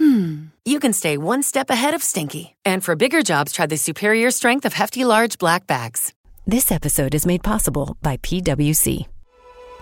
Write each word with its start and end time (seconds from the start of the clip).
hmm, 0.00 0.46
you 0.64 0.80
can 0.80 0.92
stay 0.92 1.16
one 1.18 1.42
step 1.42 1.68
ahead 1.70 1.94
of 1.94 2.02
stinky. 2.02 2.56
And 2.64 2.82
for 2.82 2.96
bigger 2.96 3.22
jobs, 3.22 3.52
try 3.52 3.66
the 3.66 3.76
superior 3.76 4.30
strength 4.30 4.64
of 4.64 4.72
Hefty 4.72 5.04
Large 5.04 5.38
Black 5.38 5.66
Bags. 5.66 6.14
This 6.46 6.72
episode 6.72 7.14
is 7.14 7.26
made 7.26 7.42
possible 7.42 7.96
by 8.00 8.16
PWC. 8.16 9.06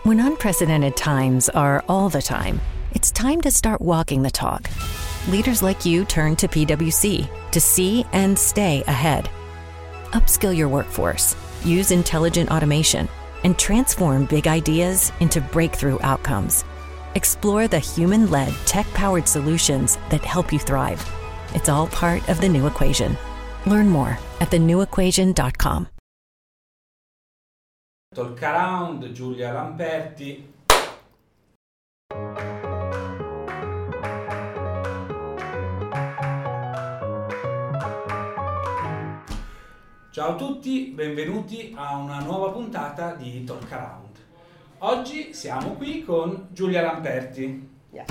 When 0.02 0.20
unprecedented 0.20 0.96
times 0.96 1.48
are 1.48 1.84
all 1.88 2.08
the 2.08 2.20
time, 2.20 2.60
it's 2.92 3.12
time 3.12 3.40
to 3.42 3.50
start 3.50 3.80
walking 3.80 4.22
the 4.22 4.30
talk. 4.30 4.68
Leaders 5.28 5.62
like 5.62 5.84
you 5.84 6.04
turn 6.04 6.34
to 6.36 6.48
PWC 6.48 7.50
to 7.52 7.60
see 7.60 8.04
and 8.12 8.36
stay 8.38 8.82
ahead. 8.86 9.30
Upskill 10.12 10.56
your 10.56 10.68
workforce, 10.68 11.36
use 11.64 11.90
intelligent 11.90 12.50
automation, 12.50 13.08
and 13.44 13.56
transform 13.56 14.24
big 14.24 14.48
ideas 14.48 15.12
into 15.20 15.40
breakthrough 15.40 15.98
outcomes. 16.00 16.64
Explore 17.18 17.66
the 17.66 17.80
human 17.80 18.30
led, 18.30 18.54
tech 18.64 18.86
powered 18.94 19.26
solutions 19.26 19.98
that 20.08 20.24
help 20.24 20.52
you 20.52 20.60
thrive. 20.60 21.02
It's 21.52 21.68
all 21.68 21.88
part 21.88 22.22
of 22.28 22.40
the 22.40 22.48
new 22.48 22.68
equation. 22.68 23.16
Learn 23.66 23.88
more 23.88 24.16
at 24.38 24.50
thenewequation.com. 24.50 25.88
Talk 28.14 28.40
Around, 28.40 29.12
Giulia 29.12 29.52
Lamperti. 29.52 30.44
Ciao 40.12 40.34
a 40.34 40.36
tutti, 40.36 40.92
benvenuti 40.94 41.74
a 41.76 41.96
una 41.96 42.20
nuova 42.20 42.52
puntata 42.52 43.14
di 43.14 43.42
Talk 43.42 43.72
Around. 43.72 44.07
Oggi 44.80 45.34
siamo 45.34 45.72
qui 45.72 46.04
con 46.04 46.48
Giulia 46.52 46.82
Lamperti. 46.82 47.68
Yes, 47.90 48.06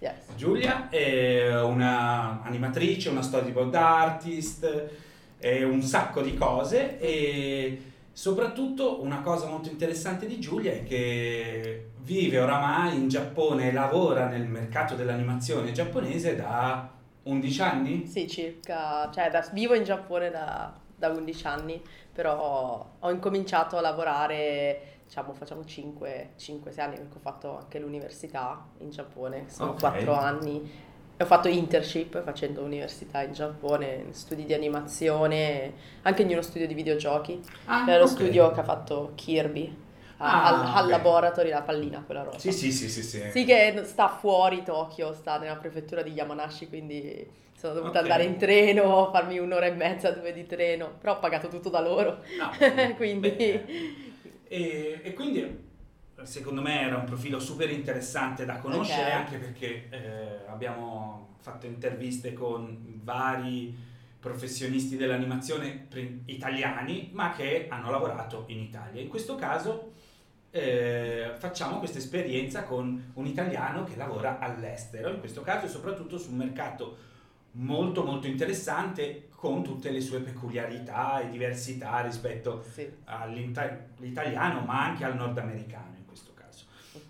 yes. 0.00 0.12
Giulia 0.36 0.90
è 0.90 1.62
una 1.62 2.42
animatrice, 2.42 3.08
una 3.08 3.22
storyboard 3.22 3.74
artist, 3.74 4.90
è 5.38 5.62
un 5.62 5.80
sacco 5.80 6.20
di 6.20 6.34
cose 6.34 6.98
e 6.98 7.92
soprattutto 8.12 9.02
una 9.02 9.22
cosa 9.22 9.46
molto 9.46 9.70
interessante 9.70 10.26
di 10.26 10.38
Giulia 10.38 10.72
è 10.72 10.84
che 10.84 11.92
vive 12.00 12.38
oramai 12.38 12.96
in 12.96 13.08
Giappone 13.08 13.68
e 13.68 13.72
lavora 13.72 14.26
nel 14.26 14.44
mercato 14.46 14.94
dell'animazione 14.96 15.72
giapponese 15.72 16.36
da 16.36 16.86
11 17.22 17.62
anni? 17.62 18.06
Sì, 18.06 18.28
circa, 18.28 19.10
cioè 19.10 19.30
da- 19.30 19.48
vivo 19.54 19.72
in 19.72 19.84
Giappone 19.84 20.30
da, 20.30 20.70
da 20.94 21.08
11 21.08 21.46
anni, 21.46 21.82
però 22.12 22.90
ho 22.98 23.10
incominciato 23.10 23.78
a 23.78 23.80
lavorare, 23.80 24.93
diciamo, 25.14 25.32
facciamo 25.32 25.64
5-6 25.64 26.84
anni 26.84 26.96
perché 26.96 27.16
ho 27.16 27.20
fatto 27.20 27.56
anche 27.56 27.78
l'università 27.78 28.66
in 28.78 28.90
Giappone, 28.90 29.44
sono 29.48 29.70
Ok. 29.70 29.80
4 29.80 30.12
anni. 30.12 30.68
E 31.16 31.22
ho 31.22 31.26
fatto 31.26 31.46
internship 31.46 32.20
facendo 32.24 32.62
università 32.62 33.22
in 33.22 33.32
Giappone, 33.32 34.06
studi 34.10 34.44
di 34.44 34.52
animazione, 34.54 35.72
anche 36.02 36.22
in 36.22 36.28
uno 36.30 36.42
studio 36.42 36.66
di 36.66 36.74
videogiochi. 36.74 37.40
Ah, 37.66 37.86
Era 37.88 37.98
lo 37.98 38.06
ok. 38.06 38.10
studio 38.10 38.50
che 38.50 38.60
ha 38.60 38.64
fatto 38.64 39.12
Kirby, 39.14 39.82
Ah, 40.18 40.42
al, 40.46 40.62
al 40.84 40.88
laboratory, 40.88 41.50
la 41.50 41.62
pallina, 41.62 42.02
quella 42.04 42.22
rosa. 42.24 42.38
Sì, 42.40 42.52
sì, 42.52 42.72
sì, 42.72 42.88
sì, 42.88 43.02
sì. 43.02 43.22
Sì, 43.30 43.44
che 43.44 43.82
sta 43.84 44.08
fuori 44.08 44.64
Tokyo, 44.64 45.12
sta 45.12 45.38
nella 45.38 45.56
prefettura 45.56 46.02
di 46.02 46.10
Yamanashi, 46.10 46.68
quindi 46.68 47.24
sono 47.56 47.74
dovuta 47.74 47.98
Ok. 48.00 48.02
andare 48.02 48.24
in 48.24 48.36
treno, 48.36 49.10
farmi 49.12 49.38
un'ora 49.38 49.66
e 49.66 49.72
mezza, 49.72 50.10
due 50.10 50.32
di 50.32 50.44
treno, 50.46 50.94
però 50.98 51.14
ho 51.14 51.18
pagato 51.20 51.46
tutto 51.48 51.68
da 51.68 51.80
loro. 51.80 52.22
No, 52.36 52.50
quindi 52.96 53.30
beh, 53.30 53.64
E, 54.54 55.00
e 55.02 55.14
quindi 55.14 55.62
secondo 56.22 56.62
me 56.62 56.82
era 56.82 56.96
un 56.96 57.04
profilo 57.04 57.40
super 57.40 57.68
interessante 57.70 58.44
da 58.44 58.58
conoscere 58.58 59.10
Ok. 59.10 59.12
anche 59.12 59.36
perché 59.38 59.88
eh, 59.90 60.46
abbiamo 60.46 61.34
fatto 61.40 61.66
interviste 61.66 62.32
con 62.32 63.00
vari 63.02 63.76
professionisti 64.20 64.96
dell'animazione 64.96 65.88
italiani 66.26 67.10
ma 67.12 67.32
che 67.32 67.66
hanno 67.68 67.90
lavorato 67.90 68.44
in 68.46 68.60
Italia. 68.60 69.02
In 69.02 69.08
questo 69.08 69.34
caso 69.34 69.90
eh, 70.52 71.32
facciamo 71.36 71.80
questa 71.80 71.98
esperienza 71.98 72.62
con 72.62 73.10
un 73.14 73.26
italiano 73.26 73.82
che 73.82 73.96
lavora 73.96 74.38
all'estero, 74.38 75.10
in 75.10 75.18
questo 75.18 75.42
caso 75.42 75.66
soprattutto 75.66 76.16
su 76.16 76.30
un 76.30 76.36
mercato 76.36 76.96
molto 77.56 78.04
molto 78.04 78.28
interessante 78.28 79.30
con 79.44 79.62
tutte 79.62 79.90
le 79.90 80.00
sue 80.00 80.20
peculiarità 80.20 81.20
e 81.20 81.28
diversità 81.28 82.00
rispetto 82.00 82.64
sì. 82.72 82.90
all'italiano 83.04 84.60
ma 84.60 84.86
anche 84.86 85.04
al 85.04 85.16
nordamericano 85.16 85.96
in 85.98 86.06
questo 86.06 86.32
caso. 86.32 86.64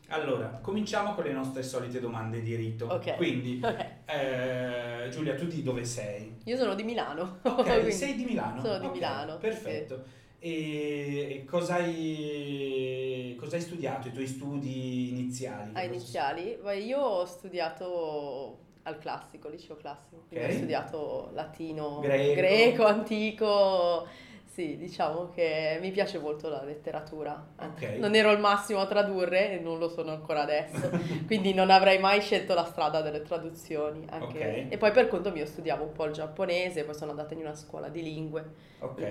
Allora, 0.09 0.59
cominciamo 0.61 1.15
con 1.15 1.23
le 1.23 1.33
nostre 1.33 1.62
solite 1.62 2.00
domande 2.00 2.43
di 2.43 2.56
rito. 2.56 2.87
Ok. 2.87 3.15
Quindi, 3.15 3.61
Ok. 3.62 3.87
eh, 4.06 5.09
Giulia, 5.12 5.37
tu 5.37 5.47
di 5.47 5.62
dove 5.62 5.84
sei? 5.84 6.41
Io 6.43 6.56
sono 6.56 6.75
di 6.75 6.83
Milano. 6.83 7.39
Ok, 7.43 7.93
sei 7.94 8.17
di 8.17 8.25
Milano? 8.25 8.61
Sono 8.61 8.78
di 8.81 8.87
Ok, 8.87 8.93
Milano. 8.94 9.39
Perfetto. 9.39 10.05
E, 10.41 11.28
e 11.31 11.44
cosa, 11.44 11.75
hai, 11.77 13.37
cosa 13.39 13.55
hai 13.55 13.62
studiato, 13.62 14.09
i 14.09 14.12
tuoi 14.12 14.27
studi 14.27 15.11
iniziali? 15.11 15.71
A 15.75 15.84
iniziali, 15.84 16.59
Beh, 16.61 16.81
io 16.81 16.99
ho 16.99 17.25
studiato 17.25 18.59
al 18.84 18.99
classico, 18.99 19.49
liceo 19.49 19.77
classico, 19.77 20.25
quindi 20.28 20.47
Ok. 20.47 20.53
ho 20.53 20.56
studiato 20.56 21.31
latino, 21.33 22.00
Greco. 22.00 22.84
antico, 22.84 24.06
sì, 24.45 24.77
diciamo 24.77 25.31
che 25.34 25.78
mi 25.81 25.91
piace 25.91 26.19
molto 26.19 26.49
la 26.49 26.62
letteratura. 26.62 27.44
Ok. 27.59 27.97
Non 27.99 28.15
ero 28.15 28.31
il 28.31 28.39
massimo 28.39 28.81
a 28.81 28.87
tradurre 28.87 29.53
e 29.53 29.59
non 29.59 29.78
lo 29.78 29.89
sono 29.89 30.11
ancora 30.12 30.43
adesso, 30.43 30.91
quindi 31.27 31.55
non 31.55 31.71
avrei 31.71 31.99
mai 31.99 32.21
scelto 32.21 32.55
la 32.55 32.65
strada 32.65 33.00
delle 33.00 33.23
traduzioni. 33.23 34.06
anche- 34.11 34.65
Ok. 34.67 34.73
E 34.73 34.77
poi 34.78 34.91
per 34.93 35.09
conto 35.09 35.31
mio 35.33 35.47
studiavo 35.47 35.83
un 35.84 35.93
po' 35.93 36.05
il 36.05 36.12
giapponese, 36.12 36.84
poi 36.84 36.94
sono 36.94 37.11
andata 37.11 37.34
in 37.34 37.41
una 37.41 37.55
scuola 37.55 37.89
di 37.89 38.03
lingue 38.03 38.44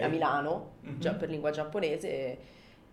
a 0.01 0.07
Milano, 0.07 0.73
Mhm. 0.81 0.99
già 0.99 1.13
per 1.13 1.29
lingua 1.29 1.49
giapponese 1.49 2.09
e, 2.09 2.37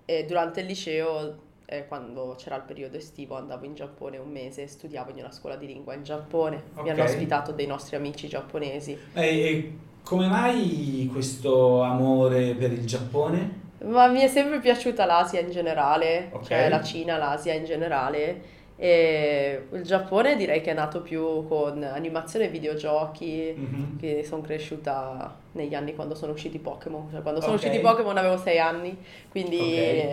e 0.07 0.25
durante 0.25 0.61
il 0.61 0.67
liceo, 0.67 1.49
eh, 1.73 1.87
quando 1.87 2.35
c'era 2.37 2.57
il 2.57 2.63
periodo 2.63 2.97
estivo, 2.97 3.37
andavo 3.37 3.65
in 3.65 3.75
Giappone 3.75 4.19
un 4.19 4.29
mese 4.29 4.63
e 4.65 4.67
studiavo 4.67 5.11
in 5.11 5.19
una 5.19 5.31
scuola 5.31 5.55
di 5.55 5.67
lingua 5.67 5.95
in 5.95 6.03
Giappone. 6.03 6.63
Mi 6.83 6.91
hanno 6.91 7.05
ospitato 7.05 7.53
dei 7.53 7.67
nostri 7.69 7.95
amici 7.95 8.27
giapponesi. 8.27 8.99
E, 9.15 9.73
come 10.03 10.27
mai 10.27 11.09
questo 11.13 11.83
amore 11.83 12.55
per 12.55 12.73
il 12.73 12.85
Giappone? 12.85 13.59
Ma 13.85 14.09
mi 14.09 14.21
è 14.21 14.27
sempre 14.27 14.59
piaciuta 14.59 15.05
l'Asia 15.05 15.39
in 15.41 15.51
generale, 15.53 16.31
Ok. 16.33 16.47
cioè 16.47 16.69
la 16.69 16.83
Cina, 16.83 17.17
l'Asia 17.17 17.55
in 17.55 17.65
generale. 17.65 18.59
E 18.83 19.67
il 19.73 19.83
Giappone 19.83 20.37
direi 20.37 20.63
che 20.63 20.71
è 20.71 20.75
nato 20.75 21.03
più 21.03 21.47
con 21.47 21.83
animazione 21.83 22.47
e 22.47 22.49
videogiochi. 22.49 23.53
Mhm. 23.55 23.99
che 24.01 24.25
sono 24.25 24.41
cresciuta 24.41 25.37
negli 25.53 25.75
anni 25.75 25.95
quando 25.95 26.15
sono 26.15 26.33
usciti 26.33 26.59
Pokémon, 26.59 27.09
cioè 27.11 27.21
quando 27.21 27.43
sono 27.43 27.53
Ok. 27.53 27.59
usciti 27.65 27.79
Pokémon 27.81 28.17
avevo 28.17 28.39
sei 28.39 28.59
anni, 28.59 28.97
quindi 29.29 29.59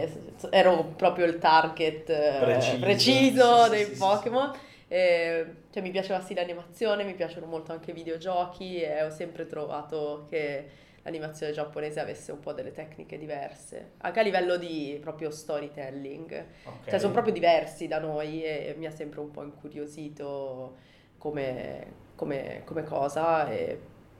Ok. 0.03 0.09
s- 0.35 0.47
ero 0.51 0.91
proprio 0.97 1.25
il 1.25 1.38
target 1.38 2.09
eh, 2.09 2.39
Preciso. 2.41 2.79
preciso, 2.79 3.56
Sì, 3.56 3.63
sì, 3.63 3.69
dei 3.69 3.85
sì, 3.85 3.94
sì, 3.94 3.97
Pokémon. 4.00 4.51
E, 4.89 5.45
cioè, 5.72 5.81
mi 5.81 5.91
piaceva 5.91 6.19
sì 6.19 6.33
l'animazione, 6.33 7.06
mi 7.06 7.13
piacciono 7.13 7.45
molto 7.45 7.72
anche 7.72 7.91
i 7.91 7.94
videogiochi 7.94 8.81
e 8.81 9.03
ho 9.03 9.09
sempre 9.09 9.47
trovato 9.47 10.25
che 10.29 10.66
l'animazione 11.07 11.53
giapponese 11.53 12.00
avesse 12.01 12.31
un 12.34 12.40
po' 12.40 12.51
delle 12.51 12.72
tecniche 12.72 13.18
diverse, 13.18 13.91
anche 14.00 14.19
a 14.19 14.23
livello 14.23 14.57
di 14.57 14.98
proprio 15.01 15.31
storytelling. 15.31 16.45
Ok. 16.63 16.89
Cioè, 16.89 17.00
sono 17.00 17.13
proprio 17.13 17.33
diversi 17.33 17.88
da 17.88 18.00
noi 18.00 18.44
e 18.44 18.75
mi 18.77 18.86
ha 18.86 18.92
sempre 18.92 19.21
un 19.21 19.31
po' 19.31 19.42
incuriosito 19.44 20.75
come, 21.18 21.86
come- 22.15 22.62
come 22.65 22.83
cosa. 22.83 23.50
E 23.50 23.80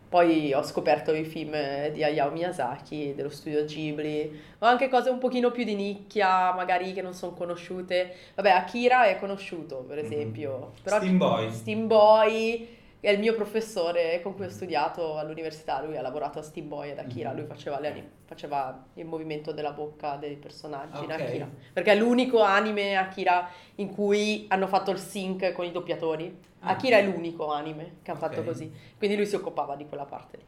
poi 0.10 0.54
ho 0.54 0.64
scoperto 0.64 1.14
i 1.14 1.26
film 1.26 1.52
di 1.90 2.02
Hayao 2.04 2.32
Miyazaki, 2.32 3.14
dello 3.14 3.30
studio 3.30 3.66
Ghibli, 3.66 4.40
o 4.60 4.66
anche 4.66 4.88
cose 4.88 5.10
un 5.10 5.18
pochino 5.18 5.52
più 5.52 5.66
di 5.66 5.76
nicchia, 5.76 6.54
magari 6.54 6.94
che 6.94 7.02
non 7.02 7.14
sono 7.14 7.34
conosciute. 7.34 8.14
Vabbè, 8.36 8.52
Akira 8.52 9.06
è 9.08 9.20
conosciuto, 9.20 9.84
per 9.86 9.98
Mhm. 9.98 10.06
esempio. 10.06 10.72
Però 10.82 10.96
Steam 10.98 11.18
Boy. 11.18 11.52
Steam 11.52 11.88
Boy 11.88 12.77
è 13.00 13.12
il 13.12 13.20
mio 13.20 13.36
professore 13.36 14.20
con 14.22 14.36
cui 14.36 14.46
ho 14.46 14.50
studiato 14.50 15.18
all'università, 15.18 15.82
lui 15.84 15.98
ha 15.98 16.02
lavorato 16.02 16.40
a 16.40 16.42
Steam 16.42 16.68
Boy 16.68 16.90
ed 16.92 17.00
Akira, 17.00 17.30
Mhm. 17.32 17.36
lui 17.38 17.46
faceva, 17.46 17.80
le 17.80 17.88
anim- 17.90 18.10
faceva 18.26 18.86
il 18.96 19.06
movimento 19.06 19.52
della 19.52 19.72
bocca 19.72 20.16
dei 20.16 20.36
personaggi 20.36 21.04
in 21.04 21.12
Ok. 21.12 21.20
Akira, 21.22 21.50
perché 21.74 21.92
è 21.92 21.96
l'unico 21.96 22.42
anime 22.42 22.96
Akira 22.96 23.50
in 23.76 23.90
cui 23.94 24.46
hanno 24.50 24.68
fatto 24.68 24.92
il 24.92 24.98
sync 24.98 25.52
con 25.54 25.66
i 25.66 25.72
doppiatori. 25.72 26.40
Ah. 26.62 26.70
Akira 26.72 26.98
è 26.98 27.04
l'unico 27.04 27.52
anime 27.52 27.98
che 28.02 28.12
hanno 28.12 28.20
fatto 28.20 28.40
Ok. 28.40 28.46
così, 28.46 28.72
quindi 28.98 29.16
lui 29.16 29.26
si 29.28 29.36
occupava 29.36 29.76
di 29.76 29.86
quella 29.88 30.06
parte 30.06 30.38
lì. 30.38 30.44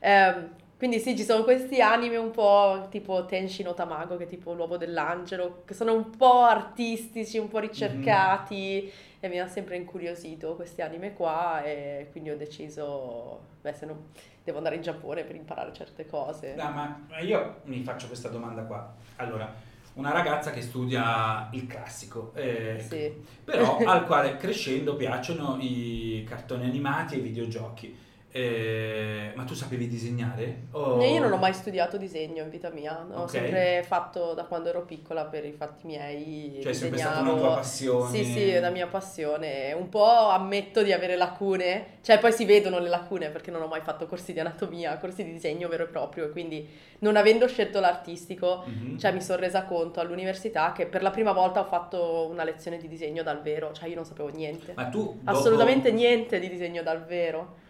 Ehm, 0.00 0.54
Quindi 0.82 0.98
sì, 0.98 1.16
ci 1.16 1.22
sono 1.22 1.44
questi 1.44 1.80
anime 1.80 2.16
un 2.16 2.32
po' 2.32 2.88
tipo 2.90 3.24
Tenshi 3.24 3.62
no 3.62 3.72
Tamago, 3.72 4.16
che 4.16 4.24
è 4.24 4.26
tipo 4.26 4.52
l'uovo 4.52 4.76
dell'angelo, 4.76 5.62
che 5.64 5.74
sono 5.74 5.94
un 5.94 6.10
po' 6.10 6.40
artistici, 6.40 7.38
un 7.38 7.46
po' 7.46 7.60
ricercati 7.60 8.92
e 9.24 9.28
mi 9.28 9.38
ha 9.38 9.46
sempre 9.46 9.76
incuriosito 9.76 10.56
questi 10.56 10.82
anime 10.82 11.12
qua 11.12 11.62
e 11.62 12.08
quindi 12.10 12.30
ho 12.30 12.36
deciso, 12.36 13.38
beh, 13.60 13.72
se 13.72 13.86
no 13.86 14.06
devo 14.42 14.58
andare 14.58 14.74
in 14.74 14.82
Giappone 14.82 15.22
per 15.22 15.36
imparare 15.36 15.72
certe 15.72 16.06
cose. 16.06 16.56
No, 16.56 16.68
ma 16.72 17.20
io 17.20 17.60
mi 17.66 17.84
faccio 17.84 18.08
questa 18.08 18.28
domanda 18.30 18.62
qua. 18.64 18.92
Allora, 19.16 19.48
una 19.94 20.10
ragazza 20.10 20.50
che 20.50 20.60
studia 20.60 21.48
il 21.52 21.68
classico, 21.68 22.32
eh, 22.34 22.84
Sì. 22.84 23.14
però 23.44 23.76
al 23.86 24.06
quale 24.06 24.36
crescendo 24.38 24.96
piacciono 24.96 25.56
i 25.60 26.24
cartoni 26.28 26.64
animati 26.64 27.14
e 27.14 27.18
i 27.18 27.20
videogiochi. 27.20 27.96
Eh, 28.34 29.32
ma 29.34 29.44
tu 29.44 29.52
sapevi 29.52 29.86
disegnare? 29.88 30.62
O- 30.70 31.02
Io 31.04 31.20
non 31.20 31.30
ho 31.32 31.36
mai 31.36 31.52
studiato 31.52 31.98
disegno 31.98 32.42
in 32.42 32.48
vita 32.48 32.70
mia, 32.70 33.06
ho 33.12 33.22
Ok. 33.24 33.28
sempre 33.30 33.84
fatto 33.86 34.32
da 34.32 34.44
quando 34.44 34.70
ero 34.70 34.86
piccola 34.86 35.26
per 35.26 35.44
i 35.44 35.52
fatti 35.52 35.84
miei, 35.86 36.58
Cioè, 36.62 36.70
è 36.70 36.74
sempre 36.74 36.98
stata 36.98 37.20
una 37.20 37.34
tua 37.34 37.54
passione? 37.56 38.08
Sì, 38.10 38.24
sì, 38.24 38.48
è 38.48 38.58
la 38.58 38.70
mia 38.70 38.86
passione. 38.86 39.74
Un 39.74 39.90
po' 39.90 40.06
ammetto 40.30 40.82
di 40.82 40.92
avere 40.94 41.14
lacune, 41.16 41.98
cioè 42.00 42.18
poi 42.18 42.32
si 42.32 42.46
vedono 42.46 42.78
le 42.78 42.88
lacune 42.88 43.28
perché 43.28 43.50
non 43.50 43.60
ho 43.60 43.66
mai 43.66 43.82
fatto 43.82 44.06
corsi 44.06 44.32
di 44.32 44.40
anatomia, 44.40 44.96
corsi 44.96 45.24
di 45.24 45.32
disegno 45.32 45.68
vero 45.68 45.84
e 45.84 45.88
proprio, 45.88 46.30
quindi 46.30 46.66
non 47.00 47.16
avendo 47.16 47.46
scelto 47.46 47.80
l'artistico, 47.80 48.64
Mhm. 48.66 48.98
cioè 48.98 49.12
mi 49.12 49.20
sono 49.20 49.40
resa 49.40 49.64
conto 49.64 50.00
all'università 50.00 50.72
che 50.72 50.86
per 50.86 51.02
la 51.02 51.10
prima 51.10 51.32
volta 51.32 51.60
ho 51.60 51.64
fatto 51.64 52.26
una 52.30 52.44
lezione 52.44 52.78
di 52.78 52.88
disegno 52.88 53.22
dal 53.22 53.42
vero, 53.42 53.72
cioè 53.72 53.90
io 53.90 53.94
non 53.96 54.06
sapevo 54.06 54.30
niente. 54.30 54.72
Ma 54.74 54.86
tu 54.86 55.18
dopo- 55.20 55.36
Assolutamente 55.36 55.92
niente 55.92 56.38
di 56.40 56.48
disegno 56.48 56.82
dal 56.82 57.04
vero. 57.04 57.60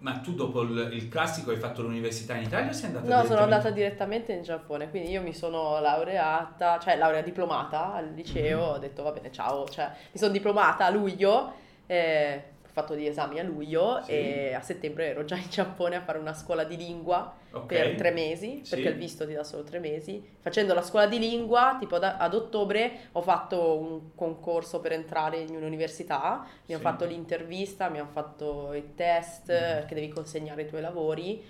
Ma 0.00 0.18
tu 0.18 0.34
dopo 0.34 0.62
il, 0.62 0.90
il 0.92 1.08
classico 1.08 1.50
hai 1.50 1.56
fatto 1.56 1.82
l'università 1.82 2.34
in 2.36 2.44
Italia 2.44 2.70
o 2.70 2.72
sei 2.72 2.86
andata 2.94 3.06
No, 3.16 3.24
sono 3.24 3.40
andata 3.40 3.70
direttamente 3.70 4.32
in 4.32 4.42
Giappone, 4.42 4.90
quindi 4.90 5.10
io 5.10 5.22
mi 5.22 5.34
sono 5.34 5.80
laureata, 5.80 6.78
cioè 6.78 6.96
laurea 6.96 7.20
diplomata 7.22 7.94
al 7.94 8.12
liceo, 8.14 8.58
Mhm. 8.60 8.68
ho 8.74 8.78
detto 8.78 9.02
va 9.02 9.10
bene, 9.10 9.32
ciao, 9.32 9.66
cioè 9.68 9.90
mi 10.12 10.18
sono 10.18 10.30
diplomata 10.30 10.84
a 10.84 10.90
luglio, 10.90 11.52
eh, 11.86 12.42
fatto 12.80 12.96
gli 12.96 13.06
esami 13.06 13.38
a 13.38 13.42
luglio 13.42 14.00
Sì. 14.04 14.10
e 14.12 14.54
a 14.54 14.60
settembre 14.60 15.08
ero 15.08 15.24
già 15.24 15.36
in 15.36 15.48
Giappone 15.48 15.96
a 15.96 16.00
fare 16.02 16.18
una 16.18 16.32
scuola 16.34 16.64
di 16.64 16.76
lingua 16.76 17.34
Ok. 17.50 17.66
per 17.66 17.94
tre 17.96 18.10
mesi, 18.10 18.60
Sì. 18.64 18.74
perché 18.74 18.90
il 18.90 18.96
visto 18.96 19.26
ti 19.26 19.32
dà 19.32 19.42
solo 19.44 19.62
tre 19.64 19.78
mesi. 19.78 20.22
Facendo 20.40 20.74
la 20.74 20.82
scuola 20.82 21.06
di 21.06 21.18
lingua, 21.18 21.76
tipo 21.78 21.98
da- 21.98 22.16
ad 22.18 22.34
ottobre 22.34 23.08
ho 23.12 23.22
fatto 23.22 23.78
un 23.78 24.14
concorso 24.14 24.80
per 24.80 24.92
entrare 24.92 25.38
in 25.38 25.56
un'università, 25.56 26.44
mi 26.66 26.74
hanno 26.74 26.82
Sì. 26.82 26.88
fatto 26.90 27.04
l'intervista, 27.06 27.88
mi 27.88 27.98
hanno 27.98 28.10
fatto 28.12 28.72
i 28.74 28.94
test, 28.94 29.50
Mhm. 29.50 29.86
che 29.86 29.94
devi 29.94 30.08
consegnare 30.08 30.62
i 30.62 30.66
tuoi 30.68 30.80
lavori. 30.80 31.42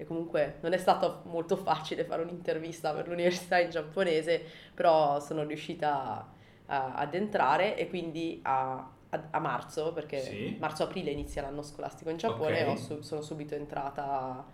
E 0.00 0.04
comunque 0.04 0.58
non 0.60 0.72
è 0.74 0.76
stato 0.78 1.22
molto 1.24 1.56
facile 1.56 2.04
fare 2.04 2.22
un'intervista 2.22 2.92
per 2.92 3.08
l'università 3.08 3.58
in 3.58 3.70
giapponese, 3.70 4.40
però 4.72 5.18
sono 5.18 5.42
riuscita 5.44 6.28
a- 6.66 6.92
ad 6.94 7.14
entrare 7.14 7.76
e 7.76 7.88
quindi 7.88 8.38
a, 8.44 8.88
a- 9.10 9.28
a 9.30 9.38
marzo, 9.38 9.92
perché 9.92 10.20
Sì. 10.20 10.56
marzo-aprile 10.58 11.10
inizia 11.10 11.42
l'anno 11.42 11.62
scolastico 11.62 12.10
in 12.10 12.16
Giappone, 12.18 12.62
Ok. 12.62 12.68
ho 12.68 12.76
su- 12.76 13.00
sono 13.00 13.20
subito 13.22 13.54
entrata, 13.54 14.44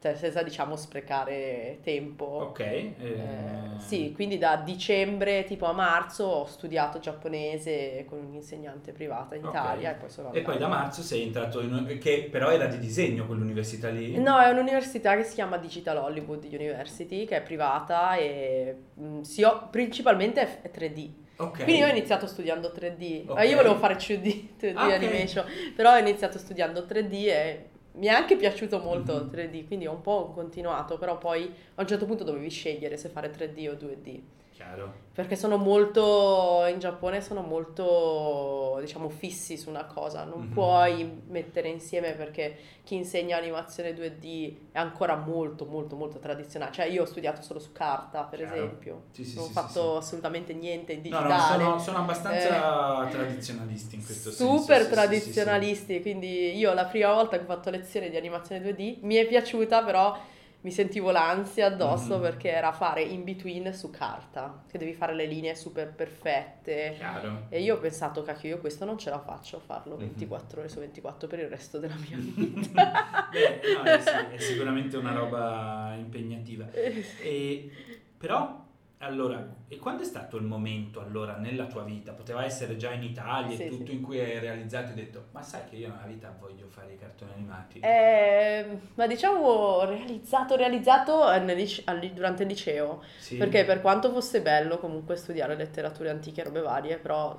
cioè 0.00 0.14
senza 0.14 0.42
diciamo 0.42 0.76
sprecare 0.76 1.78
tempo. 1.82 2.24
Ok. 2.24 2.60
eh, 2.60 2.94
Eh, 2.98 3.80
sì, 3.80 4.12
quindi 4.14 4.38
da 4.38 4.56
dicembre 4.56 5.44
tipo 5.44 5.66
a 5.66 5.72
marzo 5.72 6.24
ho 6.24 6.46
studiato 6.46 6.98
giapponese 6.98 8.04
con 8.08 8.18
un'insegnante 8.20 8.92
privata 8.92 9.34
in 9.34 9.44
Ok. 9.44 9.50
Italia 9.54 9.92
e 9.92 9.94
poi 9.94 10.10
sono 10.10 10.32
E 10.32 10.40
poi 10.42 10.58
da 10.58 10.68
marzo 10.68 11.02
sei 11.02 11.22
entrato 11.24 11.60
in... 11.60 11.98
che 12.00 12.28
però 12.30 12.50
era 12.50 12.66
di 12.66 12.78
disegno 12.78 13.26
quell'università 13.26 13.88
lì? 13.90 14.18
No, 14.18 14.38
è 14.40 14.48
un'università 14.48 15.16
che 15.16 15.22
si 15.24 15.34
chiama 15.34 15.58
Digital 15.58 15.96
Hollywood 15.98 16.44
University, 16.50 17.24
che 17.24 17.36
è 17.36 17.42
privata 17.42 18.16
e 18.16 18.74
mh, 18.94 19.20
si 19.22 19.42
o- 19.42 19.68
principalmente 19.70 20.62
è 20.62 20.70
3D. 20.70 21.26
Ok. 21.40 21.62
Quindi 21.62 21.76
io 21.78 21.86
ho 21.86 21.90
iniziato 21.90 22.26
studiando 22.26 22.72
3D. 22.74 23.22
Ok. 23.26 23.36
Ma 23.36 23.42
Io 23.44 23.56
volevo 23.56 23.76
fare 23.76 23.94
2D, 23.96 24.56
3D 24.58 24.76
Ah, 24.76 24.86
ok. 24.86 24.92
animation, 24.92 25.44
però 25.74 25.94
ho 25.94 25.98
iniziato 25.98 26.38
studiando 26.38 26.84
3D 26.84 27.12
e 27.28 27.64
mi 27.92 28.06
è 28.06 28.10
anche 28.10 28.36
piaciuto 28.36 28.78
molto 28.80 29.24
Mhm. 29.24 29.30
3D, 29.30 29.66
quindi 29.66 29.86
ho 29.86 29.92
un 29.92 30.00
po' 30.00 30.30
continuato, 30.34 30.98
però 30.98 31.16
poi 31.18 31.52
a 31.76 31.80
un 31.80 31.86
certo 31.86 32.06
punto 32.06 32.24
dovevi 32.24 32.48
scegliere 32.50 32.96
se 32.96 33.08
fare 33.08 33.30
3D 33.30 33.68
o 33.68 33.74
2D. 33.74 34.20
Chiaro. 34.58 34.92
Perché 35.14 35.36
sono 35.36 35.56
molto, 35.56 36.64
in 36.68 36.78
Giappone 36.80 37.20
sono 37.20 37.42
molto, 37.42 38.78
diciamo, 38.80 39.08
fissi 39.08 39.56
su 39.56 39.68
una 39.68 39.84
cosa, 39.84 40.24
non 40.24 40.42
Mhm. 40.42 40.48
puoi 40.52 41.22
mettere 41.28 41.68
insieme 41.68 42.12
perché 42.12 42.56
chi 42.84 42.94
insegna 42.96 43.36
animazione 43.36 43.94
2D 43.94 44.70
è 44.72 44.78
ancora 44.78 45.16
molto, 45.16 45.64
molto, 45.64 45.94
molto 45.96 46.18
tradizionale. 46.18 46.72
Cioè 46.72 46.86
io 46.86 47.02
ho 47.02 47.06
studiato 47.06 47.42
solo 47.42 47.58
su 47.60 47.70
carta, 47.72 48.22
per 48.24 48.38
Chiaro. 48.40 48.54
esempio, 48.54 49.02
Sì, 49.12 49.24
sì, 49.24 49.34
non 49.34 49.44
ho 49.44 49.46
sì, 49.48 49.52
fatto 49.52 49.92
sì, 49.92 49.96
assolutamente 50.06 50.52
niente 50.54 50.92
in 50.92 50.98
No, 50.98 51.02
digitale. 51.02 51.34
Eh. 51.34 51.36
no, 51.36 51.62
sono, 51.62 51.78
sono 51.78 51.98
abbastanza 51.98 53.08
tradizionalisti 53.10 53.94
in 53.96 54.04
questo 54.04 54.30
senso. 54.30 54.44
Super 54.56 54.78
sì, 54.82 54.84
sì, 54.84 54.90
tradizionalisti, 54.92 56.00
quindi 56.00 56.56
io 56.56 56.72
la 56.74 56.84
prima 56.84 57.12
volta 57.12 57.36
che 57.36 57.42
ho 57.42 57.46
fatto 57.46 57.70
lezione 57.70 58.08
di 58.10 58.16
animazione 58.16 58.60
2D 58.60 58.98
mi 59.02 59.16
è 59.16 59.26
piaciuta, 59.26 59.82
però 59.84 60.16
mi 60.60 60.72
sentivo 60.72 61.10
l'ansia 61.12 61.66
addosso 61.66 62.16
Mhm. 62.16 62.22
perché 62.22 62.50
era 62.50 62.72
fare 62.72 63.02
in 63.02 63.22
between 63.24 63.72
su 63.72 63.90
carta, 63.90 64.64
che 64.68 64.76
devi 64.76 64.92
fare 64.92 65.14
le 65.14 65.24
linee 65.26 65.54
super 65.54 65.92
perfette. 65.92 66.94
Chiaro. 66.96 67.46
E 67.48 67.60
io 67.62 67.76
ho 67.76 67.78
pensato, 67.78 68.22
cacchio, 68.22 68.48
io 68.50 68.58
questo 68.58 68.84
non 68.84 68.98
ce 68.98 69.08
la 69.10 69.20
faccio 69.20 69.56
a 69.58 69.60
farlo 69.60 69.94
Mhm. 69.94 70.00
24 70.00 70.60
ore 70.60 70.68
su 70.68 70.80
24 70.80 71.28
per 71.28 71.38
il 71.38 71.48
resto 71.48 71.78
della 71.78 71.94
mia 71.96 72.16
vita. 72.18 73.28
Beh, 73.30 73.60
no, 73.76 73.84
eh 73.84 74.00
sì, 74.00 74.34
è 74.34 74.38
sicuramente 74.38 74.96
una 74.96 75.12
roba 75.12 75.94
impegnativa. 75.96 76.66
E, 77.22 77.70
però, 78.18 78.66
allora, 78.98 79.46
e 79.68 79.76
quando 79.78 80.02
è 80.02 80.04
stato 80.04 80.36
il 80.36 80.44
momento 80.44 81.00
allora 81.00 81.36
nella 81.36 81.66
tua 81.66 81.82
vita? 81.84 82.12
Poteva 82.12 82.44
essere 82.44 82.76
già 82.76 82.90
in 82.92 83.02
Italia 83.04 83.56
Sì, 83.56 83.64
e 83.64 83.68
tutto 83.68 83.86
sì. 83.86 83.92
in 83.96 84.02
cui 84.02 84.18
hai 84.18 84.38
realizzato 84.40 84.90
e 84.90 84.94
detto, 84.94 85.26
ma 85.32 85.42
sai 85.42 85.62
che 85.68 85.76
io 85.76 85.88
nella 85.88 86.06
vita 86.06 86.34
voglio 86.38 86.66
fare 86.68 86.94
i 86.94 86.98
cartoni 86.98 87.32
animati? 87.32 87.78
Eh, 87.80 88.66
ma 88.94 89.06
diciamo 89.06 89.84
realizzato, 89.84 90.56
realizzato 90.56 91.30
eh, 91.32 91.38
nel 91.38 91.64
durante 92.12 92.42
il 92.42 92.48
liceo. 92.48 93.02
Sì? 93.18 93.36
Perché 93.36 93.64
per 93.64 93.80
quanto 93.80 94.10
fosse 94.10 94.42
bello 94.42 94.78
comunque 94.78 95.14
studiare 95.16 95.54
letterature 95.54 96.10
antiche 96.10 96.40
e 96.40 96.44
robe 96.44 96.60
varie, 96.60 96.98
però 96.98 97.38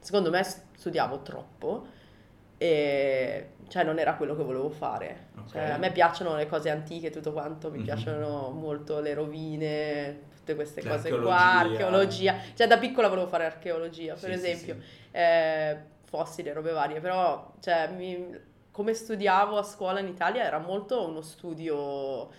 secondo 0.00 0.30
me 0.30 0.42
studiavo 0.42 1.22
troppo 1.22 1.86
e 2.56 3.50
cioè 3.68 3.84
non 3.84 3.98
era 3.98 4.14
quello 4.16 4.34
che 4.34 4.42
volevo 4.42 4.68
fare. 4.70 5.28
Ok. 5.38 5.50
Cioè, 5.50 5.70
a 5.70 5.78
me 5.78 5.92
piacciono 5.92 6.34
le 6.34 6.46
cose 6.48 6.70
antiche, 6.70 7.10
tutto 7.10 7.32
quanto, 7.32 7.70
mi 7.70 7.78
Mhm. 7.78 7.84
piacciono 7.84 8.50
molto 8.50 9.00
le 9.00 9.14
rovine, 9.14 10.20
tutte 10.48 10.54
queste 10.54 10.82
cose 10.82 11.10
qua, 11.20 11.36
archeologia. 11.60 12.36
Cioè 12.54 12.66
da 12.66 12.78
piccola 12.78 13.08
volevo 13.08 13.26
fare 13.26 13.44
archeologia, 13.44 14.14
per 14.14 14.32
Sì, 14.32 14.38
sì, 14.38 14.46
esempio, 14.50 14.76
sì. 14.80 14.82
eh, 15.12 15.76
fossili, 16.04 16.52
robe 16.52 16.72
varie, 16.72 17.00
però 17.00 17.52
cioè, 17.60 17.88
mi- 17.94 18.46
come 18.70 18.94
studiavo 18.94 19.58
a 19.58 19.62
scuola 19.62 20.00
in 20.00 20.06
Italia 20.06 20.44
era 20.44 20.58
molto 20.58 21.06
uno 21.06 21.20
studio, 21.20 22.30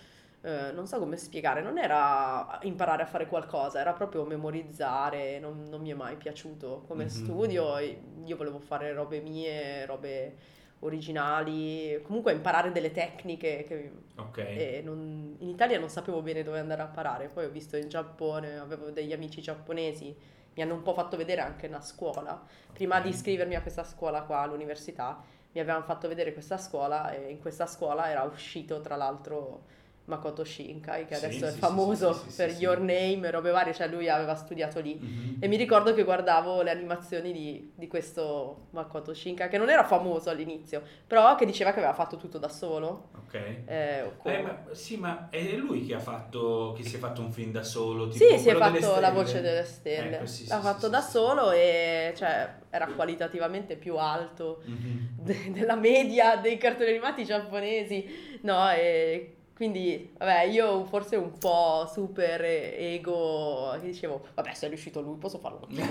eh, 0.42 0.72
non 0.72 0.86
so 0.86 0.98
come 0.98 1.16
spiegare, 1.16 1.60
non 1.62 1.78
era 1.78 2.58
imparare 2.62 3.02
a 3.02 3.06
fare 3.06 3.26
qualcosa, 3.26 3.78
era 3.78 3.92
proprio 3.92 4.24
memorizzare, 4.24 5.38
non, 5.38 5.66
non 5.68 5.80
mi 5.82 5.90
è 5.90 5.94
mai 5.94 6.16
piaciuto 6.16 6.84
come 6.88 7.04
Mhm. 7.04 7.10
studio, 7.10 7.78
io 7.78 8.36
volevo 8.36 8.58
fare 8.58 8.92
robe 8.92 9.20
mie, 9.20 9.84
robe 9.86 10.36
originali, 10.80 12.00
comunque 12.02 12.32
imparare 12.32 12.72
delle 12.72 12.92
tecniche 12.92 13.64
che 13.66 13.92
Ok. 14.16 14.38
e 14.38 14.80
non- 14.84 15.36
in 15.38 15.48
Italia 15.48 15.78
non 15.78 15.88
sapevo 15.88 16.22
bene 16.22 16.42
dove 16.42 16.58
andare 16.58 16.82
a 16.82 16.86
parare, 16.86 17.28
poi 17.28 17.44
ho 17.46 17.50
visto 17.50 17.76
in 17.76 17.88
Giappone, 17.88 18.58
avevo 18.58 18.90
degli 18.90 19.12
amici 19.12 19.40
giapponesi, 19.40 20.14
mi 20.54 20.62
hanno 20.62 20.74
un 20.74 20.82
po' 20.82 20.94
fatto 20.94 21.16
vedere 21.16 21.40
anche 21.40 21.66
una 21.66 21.80
scuola. 21.80 22.42
Prima 22.72 23.00
di 23.00 23.10
iscrivermi 23.10 23.54
a 23.54 23.62
questa 23.62 23.84
scuola 23.84 24.22
qua 24.22 24.38
all'università, 24.40 25.22
mi 25.52 25.60
avevano 25.60 25.84
fatto 25.84 26.08
vedere 26.08 26.32
questa 26.32 26.58
scuola 26.58 27.12
e 27.12 27.30
in 27.30 27.40
questa 27.40 27.66
scuola 27.66 28.08
era 28.08 28.22
uscito 28.22 28.80
tra 28.80 28.96
l'altro 28.96 29.64
Makoto 30.10 30.44
Shinkai, 30.44 31.06
che 31.06 31.14
Sì, 31.14 31.24
adesso 31.24 31.44
è 31.46 31.48
sì, 31.48 31.54
sì, 31.54 31.58
famoso 31.60 32.12
sì, 32.12 32.18
sì, 32.20 32.30
sì, 32.30 32.36
per 32.36 32.50
sì. 32.50 32.62
Your 32.62 32.78
Name 32.80 33.20
e 33.26 33.30
robe 33.30 33.50
varie, 33.50 33.72
cioè 33.72 33.88
lui 33.88 34.08
aveva 34.08 34.34
studiato 34.34 34.80
lì. 34.80 34.98
Mhm. 35.00 35.36
E 35.40 35.48
mi 35.48 35.56
ricordo 35.56 35.94
che 35.94 36.04
guardavo 36.04 36.62
le 36.62 36.70
animazioni 36.70 37.32
di, 37.32 37.72
di 37.74 37.86
questo 37.88 38.66
Makoto 38.70 39.14
Shinkai, 39.14 39.48
che 39.48 39.58
non 39.58 39.70
era 39.70 39.84
famoso 39.84 40.28
all'inizio, 40.30 40.82
però 41.06 41.34
che 41.36 41.46
diceva 41.46 41.70
che 41.72 41.78
aveva 41.78 41.94
fatto 41.94 42.16
tutto 42.18 42.38
da 42.38 42.48
solo. 42.48 43.08
Ok. 43.16 43.34
Eh, 43.66 44.12
come- 44.18 44.38
Eh, 44.38 44.42
ma, 44.42 44.64
sì, 44.72 44.96
ma 44.96 45.28
è 45.30 45.54
lui 45.56 45.86
che 45.86 45.94
ha 45.94 46.00
fatto, 46.00 46.74
che 46.76 46.82
si 46.84 46.96
è 46.96 46.98
fatto 46.98 47.20
un 47.22 47.32
film 47.32 47.52
da 47.52 47.62
solo? 47.62 48.10
Sì, 48.10 48.24
tipo 48.26 48.38
si 48.38 48.48
è 48.50 48.54
fatto 48.56 48.98
La 49.00 49.10
voce 49.10 49.40
delle 49.40 49.64
stelle. 49.64 50.16
Ecco, 50.16 50.26
sì, 50.26 50.42
sì, 50.44 50.48
L'ha 50.48 50.56
sì, 50.56 50.62
fatto 50.62 50.84
sì, 50.86 50.90
da 50.90 51.00
sì. 51.00 51.10
solo 51.10 51.50
e 51.52 52.12
cioè, 52.16 52.54
era 52.70 52.86
qualitativamente 52.88 53.76
più 53.76 53.96
alto 53.96 54.62
Mhm. 54.64 55.08
de- 55.16 55.50
della 55.52 55.76
media 55.76 56.36
dei 56.36 56.56
cartoni 56.58 56.90
animati 56.90 57.24
giapponesi. 57.24 58.38
No, 58.42 58.70
e 58.70 59.36
Quindi, 59.60 60.14
vabbè, 60.16 60.44
io 60.44 60.86
forse 60.86 61.16
un 61.16 61.36
po' 61.36 61.86
super 61.92 62.40
ego, 62.42 63.76
che 63.78 63.88
dicevo, 63.88 64.26
vabbè, 64.34 64.54
se 64.54 64.64
è 64.64 64.68
riuscito 64.70 65.02
lui, 65.02 65.18
posso 65.18 65.38
farlo 65.38 65.60
anch'io. 65.68 65.84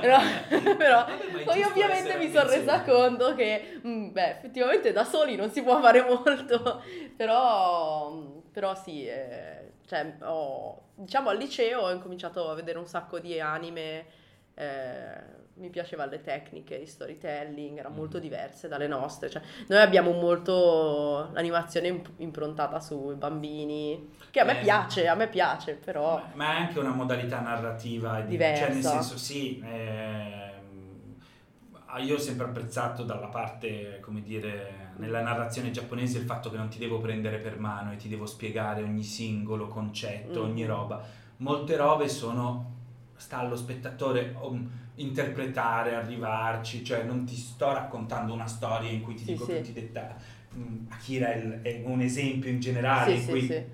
però, 0.00 0.18
però 0.76 1.04
Vabbè, 1.06 1.44
poi 1.44 1.62
ovviamente 1.62 2.16
mi 2.16 2.28
sono 2.32 2.48
resa 2.48 2.82
conto 2.82 3.36
che, 3.36 3.80
mm, 3.86 4.10
beh, 4.10 4.30
effettivamente 4.30 4.90
da 4.90 5.04
soli 5.04 5.36
non 5.36 5.50
si 5.50 5.62
può 5.62 5.80
fare 5.80 6.02
molto, 6.02 6.82
però, 7.16 8.12
però 8.50 8.74
sì, 8.74 9.06
eh, 9.06 9.74
cioè, 9.86 10.16
ho- 10.22 10.88
diciamo 10.96 11.28
al 11.28 11.38
liceo 11.38 11.82
ho 11.82 11.92
incominciato 11.92 12.50
a 12.50 12.54
vedere 12.54 12.78
un 12.78 12.86
sacco 12.86 13.20
di 13.20 13.38
anime, 13.38 14.04
eh, 14.54 15.40
mi 15.62 15.70
piacevano 15.70 16.10
le 16.10 16.20
tecniche 16.20 16.78
di 16.78 16.86
storytelling, 16.86 17.78
erano 17.78 17.94
molto 17.94 18.16
Mhm. 18.16 18.22
diverse 18.22 18.66
dalle 18.68 18.88
nostre, 18.88 19.30
cioè, 19.30 19.40
noi 19.68 19.78
abbiamo 19.78 20.10
molto 20.10 21.30
l'animazione 21.32 21.86
imp- 21.86 22.10
improntata 22.18 22.80
sui 22.80 23.14
bambini, 23.14 24.10
che 24.30 24.40
a 24.40 24.44
me 24.44 24.58
Eh. 24.58 24.62
piace, 24.62 25.06
a 25.06 25.14
me 25.14 25.28
piace, 25.28 25.74
però... 25.74 26.20
Ma- 26.34 26.56
è 26.56 26.60
anche 26.62 26.78
una 26.80 26.90
modalità 26.92 27.40
narrativa 27.40 28.20
di- 28.22 28.30
Diversa. 28.32 28.64
Cioè, 28.64 28.72
nel 28.74 28.82
senso, 28.82 29.16
sì. 29.16 29.62
ah, 31.86 31.98
io 31.98 32.14
ho 32.14 32.18
sempre 32.18 32.46
apprezzato 32.46 33.04
dalla 33.04 33.26
parte, 33.28 34.00
come 34.00 34.22
dire, 34.22 34.90
nella 34.96 35.20
narrazione 35.22 35.70
giapponese 35.70 36.18
il 36.18 36.24
fatto 36.24 36.50
che 36.50 36.56
non 36.56 36.68
ti 36.68 36.78
devo 36.78 36.98
prendere 36.98 37.38
per 37.38 37.58
mano 37.58 37.92
e 37.92 37.96
ti 37.96 38.08
devo 38.08 38.26
spiegare 38.26 38.82
ogni 38.82 39.02
singolo 39.02 39.68
concetto, 39.68 40.42
Mhm. 40.42 40.50
ogni 40.50 40.64
roba. 40.66 41.02
Molte 41.38 41.76
robe 41.76 42.08
sono. 42.08 42.80
Sta 43.22 43.38
allo 43.38 43.56
spettatore 43.56 44.34
um, 44.40 44.68
interpretare, 44.96 45.94
arrivarci, 45.94 46.84
cioè 46.84 47.04
non 47.04 47.24
ti 47.24 47.36
sto 47.36 47.72
raccontando 47.72 48.32
una 48.32 48.46
storia 48.46 48.90
in 48.90 49.00
cui 49.00 49.14
ti 49.14 49.24
Sì, 49.24 49.32
dico 49.32 49.44
sì. 49.44 49.56
tutti 49.56 49.70
i 49.70 49.72
dettagli. 49.72 50.12
Mm, 50.56 50.86
Akira 50.90 51.32
è, 51.32 51.62
è 51.62 51.82
un 51.84 52.00
esempio 52.00 52.50
in 52.50 52.60
generale 52.60 53.16
Sì, 53.16 53.22
in 53.22 53.28
cui 53.28 53.64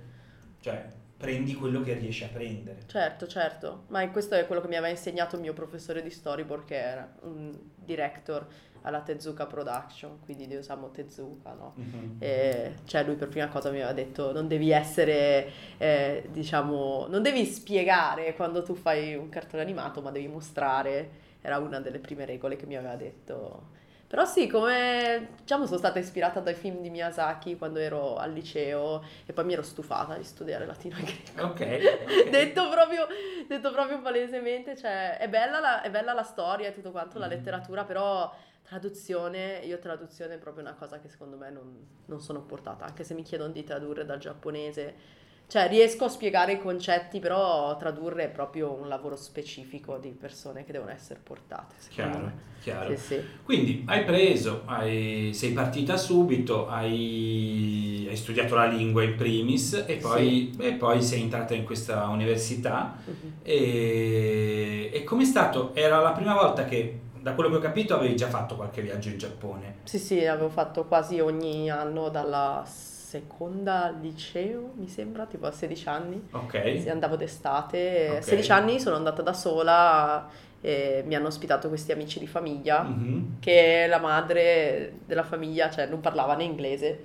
cioè, 0.61 0.93
prendi 1.17 1.55
quello 1.55 1.81
che 1.81 1.95
riesci 1.95 2.25
a 2.25 2.29
prendere. 2.29 2.79
Certo, 2.87 3.27
certo, 3.27 3.85
ma 3.89 4.09
questo 4.11 4.35
è 4.37 4.47
quello 4.47 4.61
che 4.61 4.69
mi 4.69 4.77
aveva 4.77 4.91
insegnato 4.91 5.35
il 5.35 5.43
mio 5.43 5.53
professore 5.53 6.03
di 6.03 6.11
storyboard 6.11 6.65
che 6.65 6.77
era 6.77 7.13
un 7.23 7.57
director 7.75 8.47
alla 8.83 9.01
Tezuka 9.01 9.47
Production, 9.47 10.21
quindi 10.25 10.47
di 10.47 10.57
Osamu 10.57 10.91
Tezuka, 10.91 11.53
no? 11.53 11.75
E, 12.19 12.75
cioè 12.87 13.05
lui 13.05 13.15
per 13.17 13.29
prima 13.29 13.49
cosa 13.49 13.71
mi 13.71 13.77
aveva 13.77 13.93
detto 13.93 14.33
non 14.33 14.49
devi 14.49 14.71
essere, 14.71 15.51
eh, 15.79 16.27
diciamo, 16.31 17.07
non 17.09 17.23
devi 17.23 17.45
spiegare 17.45 18.35
quando 18.35 18.63
tu 18.63 18.75
fai 18.75 19.15
un 19.15 19.29
cartone 19.29 19.63
animato, 19.63 20.01
ma 20.01 20.11
devi 20.11 20.29
mostrare, 20.29 21.11
era 21.41 21.59
una 21.59 21.81
delle 21.81 21.99
prime 21.99 22.25
regole 22.25 22.57
che 22.57 22.67
mi 22.67 22.77
aveva 22.77 22.97
detto. 22.97 23.77
Però 24.09 24.25
sì, 24.25 24.47
come 24.47 25.29
diciamo 25.41 25.67
sono 25.67 25.77
stata 25.77 25.99
ispirata 25.99 26.41
dai 26.41 26.55
film 26.55 26.81
di 26.81 26.89
Miyazaki 26.89 27.59
quando 27.59 27.79
ero 27.79 28.17
al 28.17 28.33
liceo 28.33 29.03
e 29.27 29.35
poi 29.35 29.45
mi 29.45 29.53
ero 29.53 29.61
stufata 29.61 30.17
di 30.17 30.25
studiare 30.25 30.65
latino 30.65 30.97
e 30.97 31.03
greco. 31.03 31.47
Ok, 31.49 31.61
ok. 31.61 32.31
detto, 32.33 32.71
proprio, 32.71 33.07
detto 33.47 33.71
proprio 33.71 34.01
palesemente, 34.01 34.79
cioè 34.79 35.19
è 35.19 35.29
bella 35.29 35.61
la, 35.61 35.83
è 35.83 35.91
bella 35.91 36.15
la 36.15 36.23
storia 36.23 36.69
e 36.69 36.73
tutto 36.73 36.91
quanto, 36.91 37.19
la 37.19 37.27
Mhm. 37.27 37.33
letteratura, 37.33 37.85
però 37.85 38.35
traduzione, 38.69 39.61
io 39.65 39.79
traduzione 39.79 40.35
è 40.35 40.39
proprio 40.39 40.63
una 40.63 40.75
cosa 40.75 41.01
che 41.01 41.09
secondo 41.09 41.37
me 41.37 41.51
non, 41.51 41.75
non 42.05 42.21
sono 42.21 42.43
portata, 42.43 42.85
anche 42.85 43.03
se 43.03 43.15
mi 43.15 43.23
chiedono 43.23 43.53
di 43.53 43.65
tradurre 43.65 44.05
dal 44.05 44.19
giapponese. 44.19 45.17
Cioè 45.49 45.67
riesco 45.69 46.05
a 46.05 46.09
spiegare 46.11 46.53
i 46.53 46.59
concetti, 46.59 47.21
però 47.21 47.75
tradurre 47.79 48.25
è 48.25 48.29
proprio 48.29 48.71
un 48.71 48.87
lavoro 48.87 49.17
specifico 49.17 49.97
di 49.97 50.11
persone 50.11 50.63
che 50.67 50.73
devono 50.73 50.91
essere 50.91 51.21
portate, 51.23 51.77
Chiaro, 51.89 52.19
me. 52.19 52.35
chiaro. 52.61 52.95
Sì, 52.95 53.03
sì. 53.03 53.23
Quindi 53.45 53.83
hai 53.87 54.05
preso, 54.05 54.65
hai- 54.67 55.33
sei 55.33 55.53
partita 55.53 55.97
subito, 55.97 56.69
hai, 56.69 58.05
hai 58.11 58.17
studiato 58.17 58.55
la 58.57 58.67
lingua 58.67 59.03
in 59.03 59.17
primis 59.17 59.85
e 59.87 59.97
poi, 59.97 60.55
e 60.59 60.73
poi 60.75 61.03
sei 61.03 61.23
entrata 61.23 61.55
in 61.55 61.65
questa 61.65 62.07
università. 62.09 62.99
Mhm. 63.07 63.37
E, 63.43 64.91
e 64.93 65.05
com'è 65.05 65.25
stato? 65.25 65.75
Era 65.75 65.99
la 66.01 66.13
prima 66.13 66.35
volta 66.35 66.67
che, 66.67 67.01
da 67.29 67.35
quello 67.35 67.51
che 67.51 67.57
ho 67.57 67.61
capito, 67.61 67.95
avevi 67.95 68.17
già 68.17 68.29
fatto 68.29 68.57
qualche 68.57 68.83
viaggio 68.83 69.09
in 69.09 69.19
Giappone. 69.19 69.77
Sì, 69.85 69.99
sì, 69.99 70.25
avevo 70.27 70.49
fatto 70.49 70.85
quasi 70.85 71.21
ogni 71.21 71.71
anno 71.71 72.09
dalla 72.09 72.63
seconda 72.67 73.95
liceo, 74.01 74.73
mi 74.77 74.89
sembra, 74.89 75.25
tipo 75.27 75.47
a 75.47 75.51
16 75.51 75.89
anni. 75.89 76.29
Ok? 76.33 76.81
Sì, 76.81 76.89
andavo 76.91 77.17
d'estate, 77.17 78.19
a 78.19 78.21
16 78.21 78.53
anni 78.53 78.81
sono 78.81 78.97
andata 78.97 79.23
da 79.23 79.33
sola 79.33 80.29
e 80.61 81.03
mi 81.07 81.15
hanno 81.15 81.29
ospitato 81.29 81.69
questi 81.69 81.93
amici 81.93 82.19
di 82.19 82.27
famiglia 82.27 82.83
Mhm. 82.83 83.37
che 83.41 83.87
la 83.89 83.99
madre 83.99 84.95
della 85.07 85.23
famiglia, 85.23 85.71
cioè 85.71 85.87
non 85.87 86.01
parlava 86.01 86.35
né 86.35 86.45
inglese 86.45 87.01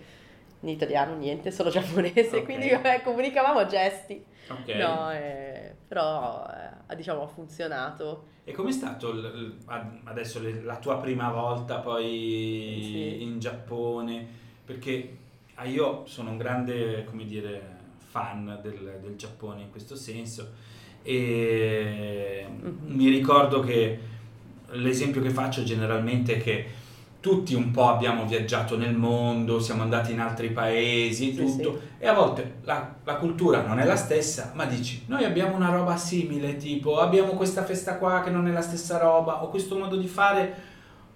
né 0.64 0.72
italiano, 0.72 1.16
niente, 1.16 1.52
solo 1.52 1.70
giapponese, 1.70 2.38
Ok. 2.38 2.44
quindi 2.44 2.70
vabbè, 2.70 3.02
comunicavamo 3.04 3.66
gesti. 3.68 4.24
Ok. 4.50 4.68
No, 4.76 5.12
eh, 5.12 5.74
però 5.88 6.46
eh, 6.90 6.96
diciamo 6.96 7.24
ha 7.24 7.28
funzionato. 7.28 8.26
E 8.44 8.52
com'è 8.52 8.72
stato 8.72 9.12
il- 9.12 9.58
ad- 9.68 10.00
adesso 10.04 10.42
le- 10.42 10.62
la 10.64 10.78
tua 10.78 10.98
prima 10.98 11.32
volta 11.32 11.80
poi 11.80 12.80
Sì. 12.82 13.24
in 13.24 13.40
Giappone? 13.40 14.26
Perché 14.66 15.18
ah, 15.56 15.66
io 15.66 16.06
sono 16.06 16.32
un 16.32 16.38
grande, 16.38 17.06
come 17.06 17.26
dire, 17.26 17.62
fan 17.98 18.60
del, 18.62 19.00
del 19.02 19.16
Giappone 19.16 19.62
in 19.62 19.70
questo 19.72 19.96
senso 19.96 20.52
e 21.04 22.46
Mhm. 22.50 22.78
mi 22.96 23.10
ricordo 23.10 23.60
che 23.62 24.00
l'esempio 24.72 25.22
che 25.22 25.30
faccio 25.30 25.64
generalmente 25.64 26.36
è 26.36 26.42
che 26.42 26.66
tutti 27.24 27.54
un 27.54 27.72
po' 27.72 27.88
abbiamo 27.88 28.26
viaggiato 28.26 28.78
nel 28.78 28.94
mondo, 28.94 29.62
siamo 29.62 29.82
andati 29.82 30.12
in 30.12 30.20
altri 30.20 30.50
paesi 30.50 31.30
e 31.30 31.48
Sì, 31.48 31.56
tutto, 31.56 31.80
e 31.98 32.06
a 32.06 32.12
volte 32.14 32.56
la, 32.64 32.96
la 33.02 33.16
cultura 33.16 33.62
non 33.66 33.80
è 33.80 33.86
la 33.86 33.96
stessa, 33.96 34.52
ma 34.56 34.66
dici, 34.66 35.06
noi 35.08 35.24
abbiamo 35.24 35.56
una 35.56 35.70
roba 35.70 35.96
simile, 35.96 36.58
tipo 36.58 37.00
abbiamo 37.00 37.32
questa 37.32 37.64
festa 37.64 37.96
qua 37.98 38.20
che 38.24 38.30
non 38.30 38.46
è 38.50 38.52
la 38.52 38.62
stessa 38.62 38.98
roba, 38.98 39.42
o 39.42 39.48
questo 39.48 39.78
modo 39.78 39.96
di 39.96 40.08
fare 40.08 40.54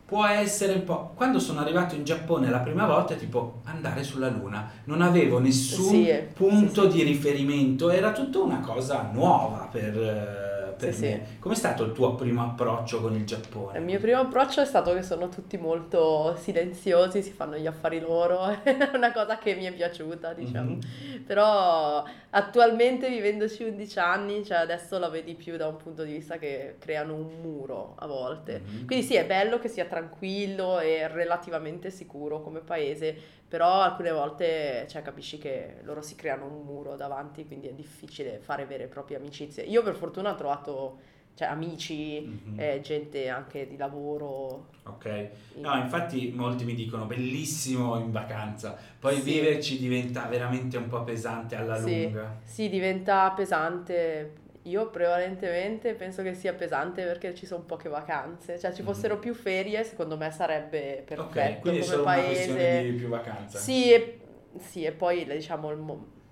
può 0.06 0.26
essere 0.26 0.76
un 0.76 0.86
po'... 0.86 1.12
Quando 1.14 1.40
sono 1.40 1.60
arrivato 1.60 1.96
in 1.96 2.06
Giappone 2.06 2.50
la 2.50 2.60
prima 2.60 2.86
volta, 2.86 3.16
tipo 3.16 3.60
andare 3.66 4.02
sulla 4.04 4.30
Luna, 4.30 4.66
non 4.86 5.02
avevo 5.02 5.40
nessun 5.40 5.90
Sì, 5.90 6.10
punto 6.34 6.84
sì, 6.84 6.90
sì. 6.92 6.96
di 6.96 7.04
riferimento, 7.04 7.90
era 7.90 8.14
tutta 8.14 8.40
una 8.40 8.62
cosa 8.62 9.10
nuova 9.12 9.68
per, 9.70 9.98
eh, 9.98 10.57
per 10.78 10.94
Sì, 10.94 11.02
me. 11.02 11.26
sì. 11.28 11.40
Com'è 11.40 11.56
stato 11.56 11.84
il 11.84 11.92
tuo 11.92 12.16
primo 12.16 12.44
approccio 12.44 13.02
con 13.02 13.14
il 13.16 13.26
Giappone? 13.26 13.78
Il 13.80 13.84
mio 13.84 14.00
primo 14.00 14.20
approccio 14.20 14.62
è 14.62 14.66
stato 14.66 14.94
che 14.94 15.04
sono 15.04 15.30
tutti 15.30 15.58
molto 15.58 16.36
silenziosi, 16.38 17.22
si 17.22 17.32
fanno 17.32 17.58
gli 17.58 17.66
affari 17.68 18.00
loro, 18.00 18.46
è 18.64 18.90
una 18.94 19.12
cosa 19.12 19.38
che 19.38 19.56
mi 19.56 19.66
è 19.66 19.74
piaciuta, 19.74 20.34
diciamo. 20.34 20.70
Mhm. 20.76 21.24
Però 21.26 22.04
attualmente 22.30 23.10
vivendoci 23.10 23.64
11 23.64 24.00
anni, 24.00 24.46
cioè 24.46 24.58
adesso 24.58 24.98
la 25.00 25.10
vedi 25.10 25.34
più 25.34 25.58
da 25.58 25.68
un 25.68 25.78
punto 25.78 26.04
di 26.04 26.14
vista 26.14 26.38
che 26.38 26.76
creano 26.80 27.16
un 27.16 27.40
muro 27.42 27.96
a 27.98 28.08
volte. 28.08 28.62
Mhm. 28.64 28.86
Quindi 28.86 29.04
sì, 29.06 29.16
è 29.16 29.26
bello 29.26 29.60
che 29.60 29.68
sia 29.68 29.86
tranquillo 29.86 30.80
e 30.80 31.08
relativamente 31.08 31.90
sicuro 31.90 32.42
come 32.42 32.60
paese, 32.60 33.16
però 33.48 33.82
alcune 33.82 34.12
volte 34.12 34.86
cioè, 34.90 35.02
capisci 35.02 35.38
che 35.38 35.78
loro 35.84 36.02
si 36.02 36.16
creano 36.16 36.46
un 36.46 36.66
muro 36.66 36.96
davanti, 36.96 37.46
quindi 37.46 37.68
è 37.68 37.74
difficile 37.74 38.40
fare 38.40 38.66
vere 38.66 38.84
e 38.84 38.88
proprie 38.88 39.18
amicizie. 39.18 39.64
Io 39.64 39.82
per 39.84 39.96
fortuna 39.96 40.32
ho 40.32 40.36
trovato 40.36 41.00
cioè, 41.36 41.48
amici, 41.48 42.22
Mhm. 42.22 42.60
eh, 42.60 42.82
gente 42.82 43.30
anche 43.30 43.68
di 43.68 43.78
lavoro. 43.78 44.66
Ok. 44.84 45.30
No, 45.58 45.76
infatti 45.78 46.32
molti 46.36 46.66
mi 46.66 46.74
dicono 46.74 47.06
bellissimo 47.06 47.98
in 48.00 48.12
vacanza, 48.12 48.76
poi 49.00 49.16
Sì. 49.16 49.22
viverci 49.22 49.78
diventa 49.78 50.26
veramente 50.26 50.78
un 50.78 50.88
po' 50.88 51.04
pesante 51.04 51.56
alla 51.56 51.78
Sì. 51.78 52.04
lunga. 52.04 52.40
Sì, 52.44 52.70
diventa 52.70 53.30
pesante. 53.32 54.34
Io 54.68 54.90
prevalentemente 54.90 55.94
penso 55.94 56.22
che 56.24 56.34
sia 56.34 56.54
pesante 56.54 57.04
perché 57.06 57.34
ci 57.34 57.46
sono 57.46 57.64
poche 57.64 57.88
vacanze, 57.90 58.60
cioè 58.60 58.74
ci 58.74 58.82
Mhm. 58.82 58.88
fossero 58.88 59.18
più 59.18 59.34
ferie, 59.34 59.84
secondo 59.84 60.18
me 60.18 60.30
sarebbe 60.32 61.04
perfetto 61.06 61.58
Ok, 61.58 61.60
quindi 61.62 61.80
è 61.80 61.90
come 61.90 62.04
paese. 62.04 62.84
di 62.84 62.92
più 62.98 63.08
vacanza. 63.08 63.58
Sì, 63.58 63.94
e, 63.94 64.20
sì, 64.60 64.84
e 64.84 64.92
poi 64.92 65.26
diciamo 65.26 65.72
il 65.72 65.80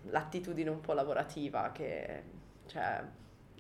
l'attitudine 0.10 0.70
un 0.70 0.82
po' 0.82 0.94
lavorativa 0.94 1.72
che 1.74 2.24
cioè, 2.68 3.02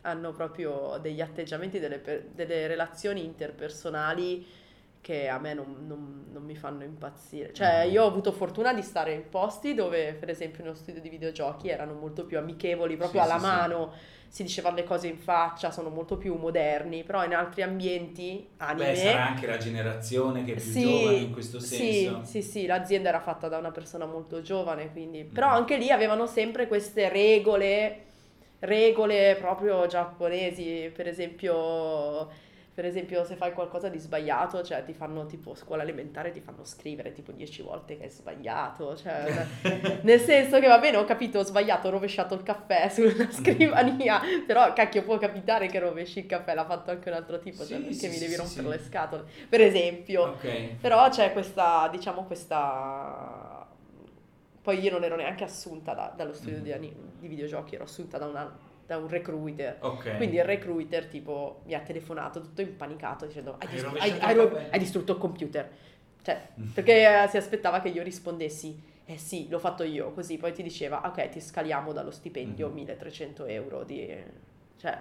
hanno 0.02 0.32
proprio 0.32 0.98
degli 1.02 1.20
atteggiamenti, 1.22 1.80
delle, 1.80 2.02
delle 2.34 2.68
relazioni 2.68 3.24
interpersonali 3.26 4.46
che 5.02 5.28
a 5.28 5.38
me 5.40 5.54
non, 5.54 5.86
non- 5.88 6.26
non 6.32 6.44
mi 6.44 6.56
fanno 6.56 6.84
impazzire. 6.84 7.54
Cioè, 7.54 7.86
Mhm. 7.86 7.92
io 7.92 8.04
ho 8.04 8.08
avuto 8.08 8.32
fortuna 8.32 8.74
di 8.74 8.82
stare 8.82 9.14
in 9.14 9.30
posti 9.30 9.74
dove, 9.74 10.14
per 10.14 10.30
esempio, 10.30 10.64
nello 10.64 10.76
studio 10.76 11.02
di 11.02 11.10
videogiochi 11.10 11.70
erano 11.70 11.94
molto 11.94 12.26
più 12.26 12.38
amichevoli, 12.38 12.96
proprio 12.98 13.22
Sì, 13.22 13.28
alla 13.28 13.40
sì, 13.40 13.46
sì. 13.46 13.52
Si 14.30 14.44
dicevano 14.44 14.76
le 14.76 14.84
cose 14.84 15.08
in 15.08 15.18
faccia, 15.18 15.72
sono 15.72 15.90
molto 15.90 16.18
più 16.18 16.36
moderni, 16.36 17.04
però 17.04 17.24
in 17.24 17.34
altri 17.34 17.62
ambienti, 17.62 18.48
anime... 18.58 18.92
Beh, 18.92 18.96
sarà 18.96 19.26
anche 19.28 19.48
la 19.48 19.58
generazione 19.58 20.44
che 20.44 20.54
è 20.54 20.56
più 20.56 20.72
Sì, 20.72 20.82
giovane 20.82 21.18
in 21.24 21.32
questo 21.32 21.60
sì, 21.60 21.68
senso. 21.68 22.26
sì, 22.26 22.42
sì, 22.42 22.66
l'azienda 22.66 23.10
era 23.10 23.20
fatta 23.22 23.48
da 23.48 23.58
una 23.58 23.72
persona 23.72 24.06
molto 24.06 24.42
giovane, 24.42 24.92
quindi... 24.92 25.24
Però 25.24 25.50
Mm. 25.50 25.54
anche 25.54 25.78
lì 25.78 25.90
avevano 25.92 26.28
sempre 26.28 26.68
queste 26.68 27.10
regole, 27.10 28.02
regole 28.60 29.36
proprio 29.40 29.86
giapponesi, 29.88 30.92
per 30.94 31.08
esempio 31.08 32.30
Per 32.76 32.84
esempio, 32.84 33.24
se 33.24 33.36
fai 33.38 33.54
qualcosa 33.54 33.88
di 33.88 33.98
sbagliato, 33.98 34.62
cioè 34.62 34.84
ti 34.84 34.92
fanno 34.94 35.26
tipo 35.28 35.56
scuola 35.56 35.84
elementare, 35.84 36.32
ti 36.32 36.42
fanno 36.42 36.66
scrivere 36.66 37.14
tipo 37.14 37.32
dieci 37.32 37.62
volte 37.62 37.96
che 37.98 38.04
hai 38.04 38.10
sbagliato. 38.10 38.98
Cioè, 38.98 39.46
nel 40.04 40.20
senso 40.20 40.60
che 40.60 40.68
va 40.68 40.78
bene, 40.78 40.98
ho 40.98 41.06
capito, 41.06 41.40
ho 41.40 41.44
sbagliato, 41.44 41.88
ho 41.88 41.92
rovesciato 41.92 42.34
il 42.34 42.44
caffè 42.44 42.90
sulla 42.92 43.32
scrivania, 43.32 44.20
però 44.46 44.74
cacchio 44.74 45.04
può 45.04 45.18
capitare 45.18 45.68
che 45.68 45.80
rovesci 45.80 46.20
il 46.20 46.26
caffè, 46.26 46.54
l'ha 46.54 46.66
fatto 46.66 46.92
anche 46.92 47.08
un 47.08 47.16
altro 47.16 47.40
tipo, 47.40 47.66
cioè 47.66 47.78
Sì, 47.78 47.84
perché 47.84 47.94
sì, 47.94 48.08
mi 48.10 48.18
devi 48.20 48.32
sì, 48.34 48.38
rompere 48.38 48.68
le 48.68 48.84
scatole. 48.84 49.24
Per 49.48 49.62
esempio. 49.62 50.22
Ok. 50.24 50.72
Però 50.82 51.08
c'è 51.08 51.32
questa, 51.32 51.88
diciamo, 51.90 52.26
questa... 52.26 53.66
Poi 54.62 54.80
io 54.82 54.92
non 54.92 55.04
ero 55.06 55.16
neanche 55.16 55.46
assunta 55.46 55.94
da- 55.94 56.12
dallo 56.14 56.34
studio 56.34 56.58
Mhm. 56.58 56.80
di, 56.80 56.94
di 57.20 57.28
videogiochi, 57.30 57.76
ero 57.76 57.84
assunta 57.86 58.18
da, 58.18 58.26
una- 58.26 58.58
da 58.86 58.98
un 58.98 59.08
recruiter. 59.08 59.78
Ok. 59.80 60.18
Quindi 60.18 60.36
il 60.38 60.44
recruiter 60.44 61.06
tipo 61.08 61.62
mi 61.66 61.74
ha 61.74 61.80
telefonato 61.80 62.40
tutto 62.42 62.62
impanicato 62.62 63.26
dicendo 63.26 63.56
hai, 63.60 63.68
distru- 63.68 64.00
hai- 64.00 64.12
hai 64.20 64.36
ro- 64.36 64.50
caffè?" 64.52 64.68
hai 64.72 64.80
distrutto 64.80 65.14
il 65.14 65.18
computer. 65.18 65.70
Cioè, 66.22 66.48
Mm. 66.60 66.70
perché 66.72 67.24
eh, 67.24 67.28
si 67.28 67.38
aspettava 67.38 67.82
che 67.82 67.90
io 67.90 68.02
rispondessi 68.04 68.94
eh 69.08 69.18
sì, 69.20 69.48
l'ho 69.50 69.60
fatto 69.60 69.84
io, 69.84 70.12
così 70.14 70.38
poi 70.38 70.52
ti 70.52 70.64
diceva 70.64 71.02
ok, 71.06 71.30
ti 71.30 71.40
scaliamo 71.40 71.94
dallo 71.94 72.10
stipendio 72.10 72.68
Mhm. 72.70 72.74
1300 72.74 73.46
euro 73.46 73.84
di... 73.84 74.12
Cioè, 74.78 74.98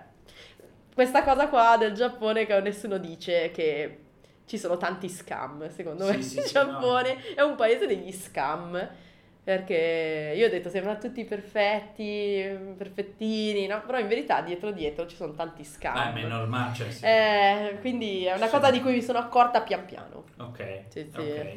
questa 0.94 1.22
cosa 1.24 1.48
qua 1.48 1.76
del 1.78 1.92
Giappone 1.94 2.46
che 2.46 2.60
nessuno 2.60 2.98
dice 2.98 3.50
che 3.50 3.98
ci 4.46 4.58
sono 4.58 4.76
tanti 4.76 5.08
scam, 5.08 5.68
secondo 5.70 6.04
Sì, 6.04 6.16
me 6.16 6.22
sì, 6.22 6.38
il 6.38 6.44
Giappone 6.44 7.34
è 7.34 7.40
un 7.40 7.56
paese 7.56 7.86
degli 7.86 8.12
scam. 8.12 8.88
Perché 9.44 10.32
io 10.34 10.46
ho 10.46 10.48
detto 10.48 10.70
sembrano 10.70 10.98
tutti 10.98 11.22
perfetti, 11.24 12.42
perfettini, 12.78 13.66
no? 13.66 13.82
Però 13.84 13.98
in 13.98 14.08
verità 14.08 14.40
dietro 14.40 14.70
dietro 14.72 15.06
ci 15.06 15.16
sono 15.16 15.34
tanti 15.34 15.64
scam. 15.64 15.94
Ah, 15.94 16.14
è 16.14 16.26
normale, 16.26 16.74
cioè 16.74 16.90
sì. 16.90 17.04
Eh, 17.04 17.76
quindi 17.80 18.24
è 18.24 18.34
una 18.34 18.46
Sì. 18.46 18.52
cosa 18.52 18.70
di 18.70 18.80
cui 18.80 18.92
mi 18.94 19.02
sono 19.02 19.18
accorta 19.18 19.60
pian 19.60 19.84
piano. 19.84 20.24
Ok, 20.38 20.84
Sì, 20.88 21.06
ok. 21.14 21.56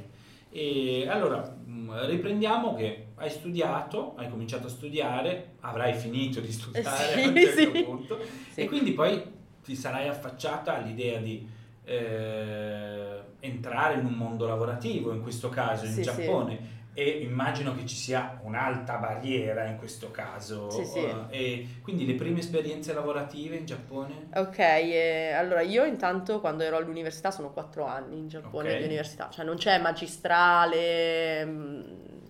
E 0.50 1.08
allora 1.08 1.40
mh, 1.40 2.08
riprendiamo 2.08 2.76
che 2.76 3.08
hai 3.16 3.30
studiato, 3.30 4.16
hai 4.18 4.30
cominciato 4.30 4.68
a 4.68 4.70
studiare, 4.70 5.54
avrai 5.62 5.94
finito 5.94 6.42
di 6.42 6.52
studiare 6.52 7.14
Eh, 7.14 7.16
sì, 7.16 7.24
a 7.24 7.28
un 7.30 7.36
certo 7.38 7.84
punto 7.86 8.20
e 8.54 8.66
quindi 8.66 8.92
poi 8.92 9.24
ti 9.64 9.76
sarai 9.76 10.10
affacciata 10.10 10.76
all'idea 10.76 11.20
di 11.20 11.48
eh, 11.86 13.22
entrare 13.40 13.94
in 14.00 14.06
un 14.06 14.14
mondo 14.14 14.46
lavorativo, 14.46 15.14
in 15.14 15.22
questo 15.22 15.48
caso 15.48 15.86
in. 15.86 16.02
Giappone. 16.02 16.76
E 17.00 17.20
immagino 17.22 17.76
che 17.76 17.86
ci 17.86 17.96
sia 17.96 18.40
un'alta 18.42 18.96
barriera 18.98 19.66
in 19.66 19.78
questo 19.78 20.10
caso. 20.10 20.68
Sì, 20.72 20.84
sì. 20.84 20.98
eh, 20.98 21.26
E 21.30 21.68
quindi 21.84 22.08
le 22.08 22.16
prime 22.16 22.40
esperienze 22.40 22.92
lavorative 22.92 23.56
in 23.56 23.66
Giappone? 23.68 24.30
Ok, 24.34 24.58
eh, 24.58 25.32
allora 25.34 25.62
io 25.62 25.84
intanto 25.86 26.40
quando 26.40 26.64
ero 26.64 26.76
all'università 26.76 27.30
sono 27.30 27.52
quattro 27.52 27.86
anni 27.86 28.18
in 28.18 28.28
Giappone 28.30 28.72
Ok. 28.72 28.78
di 28.80 28.86
università, 28.86 29.30
cioè 29.30 29.46
non 29.46 29.58
c'è 29.58 29.78
magistrale, 29.80 31.46
mm, 31.46 31.82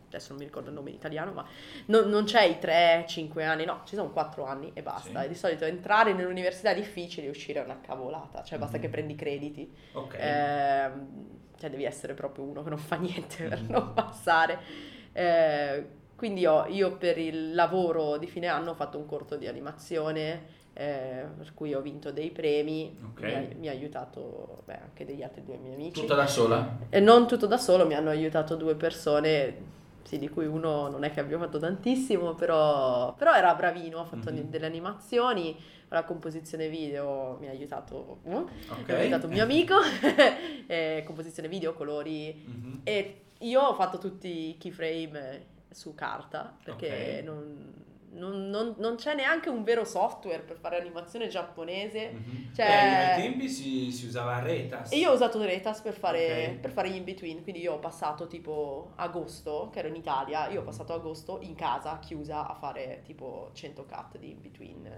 adesso 0.08 0.28
non 0.32 0.40
mi 0.40 0.44
ricordo 0.46 0.68
il 0.68 0.76
nome 0.76 0.90
in 0.90 0.96
italiano, 0.98 1.32
ma 1.32 1.46
non, 1.86 2.10
non 2.10 2.26
c'è 2.26 2.44
i 2.44 2.60
tre, 2.60 3.06
cinque 3.08 3.46
anni, 3.46 3.64
no, 3.64 3.84
ci 3.86 3.96
sono 3.96 4.12
quattro 4.12 4.44
anni 4.46 4.72
e 4.74 4.82
basta. 4.82 5.20
Sì. 5.22 5.26
E 5.26 5.30
di 5.30 5.36
solito 5.36 5.64
entrare 5.64 6.12
nell'università 6.12 6.72
è 6.72 6.76
difficile, 6.76 7.30
uscire 7.30 7.62
è 7.62 7.64
una 7.64 7.80
cavolata, 7.80 8.44
cioè 8.44 8.58
basta 8.60 8.76
Mhm. 8.76 8.84
che 8.84 8.90
prendi 8.90 9.16
crediti. 9.16 9.74
Ok. 9.94 10.16
Ehm, 10.20 11.08
cioè 11.60 11.70
devi 11.70 11.84
essere 11.86 12.14
proprio 12.14 12.46
uno 12.46 12.64
che 12.64 12.70
non 12.70 12.78
fa 12.78 12.96
niente 12.98 13.48
per 13.48 13.62
Mhm. 13.62 13.72
non 13.72 13.94
passare. 13.94 14.60
Eh, 15.14 15.86
quindi 16.16 16.46
ho- 16.46 16.66
io 16.68 16.98
per 16.98 17.18
il 17.18 17.54
lavoro 17.54 18.18
di 18.18 18.28
fine 18.28 18.48
anno 18.48 18.72
ho 18.72 18.76
fatto 18.76 18.98
un 18.98 19.06
corto 19.06 19.36
di 19.36 19.48
animazione 19.48 20.56
eh, 20.74 21.26
per 21.36 21.54
cui 21.56 21.74
ho 21.74 21.82
vinto 21.82 22.12
dei 22.12 22.30
premi, 22.30 22.96
Ok. 23.04 23.22
mi, 23.24 23.34
ha, 23.34 23.48
mi 23.58 23.68
ha 23.68 23.72
aiutato 23.72 24.62
beh, 24.66 24.80
anche 24.80 25.06
degli 25.06 25.24
altri 25.24 25.44
due 25.44 25.58
miei 25.58 25.74
amici. 25.74 26.02
Tutta 26.02 26.14
da 26.14 26.28
sola? 26.28 26.78
E 26.90 27.00
non 27.00 27.28
tutto 27.28 27.48
da 27.48 27.58
solo, 27.58 27.88
mi 27.88 27.96
hanno 27.96 28.12
aiutato 28.12 28.56
due 28.56 28.76
persone, 28.76 29.56
sì, 30.08 30.18
di 30.18 30.30
cui 30.30 30.46
uno 30.46 30.88
non 30.88 31.04
è 31.04 31.12
che 31.12 31.20
abbia 31.20 31.38
fatto 31.38 31.60
tantissimo, 31.60 32.34
però, 32.34 33.14
però 33.16 33.34
era 33.36 33.54
bravino, 33.56 34.00
ha 34.00 34.06
fatto 34.06 34.32
Mhm. 34.32 34.50
delle 34.50 34.66
animazioni, 34.66 35.54
la 35.90 36.06
composizione 36.06 36.70
video 36.70 37.36
mi 37.42 37.48
ha 37.48 37.52
aiutato, 37.52 38.20
uh, 38.24 38.32
Ok. 38.70 38.88
mi 38.88 38.94
ha 38.94 38.98
aiutato 39.00 39.26
un 39.28 39.34
mio 39.34 39.44
amico, 39.44 39.76
eh, 40.68 41.04
composizione 41.06 41.50
video, 41.50 41.74
colori, 41.74 42.34
Mhm. 42.46 42.80
e 42.84 43.22
io 43.40 43.62
ho 43.62 43.74
fatto 43.74 43.98
tutti 43.98 44.50
i 44.52 44.58
keyframe 44.58 45.46
su 45.72 45.94
carta, 45.94 46.56
perché 46.64 47.18
Ok. 47.18 47.24
non, 47.26 47.74
non- 48.10 48.50
non- 48.50 48.74
non 48.78 48.96
c'è 48.96 49.14
neanche 49.14 49.50
un 49.50 49.64
vero 49.64 49.84
software 49.84 50.42
per 50.42 50.58
fare 50.58 50.80
animazione 50.80 51.28
giapponese. 51.28 52.12
Mhm. 52.12 52.54
Cioè- 52.56 52.66
Eh, 52.66 52.72
ai 53.14 53.22
tempi 53.22 53.50
si, 53.50 53.92
si 53.92 54.06
usava 54.08 54.40
Retas. 54.40 54.92
E 54.92 54.98
io 54.98 55.12
ho 55.12 55.14
usato 55.14 55.42
Retas 55.44 55.82
per 55.82 55.94
fare, 55.94 56.48
Ok. 56.54 56.60
per 56.62 56.72
fare 56.72 56.90
gli 56.90 56.96
in-between, 56.96 57.44
quindi 57.44 57.62
io 57.62 57.74
ho 57.74 57.80
passato 57.80 58.28
tipo 58.28 58.92
agosto, 58.96 59.70
che 59.72 59.80
ero 59.80 59.88
in 59.90 59.96
Italia, 59.96 60.48
io 60.50 60.62
ho 60.62 60.64
passato 60.64 60.94
agosto 60.94 61.40
in 61.42 61.56
casa, 61.56 62.00
chiusa, 62.00 62.48
a 62.48 62.54
fare 62.56 63.02
tipo 63.06 63.50
100 63.54 63.86
cut 63.86 64.18
di 64.18 64.32
in-between. 64.32 64.90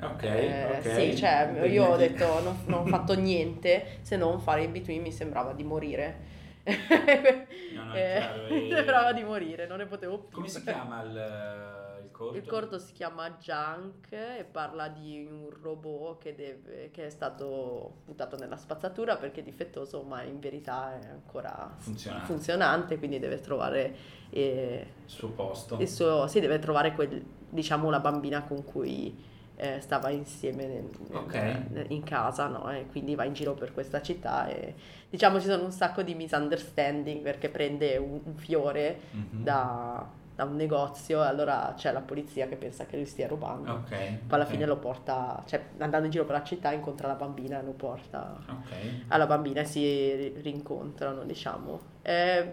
Ok, 0.00 0.22
Eh, 0.24 0.78
ok. 0.78 0.82
Sì, 0.94 1.16
cioè 1.16 1.64
io 1.66 1.84
ho 1.86 1.96
detto 1.96 2.40
non, 2.42 2.58
non 2.66 2.80
ho 2.80 2.86
fatto 2.86 3.14
niente 3.18 3.98
se 4.02 4.16
non 4.16 4.40
fare 4.40 4.64
in-between 4.64 5.00
mi 5.02 5.12
sembrava 5.12 5.52
di 5.52 5.62
morire. 5.62 6.32
No, 6.64 7.84
no, 7.84 7.94
Eh, 7.94 8.16
chiaro, 8.18 8.46
e- 8.48 8.68
sembrava 8.72 9.12
di 9.12 9.22
morire, 9.22 9.66
non 9.66 9.78
ne 9.78 9.86
potevo 9.86 10.18
più. 10.18 10.34
Come 10.36 10.48
si 10.48 10.62
chiama 10.64 11.02
il 11.02 11.83
corto? 12.14 12.36
Il 12.36 12.46
corto 12.46 12.78
si 12.78 12.92
chiama 12.92 13.28
Junk 13.40 14.12
e 14.12 14.46
parla 14.50 14.88
di 14.88 15.26
un 15.28 15.48
robot 15.50 16.18
che, 16.22 16.34
deve- 16.34 16.90
che 16.92 17.06
è 17.06 17.10
stato 17.10 17.96
buttato 18.04 18.36
nella 18.36 18.56
spazzatura 18.56 19.16
perché 19.16 19.40
è 19.40 19.42
difettoso, 19.42 20.02
ma 20.02 20.22
in 20.22 20.38
verità 20.38 20.98
è 21.00 21.08
ancora 21.10 21.74
Funzionante. 21.78 22.26
funzionante, 22.26 22.98
quindi 22.98 23.18
deve 23.18 23.40
trovare 23.40 23.94
eh, 24.30 24.86
Il 25.04 25.10
suo 25.10 25.28
posto. 25.30 25.76
il 25.80 25.88
suo, 25.88 26.26
sì, 26.28 26.40
deve 26.40 26.58
trovare 26.58 26.94
quel, 26.94 27.22
diciamo, 27.48 27.90
la 27.90 28.00
bambina 28.00 28.42
con 28.44 28.64
cui 28.64 29.32
eh, 29.56 29.80
stava 29.80 30.10
insieme 30.10 30.66
nel- 30.66 30.90
nel- 31.08 31.16
Ok. 31.18 31.34
nel- 31.70 31.86
in 31.90 32.02
casa, 32.02 32.48
no? 32.48 32.68
E 32.72 32.86
quindi 32.86 33.14
va 33.14 33.22
in 33.24 33.32
giro 33.34 33.54
per 33.54 33.72
questa 33.72 34.02
città 34.02 34.48
e 34.48 34.74
diciamo 35.08 35.38
ci 35.40 35.46
sono 35.46 35.62
un 35.62 35.70
sacco 35.70 36.02
di 36.02 36.14
misunderstanding 36.16 37.22
perché 37.22 37.48
prende 37.48 37.96
un, 37.96 38.20
un 38.24 38.34
fiore 38.34 38.98
Mhm. 39.12 39.42
da, 39.44 40.10
da 40.34 40.44
un 40.44 40.56
negozio 40.56 41.22
e 41.22 41.26
allora 41.26 41.74
c'è 41.76 41.92
la 41.92 42.00
polizia 42.00 42.46
che 42.48 42.56
pensa 42.56 42.86
che 42.86 42.96
lui 42.96 43.06
stia 43.06 43.28
rubando. 43.28 43.70
Ok. 43.72 43.88
Poi 43.88 44.08
alla 44.28 44.44
fine 44.46 44.66
lo 44.66 44.76
porta, 44.78 45.42
cioè 45.46 45.62
andando 45.78 46.06
in 46.06 46.12
giro 46.12 46.24
per 46.24 46.36
la 46.36 46.42
città 46.42 46.72
incontra 46.72 47.06
la 47.06 47.14
bambina 47.14 47.60
e 47.60 47.62
lo 47.64 47.70
porta 47.72 48.36
Ok. 48.48 48.72
alla 49.08 49.26
bambina 49.26 49.60
e 49.60 49.64
si 49.64 49.80
ri- 49.80 50.34
rincontrano, 50.42 51.22
diciamo. 51.22 51.80
Eh, 52.02 52.52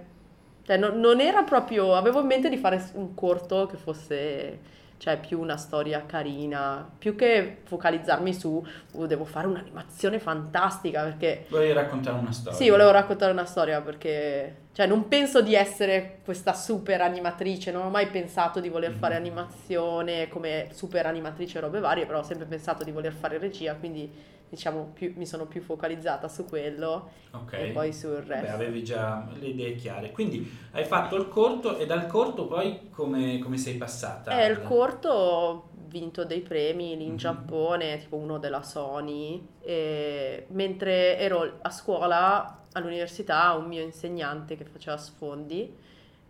cioè, 0.63 0.78
no- 0.78 0.94
non 0.94 1.20
era 1.20 1.41
proprio, 1.44 1.96
avevo 1.96 2.20
in 2.20 2.28
mente 2.28 2.50
di 2.50 2.58
fare 2.58 2.84
un 2.94 3.15
corto 3.15 3.65
che 3.65 3.78
fosse, 3.78 4.60
cioè, 4.98 5.20
più 5.20 5.39
una 5.39 5.58
storia 5.58 6.06
carina, 6.06 6.88
più 7.00 7.15
che 7.15 7.62
focalizzarmi 7.63 8.32
su, 8.32 8.63
"Uh, 8.91 9.06
devo 9.08 9.26
fare 9.26 9.48
un'animazione 9.48 10.20
fantastica, 10.20 11.02
perché 11.02 11.46
Volevi 11.50 11.74
raccontare 11.74 12.20
una 12.20 12.32
storia? 12.32 12.60
sì, 12.60 12.70
volevo 12.70 12.91
raccontare 12.91 13.32
una 13.32 13.46
storia 13.46 13.82
perché, 13.82 14.56
cioè, 14.74 14.86
non 14.88 15.08
penso 15.08 15.42
di 15.42 15.54
essere 15.54 16.20
questa 16.24 16.54
super 16.54 17.02
animatrice, 17.02 17.72
non 17.72 17.86
ho 17.86 17.90
mai 17.90 18.08
pensato 18.08 18.60
di 18.60 18.70
voler 18.70 18.94
fare 18.94 19.16
Mhm. 19.16 19.26
animazione 19.26 20.28
come 20.30 20.68
super 20.72 21.06
animatrice 21.06 21.58
e 21.58 21.62
robe 21.62 21.80
varie, 21.80 22.06
però 22.06 22.20
ho 22.20 22.24
sempre 22.24 22.46
pensato 22.46 22.84
di 22.84 22.92
voler 22.92 23.14
fare 23.14 23.38
regia, 23.38 23.76
quindi 23.76 24.10
diciamo 24.52 24.92
più- 24.94 25.14
mi 25.16 25.26
sono 25.26 25.46
più 25.46 25.62
focalizzata 25.62 26.28
su 26.28 26.46
quello 26.46 27.10
Ok. 27.32 27.54
e 27.54 27.68
poi 27.68 27.94
sul 27.94 28.22
Beh, 28.26 28.42
resto. 28.42 28.54
avevi 28.54 28.84
già 28.84 29.26
le 29.40 29.48
idee 29.48 29.76
chiare. 29.76 30.12
Quindi 30.12 30.50
hai 30.72 30.84
fatto 30.84 31.16
il 31.16 31.30
corto 31.30 31.78
e 31.78 31.86
dal 31.86 32.06
corto 32.08 32.48
poi 32.48 32.90
come, 32.92 33.40
come 33.40 33.58
sei 33.58 33.76
passata? 33.76 34.38
Eh, 34.42 34.48
il 34.48 34.62
corto 34.62 35.10
ho 35.10 35.70
vinto 35.88 36.26
dei 36.26 36.42
premi 36.42 36.96
lì 36.98 37.04
in 37.06 37.12
Mhm. 37.12 37.18
Giappone, 37.18 38.00
tipo 38.00 38.16
uno 38.18 38.40
della 38.40 38.62
Sony, 38.62 39.46
e 39.62 40.46
mentre 40.50 41.18
ero 41.18 41.60
a 41.62 41.70
scuola 41.70 42.61
all'università 42.74 43.54
un 43.54 43.66
mio 43.68 43.82
insegnante 43.82 44.56
che 44.58 44.66
faceva 44.66 44.98
sfondi 44.98 45.74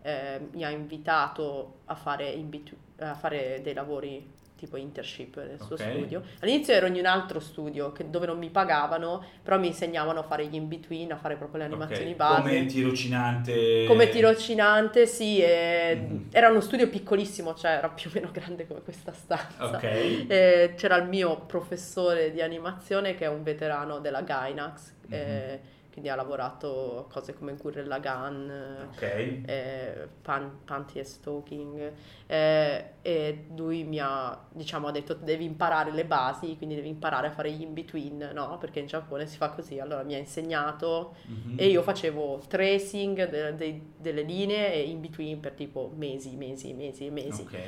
eh, 0.04 0.40
mi 0.54 0.64
ha 0.64 0.70
invitato 0.70 1.80
a 1.86 1.96
fare, 1.96 2.28
in 2.30 2.50
betw- 2.50 2.76
a 3.02 3.14
fare 3.14 3.60
dei 3.64 3.74
lavori 3.74 4.40
tipo 4.56 4.78
internship 4.78 5.38
nel 5.38 5.60
suo 5.60 5.74
Ok. 5.76 5.82
studio. 5.82 6.22
All'inizio 6.42 6.74
ero 6.74 6.86
in 6.86 6.94
un 6.96 7.06
altro 7.08 7.40
studio 7.40 7.92
che- 7.92 8.10
dove 8.12 8.28
non 8.28 8.38
mi 8.38 8.50
pagavano, 8.50 9.24
però 9.42 9.58
mi 9.58 9.66
insegnavano 9.68 10.20
a 10.20 10.24
fare 10.24 10.46
gli 10.46 10.54
in-between, 10.54 11.12
a 11.12 11.18
fare 11.18 11.36
proprio 11.36 11.60
le 11.60 11.66
animazioni 11.66 12.14
base. 12.14 12.42
Come 12.42 12.66
tirocinante. 12.66 13.86
Come 13.88 14.10
tirocinante, 14.10 15.08
sì, 15.08 15.40
e 15.42 15.96
Mhm. 15.96 16.28
era 16.32 16.50
uno 16.50 16.62
studio 16.62 16.88
piccolissimo, 16.90 17.56
cioè 17.56 17.72
era 17.72 17.90
più 17.90 18.10
o 18.10 18.14
meno 18.16 18.30
grande 18.32 18.68
come 18.68 18.82
questa 18.82 19.12
stanza. 19.14 19.66
Ok. 19.66 19.84
E 19.84 20.74
c'era 20.78 20.96
il 20.98 21.08
mio 21.08 21.38
professore 21.48 22.32
di 22.32 22.42
animazione 22.42 23.16
che 23.16 23.26
è 23.26 23.30
un 23.30 23.42
veterano 23.44 23.98
della 24.00 24.22
Gainax, 24.22 24.92
Mhm. 25.08 25.14
eh, 25.14 25.60
quindi 25.92 26.10
ha 26.10 26.16
lavorato 26.16 27.08
cose 27.12 27.34
come 27.34 27.56
Gurren 27.56 27.88
Lagann, 27.88 28.50
Ok. 28.92 29.02
eh, 29.02 30.08
Pan- 30.22 30.60
Panty 30.64 31.00
e 31.00 31.04
Stalking 31.04 31.92
eh, 32.28 32.86
e 33.02 33.46
lui 33.56 33.84
mi 33.84 34.00
ha, 34.00 34.40
diciamo, 34.52 34.88
ha 34.88 34.92
detto 34.92 35.14
devi 35.14 35.44
imparare 35.44 35.92
le 35.92 36.06
basi, 36.06 36.56
quindi 36.58 36.76
devi 36.76 36.88
imparare 36.88 37.28
a 37.28 37.32
fare 37.32 37.52
gli 37.52 37.62
in-between, 37.62 38.32
no? 38.34 38.58
Perché 38.58 38.80
in 38.80 38.88
Giappone 38.88 39.28
si 39.28 39.36
fa 39.38 39.50
così, 39.50 39.80
allora 39.80 40.04
mi 40.04 40.16
ha 40.16 40.18
insegnato 40.18 41.16
Mhm. 41.26 41.56
e 41.58 41.68
io 41.68 41.82
facevo 41.82 42.42
tracing 42.48 43.30
de- 43.30 43.56
de- 43.56 43.82
delle 43.98 44.22
linee 44.22 44.74
e 44.74 44.82
in-between 44.90 45.40
per 45.40 45.54
tipo 45.54 45.92
mesi, 45.96 46.36
mesi, 46.38 46.74
mesi, 46.74 47.10
mesi. 47.10 47.42
Ok. 47.42 47.60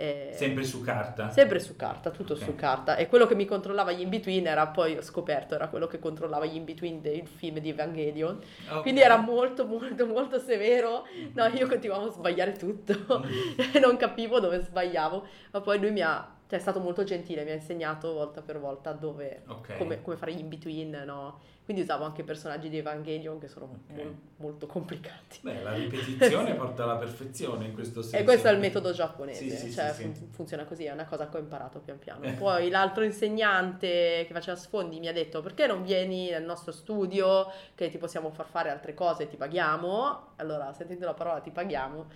Eh, 0.00 0.30
Sempre 0.32 0.64
su 0.64 0.80
carta? 0.80 1.28
Sempre 1.28 1.60
su 1.60 1.76
carta, 1.76 2.08
tutto 2.10 2.32
Ok. 2.32 2.38
su 2.42 2.54
carta. 2.54 2.96
E 2.96 3.06
quello 3.06 3.26
che 3.26 3.34
mi 3.34 3.44
controllava 3.44 3.92
gli 3.92 4.00
in-between 4.00 4.46
era 4.46 4.66
poi, 4.68 4.96
ho 4.96 5.02
scoperto, 5.02 5.54
era 5.54 5.68
quello 5.68 5.86
che 5.86 5.98
controllava 5.98 6.46
gli 6.46 6.56
in-between 6.56 7.02
del 7.02 7.26
film 7.26 7.58
di 7.58 7.68
Evangelion. 7.68 8.40
Ok. 8.70 8.80
Quindi 8.80 9.02
era 9.02 9.18
molto, 9.18 9.66
molto, 9.66 10.06
molto 10.06 10.38
severo. 10.38 11.04
No, 11.34 11.44
io 11.48 11.68
continuavo 11.68 12.08
a 12.08 12.12
sbagliare 12.12 12.52
tutto. 12.52 12.94
non 13.78 13.96
capivo 13.98 14.40
dove 14.40 14.62
sbagliavo. 14.62 15.26
Ma 15.52 15.60
poi 15.60 15.78
lui 15.78 15.90
mi 15.90 16.00
ha, 16.00 16.26
cioè 16.48 16.58
è 16.58 16.62
stato 16.62 16.80
molto 16.80 17.04
gentile, 17.04 17.44
mi 17.44 17.50
ha 17.50 17.54
insegnato 17.54 18.12
volta 18.14 18.40
per 18.40 18.58
volta 18.58 18.92
dove, 18.92 19.42
Ok. 19.48 19.76
come, 19.76 20.00
come 20.00 20.16
fare 20.16 20.32
gli 20.32 20.38
in-between, 20.40 21.02
no? 21.04 21.40
Quindi 21.70 21.86
usavo 21.88 22.04
anche 22.04 22.24
personaggi 22.24 22.68
di 22.68 22.78
Evangelion 22.78 23.38
che 23.38 23.46
sono 23.46 23.66
Ok. 23.66 23.96
mol- 23.96 24.16
molto 24.38 24.66
complicati. 24.66 25.38
Beh, 25.42 25.62
la 25.62 25.72
ripetizione 25.72 26.54
porta 26.54 26.82
alla 26.82 26.96
perfezione 26.96 27.66
in 27.66 27.74
questo 27.74 28.02
senso. 28.02 28.16
E 28.16 28.24
questo 28.24 28.48
è 28.48 28.50
il 28.50 28.58
metodo 28.58 28.90
giapponese, 28.90 29.48
Sì, 29.48 29.56
sì, 29.56 29.70
cioè 29.72 29.92
sì, 29.92 30.02
fun- 30.02 30.28
funziona 30.32 30.64
così, 30.64 30.86
è 30.86 30.90
una 30.90 31.04
cosa 31.04 31.28
che 31.28 31.36
ho 31.36 31.38
imparato 31.38 31.78
pian 31.78 32.00
piano. 32.00 32.24
Eh. 32.24 32.32
Poi 32.32 32.70
l'altro 32.70 33.04
insegnante 33.04 34.24
che 34.26 34.30
faceva 34.32 34.56
sfondi 34.56 34.98
mi 34.98 35.06
ha 35.06 35.12
detto 35.12 35.42
perché 35.42 35.68
non 35.68 35.84
vieni 35.84 36.30
nel 36.30 36.42
nostro 36.42 36.72
studio 36.72 37.46
che 37.76 37.88
ti 37.88 37.98
possiamo 37.98 38.30
far 38.30 38.46
fare 38.46 38.70
altre 38.70 38.92
cose, 38.92 39.28
ti 39.28 39.36
paghiamo. 39.36 40.32
Allora, 40.38 40.72
sentendo 40.72 41.06
la 41.06 41.14
parola 41.14 41.38
ti 41.38 41.52
paghiamo, 41.52 42.06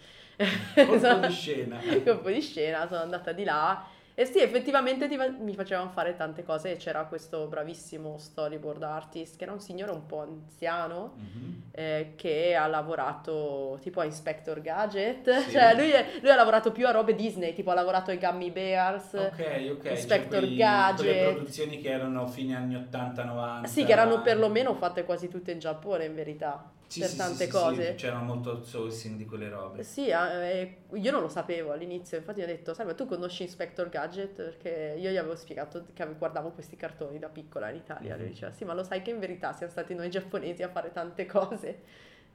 Colpo 0.74 1.26
di 1.28 1.30
scena. 1.32 1.78
colpo 2.04 2.28
di 2.28 2.40
scena, 2.40 2.88
sono 2.88 3.02
andata 3.02 3.30
di 3.30 3.44
là. 3.44 3.86
E 4.16 4.26
sì, 4.26 4.38
effettivamente 4.40 5.08
ti 5.08 5.16
mi 5.40 5.54
facevano 5.54 5.90
fare 5.90 6.14
tante 6.14 6.44
cose 6.44 6.70
e 6.72 6.76
c'era 6.76 7.04
questo 7.06 7.48
bravissimo 7.48 8.16
storyboard 8.16 8.82
artist 8.84 9.36
che 9.36 9.42
era 9.42 9.52
un 9.52 9.58
signore 9.58 9.90
un 9.90 10.06
po' 10.06 10.20
anziano 10.20 11.14
Mhm. 11.16 11.62
eh, 11.72 12.12
che 12.14 12.54
ha 12.54 12.68
lavorato 12.68 13.76
tipo 13.80 13.98
a 14.00 14.04
Inspector 14.04 14.60
Gadget, 14.60 15.28
Sì. 15.38 15.50
cioè 15.50 15.74
lui, 15.74 15.90
è- 15.90 16.06
lui 16.20 16.30
ha 16.30 16.36
lavorato 16.36 16.70
più 16.70 16.86
a 16.86 16.92
robe 16.92 17.16
Disney, 17.16 17.52
tipo 17.54 17.72
ha 17.72 17.74
lavorato 17.74 18.12
ai 18.12 18.18
Gummy 18.18 18.52
Bears, 18.52 19.14
Ok, 19.14 19.70
ok. 19.72 19.84
Inspector 19.90 20.30
cioè 20.38 20.40
quei- 20.40 20.54
Gadget. 20.56 21.04
Quelle 21.16 21.32
produzioni 21.32 21.80
che 21.80 21.90
erano 21.90 22.26
fine 22.28 22.54
anni 22.54 22.76
80-90. 22.76 23.66
sì, 23.66 23.84
che 23.84 23.90
erano 23.92 24.22
perlomeno 24.22 24.74
fatte 24.74 25.04
quasi 25.04 25.26
tutte 25.28 25.50
in 25.50 25.58
Giappone 25.58 26.04
in 26.04 26.14
verità, 26.14 26.70
Sì, 26.86 27.00
per 27.00 27.08
sì, 27.10 27.16
tante 27.16 27.44
sì, 27.44 27.50
cose. 27.50 27.94
c'era 27.96 28.18
molto 28.20 28.50
outsourcing 28.50 29.16
di 29.16 29.24
quelle 29.24 29.48
robe. 29.48 29.82
Sì, 29.82 30.08
eh, 30.08 30.76
io 30.92 31.10
non 31.10 31.20
lo 31.22 31.28
sapevo 31.28 31.72
all'inizio, 31.72 32.16
infatti 32.18 32.38
mi 32.38 32.44
ha 32.44 32.48
detto, 32.48 32.74
sai, 32.74 32.86
ma 32.86 32.94
tu 32.94 33.06
conosci 33.06 33.42
Inspector 33.42 33.88
Gadget? 33.88 34.34
Perché 34.34 34.94
io 34.98 35.10
gli 35.10 35.16
avevo 35.16 35.34
spiegato 35.34 35.86
che 35.92 36.06
guardavo 36.16 36.50
questi 36.50 36.76
cartoni 36.76 37.18
da 37.18 37.28
piccola 37.28 37.68
in 37.70 37.76
Italia. 37.76 38.14
Lui 38.14 38.26
Mhm. 38.26 38.30
diceva, 38.30 38.52
sì, 38.52 38.64
ma 38.64 38.74
lo 38.74 38.84
sai 38.84 39.02
che 39.02 39.10
in 39.10 39.18
verità 39.18 39.52
siamo 39.52 39.72
stati 39.72 39.94
noi 39.94 40.10
giapponesi 40.10 40.62
a 40.62 40.68
fare 40.68 40.92
tante 40.92 41.26
cose. 41.26 41.80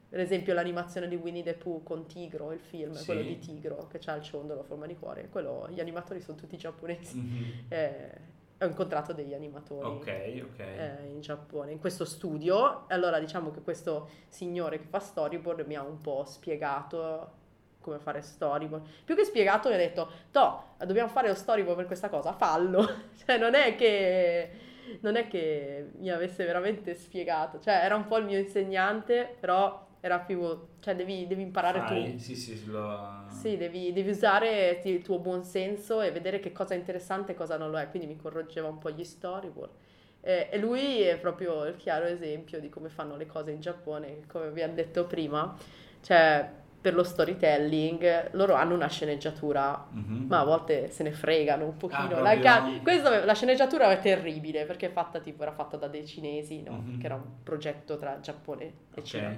Per 0.09 0.19
esempio 0.19 0.55
l'animazione 0.55 1.07
di 1.07 1.15
Winnie 1.15 1.43
the 1.43 1.53
Pooh 1.53 1.83
con 1.83 2.07
Tigro, 2.07 2.51
il 2.51 2.59
film, 2.59 2.93
Sì. 2.93 3.05
quello 3.05 3.21
di 3.21 3.37
Tigro, 3.37 3.87
che 3.87 3.99
ha 4.05 4.15
il 4.15 4.23
ciondolo 4.23 4.61
a 4.61 4.63
forma 4.63 4.87
di 4.87 4.95
cuore. 4.97 5.29
Quello, 5.29 5.67
gli 5.69 5.79
animatori 5.79 6.19
sono 6.19 6.35
tutti 6.35 6.57
giapponesi. 6.57 7.15
Mhm. 7.17 7.65
Eh, 7.69 8.11
ho 8.61 8.65
incontrato 8.65 9.13
degli 9.13 9.33
animatori 9.33 9.85
Ok, 9.85 10.43
ok. 10.51 10.59
eh, 10.59 10.97
in 11.07 11.21
Giappone, 11.21 11.71
in 11.71 11.79
questo 11.79 12.05
studio. 12.05 12.85
Allora 12.87 13.19
diciamo 13.19 13.51
che 13.51 13.61
questo 13.61 14.09
signore 14.27 14.79
che 14.79 14.85
fa 14.85 14.99
storyboard 14.99 15.65
mi 15.65 15.75
ha 15.75 15.81
un 15.81 15.97
po' 15.99 16.23
spiegato 16.25 17.37
come 17.79 17.99
fare 17.99 18.21
storyboard. 18.21 18.85
Più 19.05 19.15
che 19.15 19.23
spiegato 19.23 19.69
mi 19.69 19.75
ha 19.75 19.77
detto, 19.77 20.09
to, 20.31 20.63
dobbiamo 20.77 21.09
fare 21.09 21.29
lo 21.29 21.35
storyboard 21.35 21.77
per 21.77 21.85
questa 21.87 22.09
cosa, 22.09 22.33
fallo. 22.33 22.85
cioè 23.25 23.37
non 23.37 23.53
è 23.55 23.75
che... 23.75 24.67
Non 25.01 25.15
è 25.17 25.27
che 25.27 25.91
mi 25.99 26.09
avesse 26.09 26.43
veramente 26.45 26.95
spiegato, 26.95 27.59
cioè 27.59 27.75
era 27.75 27.95
un 27.95 28.07
po' 28.07 28.17
il 28.17 28.25
mio 28.25 28.39
insegnante, 28.39 29.35
però 29.39 29.85
era 30.01 30.19
più, 30.19 30.39
cioè 30.79 30.95
devi, 30.95 31.27
devi 31.27 31.41
imparare 31.41 31.79
Fai? 31.79 32.11
tu. 32.13 32.19
Sì, 32.19 32.35
sì, 32.35 32.65
lo... 32.65 33.25
Sì, 33.29 33.57
devi, 33.57 33.93
devi 33.93 34.09
usare 34.09 34.81
il 34.83 35.01
tuo 35.01 35.19
buon 35.19 35.43
senso 35.43 36.01
e 36.01 36.11
vedere 36.11 36.39
che 36.39 36.51
cosa 36.51 36.73
è 36.73 36.77
interessante 36.77 37.33
e 37.33 37.35
cosa 37.35 37.57
non 37.57 37.69
lo 37.69 37.77
è. 37.77 37.89
Quindi 37.89 38.07
mi 38.07 38.15
correggeva 38.17 38.67
un 38.67 38.77
po' 38.79 38.89
gli 38.91 39.03
storyboard. 39.03 39.71
Eh, 40.21 40.47
e 40.51 40.57
lui 40.57 41.01
è 41.01 41.17
proprio 41.17 41.65
il 41.65 41.77
chiaro 41.77 42.05
esempio 42.05 42.59
di 42.59 42.69
come 42.69 42.89
fanno 42.89 43.15
le 43.15 43.25
cose 43.25 43.51
in 43.51 43.59
Giappone, 43.61 44.21
come 44.27 44.47
abbiamo 44.47 44.73
detto 44.73 45.05
prima. 45.05 45.55
Cioè, 46.01 46.49
per 46.81 46.93
lo 46.93 47.03
storytelling, 47.03 48.29
loro 48.33 48.53
hanno 48.53 48.73
una 48.73 48.87
sceneggiatura, 48.87 49.85
Mhm. 49.91 50.25
ma 50.27 50.39
a 50.39 50.43
volte 50.45 50.89
se 50.91 51.03
ne 51.03 51.11
fregano 51.11 51.65
un 51.65 51.77
pochino. 51.77 52.17
Ah, 52.17 52.21
La, 52.21 52.39
ca- 52.39 52.63
questo- 52.81 53.23
la 53.25 53.33
sceneggiatura 53.33 53.91
è 53.91 53.99
terribile 53.99 54.65
perché 54.65 54.89
fatta 54.89 55.19
tipo, 55.19 55.43
era 55.43 55.51
fatta 55.51 55.77
da 55.77 55.87
dei 55.87 56.05
cinesi, 56.05 56.61
no? 56.63 56.83
Mhm. 56.85 56.99
Che 56.99 57.05
era 57.05 57.15
un 57.15 57.23
progetto 57.43 57.97
tra 57.97 58.19
Giappone 58.19 58.63
e 58.93 58.99
Ok. 58.99 59.03
Cina. 59.03 59.37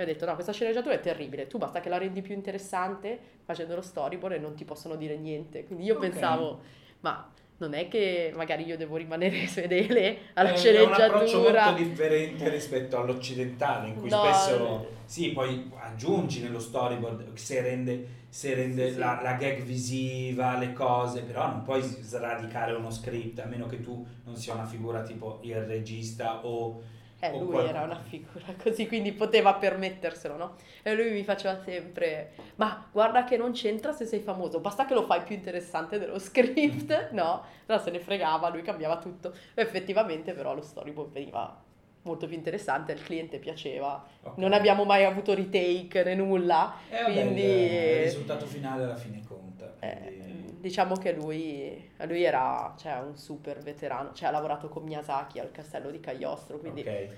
E 0.00 0.02
ho 0.02 0.06
detto 0.06 0.24
no, 0.24 0.32
questa 0.34 0.52
sceneggiatura 0.52 0.94
è 0.94 1.00
terribile, 1.00 1.46
tu 1.46 1.58
basta 1.58 1.80
che 1.80 1.90
la 1.90 1.98
rendi 1.98 2.22
più 2.22 2.34
interessante 2.34 3.18
facendo 3.44 3.74
lo 3.74 3.82
storyboard 3.82 4.36
e 4.36 4.38
non 4.38 4.54
ti 4.54 4.64
possono 4.64 4.96
dire 4.96 5.16
niente. 5.18 5.66
Quindi 5.66 5.84
io 5.84 5.96
Ok. 5.96 6.00
pensavo, 6.00 6.60
ma 7.00 7.30
non 7.58 7.74
è 7.74 7.86
che 7.88 8.32
magari 8.34 8.64
io 8.64 8.78
devo 8.78 8.96
rimanere 8.96 9.36
fedele 9.46 10.30
alla 10.34 10.48
Eh, 10.48 10.72
È 10.72 10.80
un 10.80 10.92
approccio 10.94 11.38
sceneggiatura. 11.38 11.64
molto 11.72 11.82
differente 11.82 12.48
rispetto 12.48 12.98
all'occidentale, 12.98 13.88
in 13.88 13.96
cui 14.00 14.08
No, 14.08 14.20
spesso 14.22 14.86
sì, 15.04 15.32
poi 15.32 15.70
aggiungi 15.78 16.40
nello 16.40 16.58
storyboard 16.60 17.34
se 17.34 17.60
rende, 17.60 18.06
se 18.30 18.54
rende 18.54 18.86
Sì, 18.86 18.92
sì. 18.94 18.98
La, 18.98 19.20
la 19.22 19.34
gag 19.34 19.62
visiva, 19.62 20.56
le 20.56 20.72
cose, 20.72 21.22
però 21.24 21.46
non 21.48 21.62
puoi 21.62 21.82
sradicare 21.82 22.72
uno 22.72 22.90
script 22.90 23.40
a 23.40 23.44
meno 23.44 23.66
che 23.66 23.80
tu 23.82 24.06
non 24.24 24.36
sia 24.36 24.54
una 24.54 24.64
figura 24.64 25.02
tipo 25.02 25.40
il 25.42 25.56
regista 25.62 26.44
o 26.46 26.80
Eh, 27.22 27.36
lui 27.36 27.48
qualcuno- 27.48 27.68
era 27.68 27.82
una 27.82 27.98
figura 28.00 28.46
così, 28.62 28.86
quindi 28.88 29.12
poteva 29.12 29.54
permetterselo, 29.54 30.36
no? 30.36 30.54
E 30.82 30.94
lui 30.94 31.10
mi 31.10 31.22
faceva 31.22 31.60
sempre, 31.62 32.32
ma 32.56 32.88
guarda 32.90 33.24
che 33.24 33.36
non 33.36 33.52
c'entra 33.52 33.92
se 33.92 34.06
sei 34.06 34.20
famoso, 34.20 34.60
basta 34.60 34.86
che 34.86 34.94
lo 34.94 35.04
fai 35.04 35.22
più 35.22 35.34
interessante 35.34 35.98
dello 35.98 36.18
script, 36.20 37.10
no? 37.12 37.44
Però 37.66 37.78
se 37.78 37.90
ne 37.90 38.00
fregava, 38.00 38.48
lui 38.48 38.62
cambiava 38.62 38.98
tutto. 38.98 39.34
Effettivamente 39.54 40.32
però 40.32 40.54
lo 40.54 40.62
storyboard 40.62 41.12
veniva 41.12 41.62
molto 42.02 42.26
più 42.26 42.36
interessante, 42.36 42.92
al 42.92 43.02
cliente 43.02 43.38
piaceva. 43.38 44.04
Ok. 44.22 44.36
Non 44.38 44.52
abbiamo 44.52 44.84
mai 44.84 45.04
avuto 45.04 45.34
retake 45.34 46.02
né 46.04 46.14
nulla, 46.14 46.74
Eh, 46.88 47.02
vabbè, 47.02 47.12
quindi... 47.12 47.40
il, 47.42 47.48
il 47.48 48.02
risultato 48.04 48.46
finale 48.46 48.84
alla 48.84 48.96
fine 48.96 49.22
conta. 49.26 49.74
Eh, 49.80 50.16
quindi- 50.22 50.60
diciamo 50.60 50.96
che 50.96 51.12
lui, 51.12 51.90
lui 52.06 52.22
era 52.22 52.74
cioè, 52.78 52.98
un 53.00 53.16
super 53.16 53.58
veterano, 53.60 54.12
cioè 54.12 54.28
ha 54.28 54.32
lavorato 54.32 54.68
con 54.68 54.82
Miyazaki 54.84 55.38
al 55.38 55.50
castello 55.52 55.90
di 55.90 56.00
Cagliostro, 56.00 56.58
quindi 56.58 56.80
Ok, 56.82 57.08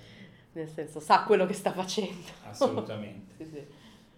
nel 0.53 0.69
senso 0.69 1.01
sa 1.01 1.23
quello 1.25 1.47
che 1.47 1.55
sta 1.55 1.73
facendo. 1.73 2.29
assolutamente. 2.49 3.35
Sì, 3.43 3.49
sì. 3.51 3.67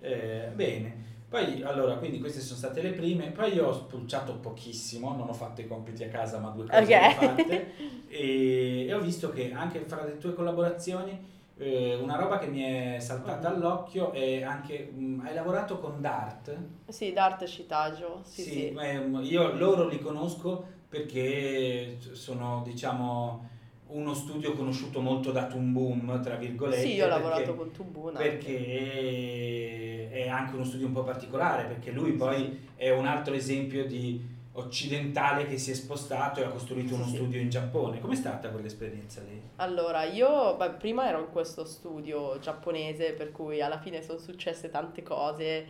Eh, 0.00 0.50
bene, 0.54 0.96
poi 1.34 1.62
allora, 1.64 1.96
quindi 1.96 2.20
queste 2.20 2.40
sono 2.40 2.56
state 2.58 2.80
le 2.80 2.90
prime, 2.90 3.30
poi 3.30 3.54
io 3.54 3.66
ho 3.66 3.72
spulciato 3.72 4.34
pochissimo, 4.36 5.16
non 5.16 5.28
ho 5.28 5.32
fatto 5.32 5.62
i 5.62 5.66
compiti 5.66 6.04
a 6.04 6.08
casa, 6.08 6.38
ma 6.38 6.50
due 6.50 6.64
cose 6.64 6.80
Ok. 6.82 6.88
le 6.88 7.06
ho 7.06 7.10
fatte 7.10 7.72
e, 8.06 8.86
e 8.86 8.94
ho 8.94 9.00
visto 9.00 9.30
che 9.30 9.50
anche 9.52 9.80
fra 9.80 10.04
le 10.04 10.18
tue 10.18 10.32
collaborazioni 10.32 11.32
eh, 11.56 11.96
una 12.00 12.14
roba 12.14 12.38
che 12.38 12.46
mi 12.46 12.62
è 12.62 13.00
saltata 13.00 13.48
Mhm. 13.50 13.56
all'occhio 13.56 14.12
è 14.12 14.42
anche, 14.44 14.90
mh, 14.94 15.22
hai 15.24 15.34
lavorato 15.34 15.78
con 15.80 16.00
Dart? 16.00 16.56
Sì, 16.86 17.12
d'arte 17.12 17.46
Citaggio, 17.48 18.20
sì, 18.22 18.42
sì. 18.42 18.76
ehm, 18.78 19.20
io 19.24 19.56
loro 19.56 19.88
li 19.88 19.98
conosco 20.00 20.64
perché 20.88 21.96
sono, 22.12 22.62
diciamo, 22.64 23.48
uno 23.94 24.12
studio 24.12 24.52
conosciuto 24.54 25.00
molto 25.00 25.30
da 25.30 25.46
Toon 25.46 25.72
Boom, 25.72 26.20
tra 26.22 26.34
virgolette. 26.36 26.82
Sì, 26.82 26.94
io 26.94 27.04
ho 27.06 27.08
perché- 27.08 27.22
lavorato 27.22 27.54
con 27.54 27.70
Tubuna. 27.70 28.18
anche. 28.18 28.30
perché 28.36 30.10
è 30.10 30.28
anche 30.28 30.54
uno 30.56 30.64
studio 30.64 30.86
un 30.86 30.92
po' 30.92 31.02
particolare, 31.04 31.64
perché 31.64 31.90
lui 31.90 32.12
poi 32.12 32.68
è 32.74 32.90
un 32.90 33.06
altro 33.06 33.34
esempio 33.34 33.84
di 33.86 34.32
occidentale 34.56 35.46
che 35.46 35.58
si 35.58 35.72
è 35.72 35.74
spostato 35.74 36.40
e 36.40 36.44
ha 36.44 36.48
costruito 36.48 36.94
uno 36.94 37.04
Sì, 37.04 37.10
sì. 37.10 37.16
studio 37.16 37.40
in 37.40 37.48
Giappone. 37.50 38.00
Com'è 38.00 38.14
stata 38.14 38.50
quell'esperienza 38.50 39.20
lì? 39.22 39.40
Allora, 39.56 40.04
io 40.04 40.54
beh, 40.56 40.70
prima 40.70 41.08
ero 41.08 41.20
in 41.20 41.30
questo 41.32 41.64
studio 41.64 42.38
giapponese, 42.38 43.12
per 43.12 43.32
cui 43.32 43.60
alla 43.60 43.78
fine 43.80 44.02
sono 44.02 44.18
successe 44.18 44.70
tante 44.70 45.02
cose 45.02 45.66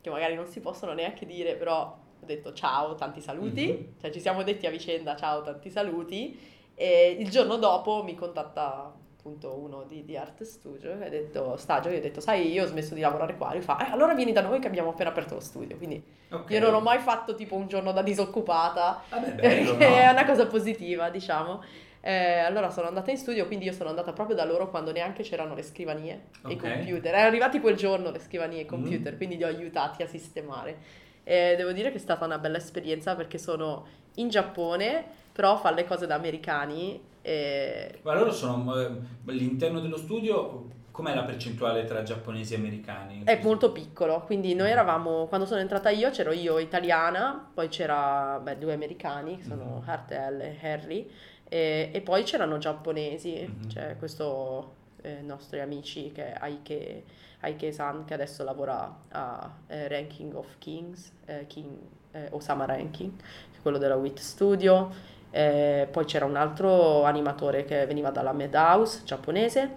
che 0.00 0.10
magari 0.10 0.34
non 0.34 0.46
si 0.46 0.60
possono 0.60 0.92
neanche 0.94 1.26
dire, 1.26 1.54
però 1.54 1.80
ho 2.20 2.26
detto 2.26 2.52
ciao, 2.52 2.94
tanti 2.94 3.20
saluti, 3.20 3.66
Mhm. 3.66 3.86
cioè 4.00 4.10
ci 4.10 4.20
siamo 4.20 4.42
detti 4.42 4.66
a 4.66 4.70
vicenda 4.70 5.14
ciao, 5.16 5.42
tanti 5.42 5.70
saluti, 5.70 6.36
e 6.74 7.16
il 7.18 7.28
giorno 7.30 7.56
dopo 7.56 8.02
mi 8.02 8.14
contatta 8.14 8.92
appunto 9.16 9.56
uno 9.58 9.84
di, 9.88 10.04
di 10.04 10.16
Art 10.18 10.42
Studio, 10.42 10.90
e 11.00 11.06
ha 11.06 11.08
detto, 11.08 11.56
stagio, 11.56 11.88
io 11.88 11.96
ho 11.96 12.00
detto, 12.02 12.20
sai, 12.20 12.52
io 12.52 12.64
ho 12.64 12.66
smesso 12.66 12.92
di 12.94 13.00
lavorare 13.00 13.36
qua, 13.38 13.52
lui 13.52 13.62
fa, 13.62 13.86
eh, 13.86 13.90
allora 13.90 14.12
vieni 14.14 14.32
da 14.32 14.42
noi 14.42 14.58
che 14.58 14.66
abbiamo 14.66 14.90
appena 14.90 15.08
aperto 15.10 15.34
lo 15.34 15.40
studio, 15.40 15.76
quindi 15.78 16.02
Ok. 16.30 16.50
io 16.50 16.60
non 16.60 16.74
ho 16.74 16.80
mai 16.80 16.98
fatto 16.98 17.34
tipo 17.34 17.54
un 17.54 17.66
giorno 17.66 17.92
da 17.92 18.02
disoccupata, 18.02 19.02
Vabbè, 19.08 19.32
bello, 19.40 19.76
che 19.78 19.88
no? 19.88 19.94
è 19.96 20.08
una 20.08 20.24
cosa 20.26 20.46
positiva, 20.46 21.08
diciamo. 21.08 21.62
Eh, 22.06 22.38
allora 22.40 22.68
sono 22.68 22.86
andata 22.88 23.10
in 23.10 23.16
studio, 23.16 23.46
quindi 23.46 23.64
io 23.64 23.72
sono 23.72 23.88
andata 23.88 24.12
proprio 24.12 24.36
da 24.36 24.44
loro 24.44 24.68
quando 24.68 24.92
neanche 24.92 25.22
c'erano 25.22 25.54
le 25.54 25.62
scrivanie 25.62 26.24
e 26.46 26.52
i 26.52 26.56
computer. 26.58 27.06
Erano 27.14 27.28
arrivati 27.28 27.60
quel 27.60 27.76
giorno 27.76 28.10
le 28.10 28.18
scrivanie 28.18 28.58
e 28.58 28.62
i 28.64 28.66
computer, 28.66 29.14
Mm. 29.14 29.16
quindi 29.16 29.36
li 29.38 29.44
ho 29.44 29.46
aiutati 29.46 30.02
a 30.02 30.06
sistemare. 30.06 30.76
E 31.24 31.54
devo 31.56 31.72
dire 31.72 31.90
che 31.90 31.96
è 31.96 32.00
stata 32.00 32.26
una 32.26 32.36
bella 32.36 32.58
esperienza 32.58 33.14
perché 33.14 33.38
sono 33.38 33.86
in 34.16 34.28
Giappone, 34.28 35.22
però 35.34 35.56
fanno 35.58 35.76
le 35.76 35.84
cose 35.86 36.06
da 36.06 36.14
americani. 36.14 37.02
E... 37.20 37.98
Ma 38.02 38.14
loro 38.14 38.30
sono 38.32 38.78
eh, 38.78 38.90
all'interno 39.26 39.80
dello 39.80 39.96
studio, 39.96 40.68
com'è 40.90 41.12
la 41.14 41.24
percentuale 41.24 41.84
tra 41.84 42.02
giapponesi 42.04 42.54
e 42.54 42.56
americani? 42.58 43.22
È 43.24 43.40
molto 43.42 43.72
piccolo, 43.72 44.20
quindi 44.20 44.54
noi 44.54 44.70
eravamo, 44.70 45.26
quando 45.26 45.44
sono 45.46 45.60
entrata 45.60 45.90
io 45.90 46.10
c'ero 46.10 46.32
io 46.32 46.58
italiana, 46.58 47.50
poi 47.52 47.68
c'era 47.68 48.38
beh, 48.42 48.58
due 48.58 48.72
americani, 48.74 49.38
che 49.38 49.44
sono 49.44 49.80
Mhm. 49.82 49.88
Hartel 49.88 50.40
e 50.40 50.58
Harry, 50.62 51.10
e, 51.48 51.90
e 51.92 52.00
poi 52.00 52.22
c'erano 52.22 52.58
giapponesi, 52.58 53.44
Mhm. 53.48 53.68
c'è 53.68 53.96
questo 53.98 54.82
eh, 55.02 55.20
nostri 55.20 55.60
amici 55.60 56.12
che 56.12 56.32
è 56.32 56.36
Aike, 56.40 57.04
Aike-san 57.40 58.04
che 58.06 58.14
adesso 58.14 58.42
lavora 58.44 59.00
a 59.10 59.50
eh, 59.66 59.86
Ranking 59.88 60.32
of 60.34 60.56
Kings, 60.58 61.12
eh, 61.26 61.46
King, 61.46 61.76
eh, 62.12 62.28
Osama 62.30 62.64
Ranking, 62.64 63.12
quello 63.60 63.76
della 63.78 63.96
WIT 63.96 64.18
Studio, 64.20 64.90
eh, 65.36 65.88
poi 65.90 66.04
c'era 66.04 66.26
un 66.26 66.36
altro 66.36 67.02
animatore 67.02 67.64
che 67.64 67.86
veniva 67.86 68.10
dalla 68.10 68.32
Madhouse 68.32 69.00
giapponese 69.04 69.70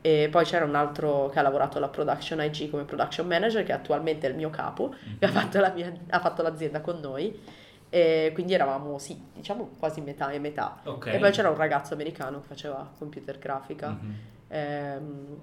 e 0.00 0.28
poi 0.30 0.44
c'era 0.44 0.64
un 0.64 0.76
altro 0.76 1.28
che 1.30 1.40
ha 1.40 1.42
lavorato 1.42 1.78
alla 1.78 1.88
Production 1.88 2.40
IG 2.40 2.70
come 2.70 2.84
Production 2.84 3.26
Manager 3.26 3.64
che 3.64 3.72
attualmente 3.72 4.28
è 4.28 4.30
il 4.30 4.36
mio 4.36 4.50
capo, 4.50 4.94
che 5.18 5.24
ha 5.24 5.28
fatto, 5.30 5.58
la 5.58 5.72
mia- 5.74 5.92
ha 6.10 6.20
fatto 6.20 6.42
l'azienda 6.42 6.80
con 6.80 7.00
noi 7.00 7.36
e 7.88 8.30
quindi 8.34 8.54
eravamo 8.54 8.98
sì, 8.98 9.20
diciamo 9.34 9.70
quasi 9.80 10.00
metà 10.00 10.30
e 10.30 10.38
metà. 10.38 10.78
Ok. 10.84 11.06
E 11.06 11.18
poi 11.18 11.32
c'era 11.32 11.50
un 11.50 11.56
ragazzo 11.56 11.92
americano 11.92 12.40
che 12.42 12.46
faceva 12.46 12.88
computer 12.96 13.36
grafica. 13.36 13.88
Mhm. 13.88 14.14
Ehm, 14.46 15.40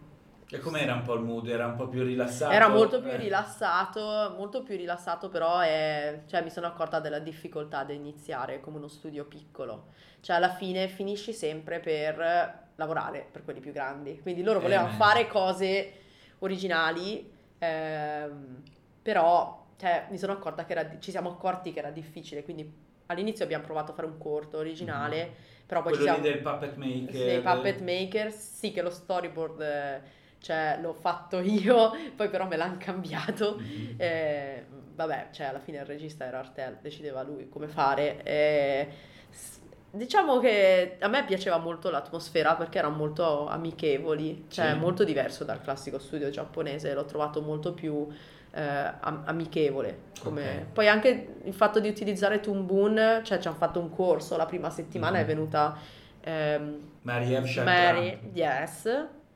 E 0.49 0.60
com'era 0.60 0.93
un 0.93 1.01
po' 1.01 1.15
il 1.15 1.21
mood? 1.23 1.47
Era 1.49 1.65
un 1.65 1.75
po' 1.75 1.88
più 1.89 2.03
rilassato? 2.03 2.53
era 2.53 2.69
molto 2.69 3.01
più 3.01 3.10
Eh. 3.10 3.17
rilassato, 3.17 4.33
molto 4.38 4.63
più 4.63 4.77
rilassato, 4.77 5.27
però 5.27 5.60
è- 5.60 6.21
cioè, 6.25 6.41
mi 6.41 6.49
sono 6.49 6.67
accorta 6.67 6.99
della 7.01 7.19
difficoltà 7.19 7.83
di 7.83 7.95
iniziare 7.95 8.62
come 8.62 8.77
uno 8.77 8.88
studio 8.88 9.25
piccolo. 9.25 9.88
Cioè, 10.21 10.38
alla 10.38 10.49
fine 10.49 10.88
finisci 10.88 11.33
sempre 11.33 11.79
per 11.81 12.65
lavorare 12.75 13.27
per 13.29 13.43
quelli 13.43 13.60
più 13.60 13.73
grandi. 13.73 14.21
Quindi 14.21 14.41
loro 14.41 14.60
Eh, 14.60 14.62
volevano 14.62 14.88
beh. 14.89 14.93
fare 14.93 15.27
cose 15.27 15.93
originali, 16.39 17.29
ehm, 17.57 18.62
però 19.01 19.65
cioè, 19.77 20.07
mi 20.10 20.17
sono 20.17 20.31
accorta 20.31 20.63
che 20.65 20.71
era, 20.71 20.97
ci 20.99 21.12
siamo 21.12 21.29
accorti 21.31 21.73
che 21.73 21.79
era 21.79 21.91
difficile. 21.91 22.43
Quindi 22.43 22.71
all'inizio 23.07 23.43
abbiamo 23.43 23.63
provato 23.65 23.91
a 23.91 23.95
fare 23.95 24.07
un 24.07 24.17
corto 24.17 24.57
originale, 24.57 25.29
però 25.65 25.81
poi 25.81 25.93
ci 25.93 25.99
Quello 25.99 26.15
siamo... 26.15 26.25
lì 26.25 26.31
del 26.33 26.41
puppet 26.41 26.75
maker. 26.77 27.12
Dei 27.25 27.41
puppet 27.41 27.81
maker, 27.81 28.31
sì 28.31 28.71
che 28.71 28.81
lo 28.81 28.89
storyboard 28.89 29.62
eh, 29.62 30.01
cioè, 30.39 30.78
l'ho 30.82 30.93
fatto 30.93 31.39
io, 31.39 31.91
poi 32.15 32.30
però 32.30 32.47
me 32.47 32.56
l'hanno 32.58 32.78
cambiato. 32.80 33.56
Mhm. 33.60 33.95
Eh, 33.97 34.65
vabbè, 34.95 35.28
cioè 35.32 35.47
alla 35.47 35.60
fine 35.60 35.78
il 35.80 35.86
regista 35.86 36.26
era 36.26 36.39
Artel, 36.39 36.78
decideva 36.82 37.21
lui 37.23 37.50
come 37.50 37.67
fare. 37.67 38.23
Eh, 38.23 38.88
s- 39.30 39.60
diciamo 39.91 40.39
che 40.39 40.97
a 41.00 41.08
me 41.08 41.23
piaceva 41.26 41.58
molto 41.58 41.89
l'atmosfera 41.89 42.56
perché 42.56 42.78
erano 42.80 42.95
molto 42.95 43.47
amichevoli, 43.47 44.45
cioè 44.50 44.71
Sì. 44.73 44.78
molto 44.78 45.04
diverso 45.04 45.43
dal 45.43 45.62
classico 45.62 46.00
studio 46.00 46.30
giapponese, 46.30 46.93
l'ho 46.93 47.06
trovato 47.06 47.41
molto 47.41 47.73
più 47.73 48.08
eh, 48.54 48.62
am- 48.62 49.21
amichevole. 49.26 50.00
come- 50.23 50.62
Ok. 50.62 50.65
Poi 50.73 50.88
anche 50.88 51.36
il 51.43 51.54
fatto 51.54 51.80
di 51.80 51.88
utilizzare 51.89 52.39
Boon, 52.65 53.21
cioè 53.23 53.38
ci 53.38 53.47
hanno 53.47 53.58
fatto 53.58 53.80
un 53.80 53.91
corso 53.91 54.36
la 54.36 54.47
prima 54.47 54.69
settimana, 54.71 55.17
Mhm. 55.17 55.23
è 55.23 55.26
venuta 55.28 55.78
ehm, 56.21 56.89
Marie 57.04 57.41
F. 57.43 57.63
Mary, 57.63 58.19
yes, 58.34 58.89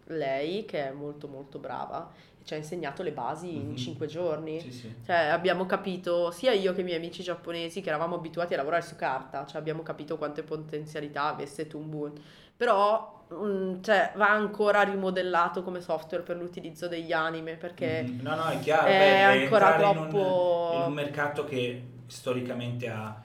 lei 0.07 0.65
che 0.65 0.89
è 0.89 0.91
molto 0.91 1.27
molto 1.27 1.59
brava 1.59 2.11
e 2.39 2.45
ci 2.45 2.53
ha 2.53 2.57
insegnato 2.57 3.03
le 3.03 3.11
basi 3.11 3.47
Mhm. 3.47 3.69
in 3.71 3.77
cinque 3.77 4.07
giorni. 4.07 4.59
Sì, 4.59 4.71
sì. 4.71 4.93
Cioè 5.05 5.15
abbiamo 5.15 5.65
capito, 5.65 6.31
sia 6.31 6.51
io 6.53 6.73
che 6.73 6.81
i 6.81 6.83
miei 6.83 6.97
amici 6.97 7.23
giapponesi 7.23 7.81
che 7.81 7.89
eravamo 7.89 8.15
abituati 8.15 8.53
a 8.53 8.57
lavorare 8.57 8.81
su 8.83 8.95
carta, 8.95 9.45
cioè 9.45 9.59
abbiamo 9.59 9.83
capito 9.83 10.17
quante 10.17 10.43
potenzialità 10.43 11.25
avesse 11.25 11.67
Toon 11.67 12.13
però 12.55 13.25
mm, 13.33 13.81
cioè, 13.81 14.11
va 14.15 14.29
ancora 14.29 14.83
rimodellato 14.83 15.63
come 15.63 15.81
software 15.81 16.21
per 16.23 16.37
l'utilizzo 16.37 16.87
degli 16.87 17.11
anime 17.11 17.55
perché 17.55 18.03
Mhm. 18.03 18.19
No, 18.21 18.35
no, 18.35 18.45
è 18.49 18.59
chiaro. 18.59 18.87
è 18.87 18.97
beh, 18.97 19.21
ancora 19.23 19.71
entrare 19.73 19.91
in 19.91 19.97
un- 19.97 20.09
troppo- 20.09 20.69
In 20.75 20.81
un, 20.83 20.93
mercato 20.93 21.43
che 21.45 21.83
storicamente 22.07 22.87
ha 22.89 23.19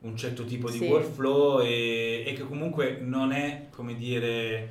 un 0.00 0.16
certo 0.16 0.44
tipo 0.44 0.68
di 0.68 0.78
Sì. 0.78 0.88
workflow 0.88 1.60
e, 1.60 2.24
e 2.26 2.32
che 2.32 2.42
comunque 2.42 2.98
non 3.00 3.30
è, 3.32 3.66
come 3.70 3.94
dire, 3.94 4.68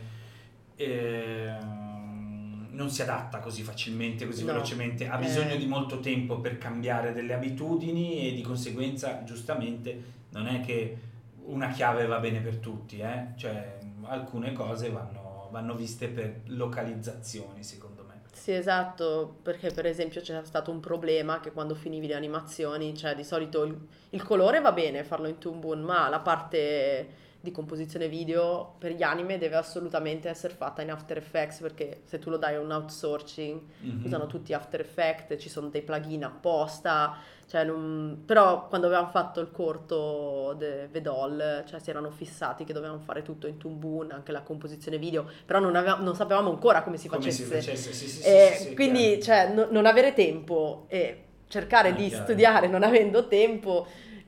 ehm, 0.83 2.67
non 2.71 2.89
si 2.89 3.01
adatta 3.01 3.39
così 3.39 3.63
facilmente, 3.63 4.25
così 4.25 4.43
No. 4.45 4.53
velocemente, 4.53 5.07
ha 5.07 5.17
Eh. 5.17 5.19
bisogno 5.25 5.55
di 5.55 5.65
molto 5.67 5.99
tempo 5.99 6.39
per 6.39 6.57
cambiare 6.57 7.13
delle 7.13 7.33
abitudini 7.33 8.29
e 8.29 8.33
di 8.33 8.41
conseguenza, 8.41 9.23
giustamente, 9.23 10.01
non 10.29 10.47
è 10.47 10.61
che 10.61 10.97
una 11.45 11.69
chiave 11.69 12.05
va 12.05 12.19
bene 12.19 12.39
per 12.39 12.57
tutti, 12.57 12.99
eh? 12.99 13.27
cioè 13.35 13.77
alcune 14.03 14.53
cose 14.53 14.89
vanno, 14.89 15.49
vanno 15.51 15.75
viste 15.75 16.07
per 16.07 16.41
localizzazioni, 16.47 17.63
secondo 17.63 18.03
me. 18.07 18.21
Sì, 18.31 18.53
esatto, 18.53 19.37
perché 19.43 19.69
per 19.71 19.85
esempio 19.85 20.21
c'era 20.21 20.43
stato 20.43 20.71
un 20.71 20.79
problema 20.79 21.39
che 21.39 21.51
quando 21.51 21.75
finivi 21.75 22.07
le 22.07 22.15
animazioni, 22.15 22.95
cioè 22.97 23.13
di 23.15 23.23
solito 23.23 23.63
il, 23.63 23.77
il 24.11 24.23
colore 24.23 24.61
va 24.61 24.71
bene 24.71 25.03
farlo 25.03 25.27
in 25.27 25.37
Toon 25.37 25.59
Boom, 25.59 25.81
ma 25.81 26.09
la 26.09 26.19
parte 26.19 27.07
di 27.41 27.51
composizione 27.51 28.07
video 28.07 28.75
per 28.77 28.91
gli 28.93 29.01
anime 29.01 29.37
deve 29.39 29.55
assolutamente 29.55 30.29
essere 30.29 30.53
fatta 30.53 30.83
in 30.83 30.91
After 30.91 31.17
Effects 31.17 31.59
perché 31.59 32.01
se 32.05 32.19
tu 32.19 32.29
lo 32.29 32.37
dai 32.37 32.55
a 32.55 32.59
un 32.59 32.71
outsourcing 32.71 33.59
Mhm. 33.79 34.05
usano 34.05 34.27
tutti 34.27 34.53
After 34.53 34.79
Effects, 34.79 35.41
ci 35.41 35.49
sono 35.49 35.67
dei 35.69 35.81
plugin 35.81 36.23
apposta, 36.23 37.17
cioè 37.47 37.63
non- 37.63 38.21
però 38.25 38.67
quando 38.67 38.85
avevamo 38.87 39.09
fatto 39.09 39.39
il 39.39 39.49
corto 39.51 40.53
de 40.57 40.87
Vedol, 40.91 41.63
cioè 41.67 41.79
si 41.79 41.89
erano 41.89 42.11
fissati 42.11 42.63
che 42.63 42.73
dovevamo 42.73 42.99
fare 42.99 43.23
tutto 43.23 43.47
in 43.47 43.57
Boom, 43.59 44.11
anche 44.11 44.31
la 44.31 44.41
composizione 44.41 44.97
video, 44.99 45.27
però 45.45 45.59
non, 45.59 45.75
aveva- 45.75 45.97
non 45.97 46.15
sapevamo 46.15 46.49
ancora 46.51 46.83
come 46.83 46.97
si 46.97 47.07
Come 47.07 47.21
facesse. 47.21 47.43
si 47.45 47.53
facesse, 47.53 47.93
sì, 47.93 48.07
sì, 48.07 48.21
sì, 48.21 48.27
Eh, 48.29 48.53
sì, 48.57 48.63
sì, 48.69 48.73
quindi, 48.75 49.21
cioè, 49.21 49.51
no- 49.51 49.67
non 49.71 49.85
avere 49.87 50.13
tempo 50.13 50.85
e 50.89 51.23
cercare 51.47 51.89
Ah, 51.89 51.93
di 51.93 52.07
chiaro. 52.07 52.23
studiare 52.23 52.67
non 52.67 52.83
avendo 52.83 53.27
tempo 53.27 53.85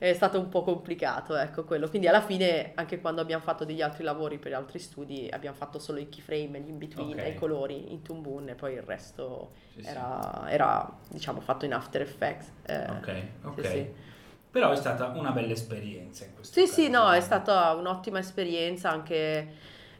è 0.09 0.13
stato 0.13 0.37
un 0.39 0.49
po' 0.49 0.63
complicato, 0.63 1.35
ecco 1.35 1.63
quello. 1.63 1.87
Quindi 1.87 2.07
alla 2.07 2.21
fine, 2.21 2.71
anche 2.75 2.99
quando 2.99 3.21
abbiamo 3.21 3.41
fatto 3.43 3.63
degli 3.63 3.81
altri 3.81 4.03
lavori 4.03 4.37
per 4.37 4.53
altri 4.53 4.79
studi, 4.79 5.29
abbiamo 5.31 5.55
fatto 5.55 5.79
solo 5.79 5.99
i 5.99 6.09
keyframe, 6.09 6.59
gli 6.59 6.69
in-between 6.69 7.19
Ok. 7.19 7.25
e 7.25 7.29
i 7.29 7.35
colori 7.35 7.91
in 7.93 8.01
Toon 8.01 8.49
e 8.49 8.55
poi 8.55 8.73
il 8.73 8.81
resto 8.81 9.51
Sì, 9.73 9.81
sì. 9.81 9.87
era, 9.89 10.45
era, 10.49 10.97
diciamo, 11.07 11.39
fatto 11.39 11.63
in 11.65 11.73
After 11.73 12.01
Effects. 12.01 12.51
eh, 12.65 12.89
Ok, 12.89 13.23
ok. 13.43 13.65
sì. 13.65 13.87
Però 14.51 14.71
è 14.71 14.75
stata 14.75 15.07
una 15.07 15.31
bella 15.31 15.53
esperienza 15.53 16.25
in 16.25 16.33
questo 16.35 16.53
Sì, 16.53 16.65
caso. 16.65 16.73
sì, 16.73 16.89
no, 16.89 17.11
è 17.11 17.21
stata 17.21 17.71
un'ottima 17.73 18.19
esperienza 18.19 18.89
anche 18.91 19.47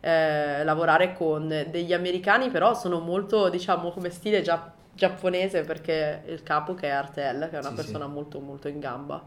eh, 0.01 0.63
lavorare 0.63 1.13
con 1.13 1.47
degli 1.47 1.93
americani, 1.93 2.49
però 2.49 2.73
sono 2.75 2.99
molto, 2.99 3.49
diciamo, 3.49 3.89
come 3.91 4.09
stile 4.09 4.41
gia- 4.41 4.71
giapponese 4.93 5.61
perché 5.63 6.23
il 6.27 6.43
capo 6.43 6.73
che 6.75 6.87
è 6.87 6.91
Artel, 6.91 7.47
che 7.49 7.55
è 7.55 7.59
una 7.59 7.69
Sì, 7.69 7.75
persona 7.75 8.05
sì. 8.05 8.11
molto 8.11 8.39
molto 8.41 8.67
in 8.67 8.79
gamba, 8.79 9.23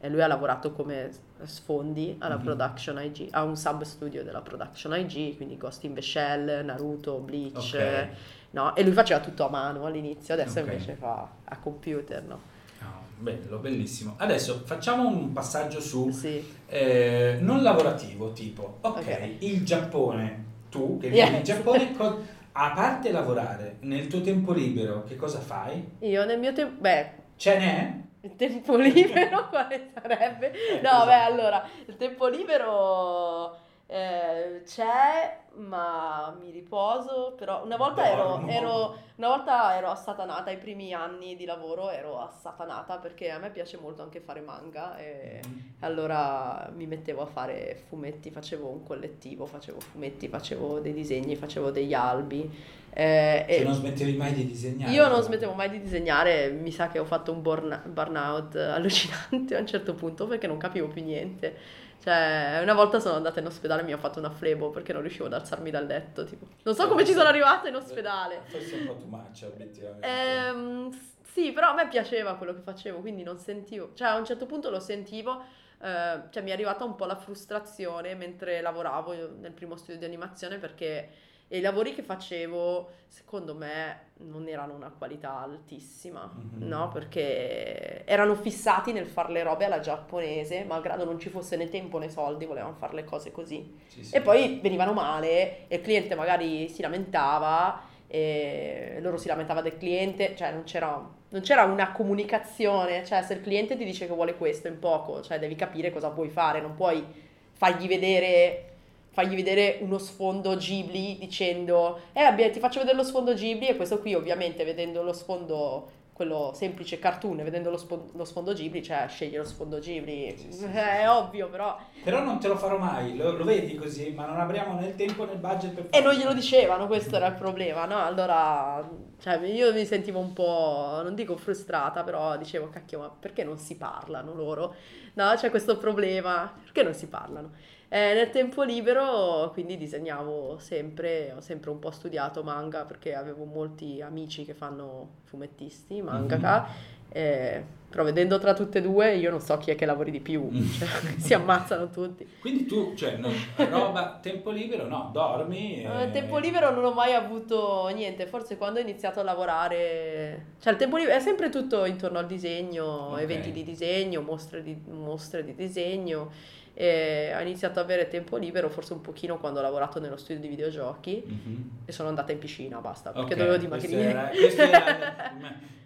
e 0.00 0.08
lui 0.08 0.22
ha 0.22 0.26
lavorato 0.26 0.72
come 0.72 1.10
sfondi 1.44 2.16
alla 2.18 2.36
Mhm. 2.36 2.42
Production 2.44 3.02
IG, 3.02 3.28
ha 3.32 3.42
un 3.42 3.56
sub 3.56 3.82
studio 3.82 4.24
della 4.24 4.40
Production 4.40 4.94
IG, 4.98 5.36
quindi 5.36 5.56
Ghost 5.58 5.84
in 5.84 5.94
the 5.94 6.00
Shell, 6.02 6.64
Naruto, 6.64 7.18
Bleach, 7.18 7.74
Ok. 7.74 8.08
no? 8.52 8.74
E 8.74 8.82
lui 8.82 8.92
faceva 8.92 9.20
tutto 9.20 9.46
a 9.46 9.50
mano 9.50 9.84
all'inizio, 9.84 10.32
adesso 10.34 10.60
Ok. 10.60 10.66
invece 10.66 10.94
fa 10.94 11.28
a 11.44 11.58
computer, 11.58 12.22
no? 12.22 12.40
No, 12.80 12.88
bello, 13.18 13.58
bellissimo. 13.58 14.14
Adesso 14.16 14.62
facciamo 14.64 15.06
un 15.06 15.32
passaggio 15.32 15.80
su 15.80 16.10
Sì. 16.10 16.42
eh, 16.66 17.36
non 17.40 17.62
lavorativo, 17.62 18.32
tipo, 18.32 18.78
ok, 18.80 19.36
il 19.40 19.64
Giappone, 19.64 20.44
tu 20.70 20.96
che 20.98 21.08
vivi 21.08 21.18
Yes. 21.20 21.36
in 21.36 21.42
Giappone, 21.42 21.92
co- 21.96 22.38
a 22.52 22.70
parte 22.72 23.12
lavorare, 23.12 23.76
nel 23.80 24.06
tuo 24.06 24.22
tempo 24.22 24.52
libero, 24.52 25.04
che 25.04 25.16
cosa 25.16 25.40
fai? 25.40 25.96
Io 26.00 26.24
nel 26.24 26.38
mio 26.38 26.52
tempo, 26.54 26.80
beh, 26.80 27.10
Ce 27.36 27.58
n'è? 27.58 27.94
Il 28.22 28.36
tempo 28.36 28.76
libero 28.76 29.48
quale 29.50 29.90
sarebbe? 29.94 30.52
Eh, 30.52 30.80
No, 30.80 31.04
esatto. 31.04 31.06
beh, 31.06 31.20
allora, 31.22 31.66
il 31.86 31.96
tempo 31.96 32.26
libero 32.26 33.56
eh, 33.86 34.62
c'è, 34.64 35.38
ma 35.56 36.34
mi 36.40 36.50
riposo, 36.50 37.34
però 37.36 37.64
una 37.64 37.76
volta 37.76 38.08
ero, 38.10 38.46
ero- 38.46 38.96
una 39.16 39.28
volta 39.28 39.76
ero 39.76 39.88
assatanata, 39.90 40.50
ai 40.50 40.56
primi 40.58 40.92
anni 40.94 41.36
di 41.36 41.44
lavoro 41.44 41.90
ero 41.90 42.20
assatanata 42.20 42.96
perché 42.98 43.30
a 43.30 43.38
me 43.38 43.50
piace 43.50 43.76
molto 43.78 44.02
anche 44.02 44.20
fare 44.20 44.40
manga 44.40 44.96
e 44.96 45.40
Mm. 45.46 45.58
allora 45.80 46.70
mi 46.74 46.86
mettevo 46.86 47.22
a 47.22 47.26
fare 47.26 47.82
fumetti, 47.88 48.30
facevo 48.30 48.68
un 48.68 48.82
collettivo, 48.84 49.46
facevo 49.46 49.80
fumetti, 49.80 50.28
facevo 50.28 50.80
dei 50.80 50.92
disegni, 50.92 51.36
facevo 51.36 51.70
degli 51.70 51.94
albi. 51.94 52.48
eh, 52.92 53.44
Cioè 53.48 53.62
non 53.64 53.74
smettevi 53.74 54.16
mai 54.16 54.32
di 54.32 54.46
disegnare. 54.46 54.92
io 54.92 55.08
non 55.08 55.22
smettevo 55.22 55.52
mai 55.52 55.70
di 55.70 55.80
disegnare, 55.80 56.48
mi 56.50 56.70
sa 56.72 56.88
che 56.88 56.98
ho 56.98 57.04
fatto 57.04 57.32
un 57.32 57.40
burn- 57.42 57.82
burnout 57.86 58.54
allucinante 58.74 59.56
a 59.56 59.60
un 59.60 59.66
certo 59.66 59.94
punto 59.94 60.26
perché 60.26 60.46
non 60.46 60.58
capivo 60.58 60.88
più 60.88 61.02
niente. 61.04 61.56
Cioè, 62.02 62.60
una 62.62 62.72
volta 62.72 62.98
sono 62.98 63.16
andata 63.16 63.40
in 63.40 63.46
ospedale 63.46 63.82
e 63.82 63.84
mi 63.84 63.92
ho 63.92 63.98
fatto 63.98 64.18
una 64.18 64.30
flebo 64.30 64.70
perché 64.70 64.94
non 64.94 65.02
riuscivo 65.02 65.26
ad 65.26 65.34
alzarmi 65.40 65.70
dal 65.70 65.86
letto, 65.86 66.24
tipo. 66.24 66.46
Non 66.62 66.74
so 66.74 66.86
come 66.88 67.04
ci 67.04 67.12
sono 67.12 67.28
arrivata 67.28 67.68
in 67.68 67.74
ospedale. 67.74 68.42
Forse 68.44 68.76
un 68.76 68.86
po' 68.86 68.96
too 68.96 69.08
much, 69.08 69.44
obiettivamente. 69.44 70.06
Ehm, 70.06 70.90
sì, 71.22 71.52
però 71.52 71.70
a 71.70 71.74
me 71.74 71.88
piaceva 71.88 72.34
quello 72.36 72.54
che 72.54 72.60
facevo, 72.60 73.00
quindi 73.00 73.22
non 73.22 73.38
sentivo, 73.38 73.90
cioè 73.94 74.08
a 74.08 74.16
un 74.16 74.24
certo 74.24 74.46
punto 74.46 74.68
lo 74.70 74.80
sentivo, 74.80 75.42
eh, 75.80 76.22
cioè 76.30 76.42
mi 76.42 76.50
è 76.50 76.52
arrivata 76.52 76.84
un 76.84 76.94
po' 76.94 77.06
la 77.06 77.16
frustrazione 77.16 78.14
mentre 78.14 78.60
lavoravo 78.60 79.38
nel 79.38 79.52
primo 79.52 79.76
studio 79.76 79.98
di 79.98 80.04
animazione 80.04 80.58
perché 80.58 81.08
i 81.52 81.60
lavori 81.60 81.94
che 81.94 82.02
facevo, 82.02 82.88
secondo 83.08 83.54
me, 83.54 84.08
non 84.18 84.46
erano 84.46 84.74
una 84.74 84.92
qualità 84.96 85.40
altissima, 85.40 86.30
Mhm. 86.32 86.66
no? 86.68 86.88
Perché 86.90 88.04
erano 88.04 88.34
fissati 88.36 88.92
nel 88.92 89.06
fare 89.06 89.32
le 89.32 89.42
robe 89.42 89.64
alla 89.64 89.80
giapponese, 89.80 90.64
malgrado 90.64 91.04
non 91.04 91.18
ci 91.18 91.28
fosse 91.28 91.56
né 91.56 91.68
tempo 91.68 91.98
né 91.98 92.08
soldi, 92.08 92.44
volevano 92.46 92.74
fare 92.74 92.94
le 92.94 93.04
cose 93.04 93.32
così. 93.32 93.78
Sì, 93.88 94.04
sì. 94.04 94.14
E 94.14 94.20
poi 94.20 94.60
venivano 94.62 94.92
male 94.92 95.66
e 95.68 95.76
il 95.76 95.82
cliente 95.82 96.14
magari 96.14 96.68
si 96.68 96.82
lamentava 96.82 97.82
e 98.06 98.98
loro 99.00 99.16
si 99.16 99.28
lamentava 99.28 99.60
del 99.60 99.76
cliente, 99.76 100.34
cioè 100.36 100.52
non 100.52 100.64
c'era, 100.64 101.08
non 101.28 101.40
c'era 101.42 101.64
una 101.64 101.92
comunicazione, 101.92 103.04
cioè 103.04 103.22
se 103.22 103.34
il 103.34 103.40
cliente 103.40 103.76
ti 103.76 103.84
dice 103.84 104.06
che 104.06 104.12
vuole 104.12 104.34
questo 104.36 104.68
in 104.68 104.78
poco, 104.78 105.20
cioè 105.20 105.38
devi 105.38 105.54
capire 105.56 105.90
cosa 105.92 106.10
puoi 106.10 106.28
fare, 106.28 106.60
non 106.60 106.74
puoi 106.74 107.04
fargli 107.52 107.86
vedere, 107.86 108.69
fargli 109.10 109.34
vedere 109.34 109.78
uno 109.80 109.98
sfondo 109.98 110.56
Ghibli 110.56 111.18
dicendo 111.18 112.00
eh 112.12 112.20
abbia- 112.20 112.50
ti 112.50 112.60
faccio 112.60 112.78
vedere 112.80 112.96
lo 112.96 113.02
sfondo 113.04 113.34
Ghibli 113.34 113.68
e 113.68 113.76
questo 113.76 113.98
qui 113.98 114.14
ovviamente 114.14 114.64
vedendo 114.64 115.02
lo 115.02 115.12
sfondo 115.12 115.98
quello 116.20 116.52
semplice 116.54 116.98
cartoon, 116.98 117.38
vedendo 117.38 117.70
lo, 117.70 117.78
sfo- 117.78 118.10
lo 118.12 118.26
sfondo 118.26 118.52
Ghibli, 118.52 118.82
cioè 118.82 119.06
sceglie 119.08 119.38
lo 119.38 119.44
sfondo 119.44 119.78
Ghibli, 119.78 120.34
Sì, 120.36 120.52
sì, 120.52 120.64
è 120.66 121.08
ovvio 121.08 121.48
però... 121.48 121.78
Però 122.04 122.22
non 122.22 122.38
te 122.38 122.46
lo 122.48 122.58
farò 122.58 122.76
mai, 122.76 123.16
lo, 123.16 123.34
lo 123.34 123.44
vedi 123.44 123.74
così, 123.74 124.10
ma 124.10 124.26
non 124.26 124.38
abbiamo 124.38 124.78
né 124.78 124.88
il 124.88 124.96
tempo 124.96 125.24
né 125.24 125.32
il 125.32 125.38
budget 125.38 125.72
per 125.72 125.86
E 125.88 126.02
non 126.02 126.12
glielo 126.12 126.34
dicevano, 126.34 126.86
questo 126.88 127.16
era 127.16 127.26
il 127.28 127.34
problema, 127.36 127.86
no? 127.86 128.04
Allora, 128.04 128.86
cioè, 129.18 129.36
io 129.46 129.72
mi 129.72 129.86
sentivo 129.86 130.18
un 130.18 130.34
po', 130.34 131.00
non 131.02 131.14
dico 131.14 131.38
frustrata, 131.38 132.02
però 132.04 132.36
dicevo, 132.36 132.68
cacchio, 132.68 132.98
ma 132.98 133.08
perché 133.18 133.42
non 133.42 133.56
si 133.56 133.76
parlano 133.78 134.34
loro? 134.34 134.74
No, 135.14 135.32
c'è 135.36 135.48
questo 135.48 135.78
problema, 135.78 136.52
perché 136.64 136.82
non 136.82 136.92
si 136.92 137.06
parlano? 137.08 137.52
Eh, 137.92 138.14
nel 138.14 138.30
tempo 138.30 138.62
libero, 138.62 139.50
quindi 139.52 139.76
disegnavo 139.76 140.58
sempre, 140.60 141.34
ho 141.36 141.40
sempre 141.40 141.70
un 141.70 141.80
po' 141.80 141.90
studiato 141.90 142.44
manga 142.44 142.84
perché 142.84 143.16
avevo 143.16 143.44
molti 143.44 144.00
amici 144.00 144.44
che 144.44 144.54
fanno 144.54 145.08
fumettisti, 145.24 146.00
mangaka, 146.00 146.68
eh, 147.08 147.64
però 147.90 148.04
vedendo 148.04 148.38
tra 148.38 148.54
tutte 148.54 148.78
e 148.78 148.82
due 148.82 149.16
io 149.16 149.30
non 149.32 149.40
so 149.40 149.56
chi 149.58 149.72
è 149.72 149.74
che 149.74 149.86
lavori 149.86 150.12
di 150.12 150.20
più, 150.20 150.48
Mm. 150.52 150.70
cioè, 150.70 150.86
si 151.18 151.34
ammazzano 151.34 151.90
tutti. 151.90 152.24
Quindi 152.40 152.64
tu, 152.66 152.94
cioè, 152.94 153.16
non, 153.16 153.32
roba, 153.56 154.20
tempo 154.22 154.50
libero, 154.52 154.86
no, 154.86 155.10
dormi. 155.12 155.82
Eh, 155.82 156.02
e- 156.04 156.10
tempo 156.12 156.38
libero 156.38 156.70
non 156.70 156.84
ho 156.84 156.92
mai 156.92 157.14
avuto 157.14 157.88
niente, 157.88 158.28
forse 158.28 158.56
quando 158.56 158.78
ho 158.78 158.82
iniziato 158.82 159.18
a 159.18 159.24
lavorare, 159.24 160.44
cioè 160.60 160.74
il 160.74 160.78
tempo 160.78 160.96
libero 160.96 161.16
è 161.16 161.20
sempre 161.20 161.48
tutto 161.48 161.84
intorno 161.86 162.18
al 162.20 162.26
disegno, 162.26 162.84
Ok. 163.14 163.20
eventi 163.20 163.50
di 163.50 163.64
disegno, 163.64 164.20
mostre 164.22 164.62
di, 164.62 164.80
mostre 164.86 165.42
di 165.44 165.56
disegno. 165.56 166.58
E 166.74 167.32
ho 167.36 167.40
iniziato 167.40 167.78
ad 167.80 167.84
avere 167.84 168.08
tempo 168.08 168.36
libero 168.36 168.68
forse 168.70 168.92
un 168.92 169.00
pochino 169.00 169.38
quando 169.38 169.58
ho 169.58 169.62
lavorato 169.62 170.00
nello 170.00 170.16
studio 170.16 170.40
di 170.40 170.48
videogiochi 170.48 171.22
Mhm. 171.26 171.70
e 171.84 171.92
sono 171.92 172.08
andata 172.08 172.32
in 172.32 172.38
piscina, 172.38 172.80
basta, 172.80 173.10
perché 173.12 173.34
Ok, 173.34 173.38
dovevo 173.38 173.56
dimagrire. 173.56 174.02
era- 174.02 174.28
questo 174.28 174.62
era- 174.62 175.32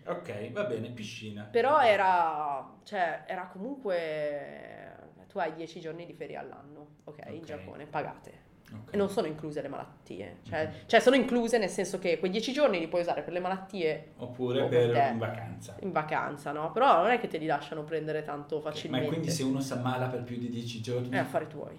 ok, 0.07 0.51
va 0.53 0.65
bene, 0.65 0.91
piscina. 0.91 1.43
Però 1.51 1.81
era, 1.81 2.71
cioè, 2.85 3.25
era 3.27 3.47
comunque, 3.47 4.93
tu 5.29 5.39
hai 5.39 5.53
10 5.55 5.81
giorni 5.81 6.07
di 6.07 6.13
ferie 6.13 6.37
all'anno, 6.37 6.87
ok, 7.05 7.19
in 7.31 7.39
Ok. 7.39 7.45
Giappone, 7.45 7.87
pagate. 7.87 8.53
Ok. 8.73 8.93
E 8.95 8.97
non 8.97 9.09
sono 9.11 9.27
incluse 9.27 9.61
le 9.63 9.69
malattie, 9.69 10.39
cioè, 10.49 10.65
Mhm. 10.67 10.73
cioè 10.87 11.01
sono 11.01 11.17
incluse 11.17 11.59
nel 11.59 11.69
senso 11.69 11.99
che 11.99 12.19
quei 12.19 12.31
10 12.31 12.53
giorni 12.53 12.79
li 12.79 12.89
puoi 12.89 13.03
usare 13.03 13.23
per 13.23 13.33
le 13.33 13.41
malattie 13.41 14.13
Oppure 14.17 14.67
per 14.67 14.91
te 14.93 15.09
in 15.13 15.19
vacanza. 15.19 15.77
in 15.81 15.93
vacanza, 15.93 16.53
no? 16.53 16.73
Però 16.73 17.03
non 17.03 17.11
è 17.11 17.19
che 17.21 17.29
te 17.29 17.39
li 17.39 17.47
lasciano 17.47 17.85
prendere 17.85 18.23
tanto 18.23 18.57
Ma 18.57 18.71
facilmente. 18.71 19.07
quindi 19.09 19.31
se 19.31 19.43
uno 19.43 19.61
si 19.61 19.73
ammala 19.73 20.07
per 20.07 20.23
più 20.23 20.39
di 20.39 20.49
10 20.49 20.81
giorni... 20.81 21.11
È 21.11 21.19
affari 21.19 21.47
tuoi. 21.47 21.79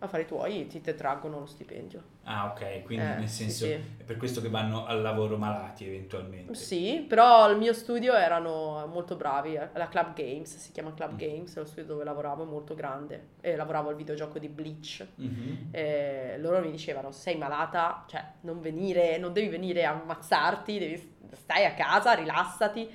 Affari 0.00 0.26
tuoi 0.26 0.68
ti 0.68 0.80
traggono 0.80 1.40
lo 1.40 1.46
stipendio. 1.46 2.02
Ah, 2.22 2.46
ok, 2.52 2.82
quindi 2.84 3.04
Eh, 3.04 3.14
nel 3.16 3.28
sì, 3.28 3.50
senso 3.50 3.64
sì. 3.64 3.72
è 3.72 4.02
per 4.04 4.16
questo 4.16 4.40
che 4.40 4.48
vanno 4.48 4.86
al 4.86 5.02
lavoro 5.02 5.36
malati 5.36 5.86
eventualmente. 5.86 6.54
Sì, 6.54 7.04
però 7.08 7.50
il 7.50 7.58
mio 7.58 7.72
studio 7.72 8.14
erano 8.14 8.86
molto 8.86 9.16
bravi. 9.16 9.58
La 9.72 9.88
Club 9.88 10.14
Games, 10.14 10.56
si 10.56 10.70
chiama 10.70 10.94
Club 10.94 11.14
Mm. 11.14 11.16
Games, 11.16 11.56
lo 11.56 11.64
studio 11.64 11.84
dove 11.86 12.04
lavoravo 12.04 12.44
è 12.44 12.46
molto 12.46 12.74
grande. 12.74 13.30
E 13.40 13.56
lavoravo 13.56 13.88
al 13.88 13.96
videogioco 13.96 14.38
di 14.38 14.48
Bleach. 14.48 15.04
Mhm. 15.16 15.68
E 15.72 16.36
loro 16.38 16.60
mi 16.60 16.70
dicevano: 16.70 17.10
Sei 17.10 17.36
malata, 17.36 18.04
cioè 18.06 18.24
non 18.42 18.60
venire, 18.60 19.18
non 19.18 19.32
devi 19.32 19.48
venire 19.48 19.84
a 19.84 19.92
ammazzarti, 20.00 20.78
devi, 20.78 21.16
stai 21.32 21.64
a 21.64 21.74
casa, 21.74 22.12
rilassati. 22.12 22.88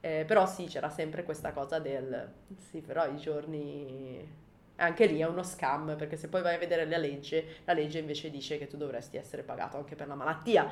Eh, 0.00 0.24
però 0.26 0.44
sì, 0.46 0.64
c'era 0.66 0.90
sempre 0.90 1.24
questa 1.24 1.52
cosa 1.52 1.78
del 1.78 2.30
sì, 2.58 2.80
però 2.82 3.06
i 3.06 3.16
giorni. 3.16 4.48
Anche 4.80 5.06
lì 5.06 5.18
è 5.20 5.26
uno 5.26 5.42
scam 5.42 5.94
perché 5.96 6.16
se 6.16 6.28
poi 6.28 6.42
vai 6.42 6.54
a 6.54 6.58
vedere 6.58 6.86
la 6.86 6.96
legge, 6.96 7.58
la 7.64 7.72
legge 7.74 7.98
invece 7.98 8.30
dice 8.30 8.58
che 8.58 8.66
tu 8.66 8.76
dovresti 8.76 9.16
essere 9.16 9.42
pagato 9.42 9.76
anche 9.76 9.94
per 9.94 10.08
la 10.08 10.14
malattia. 10.14 10.70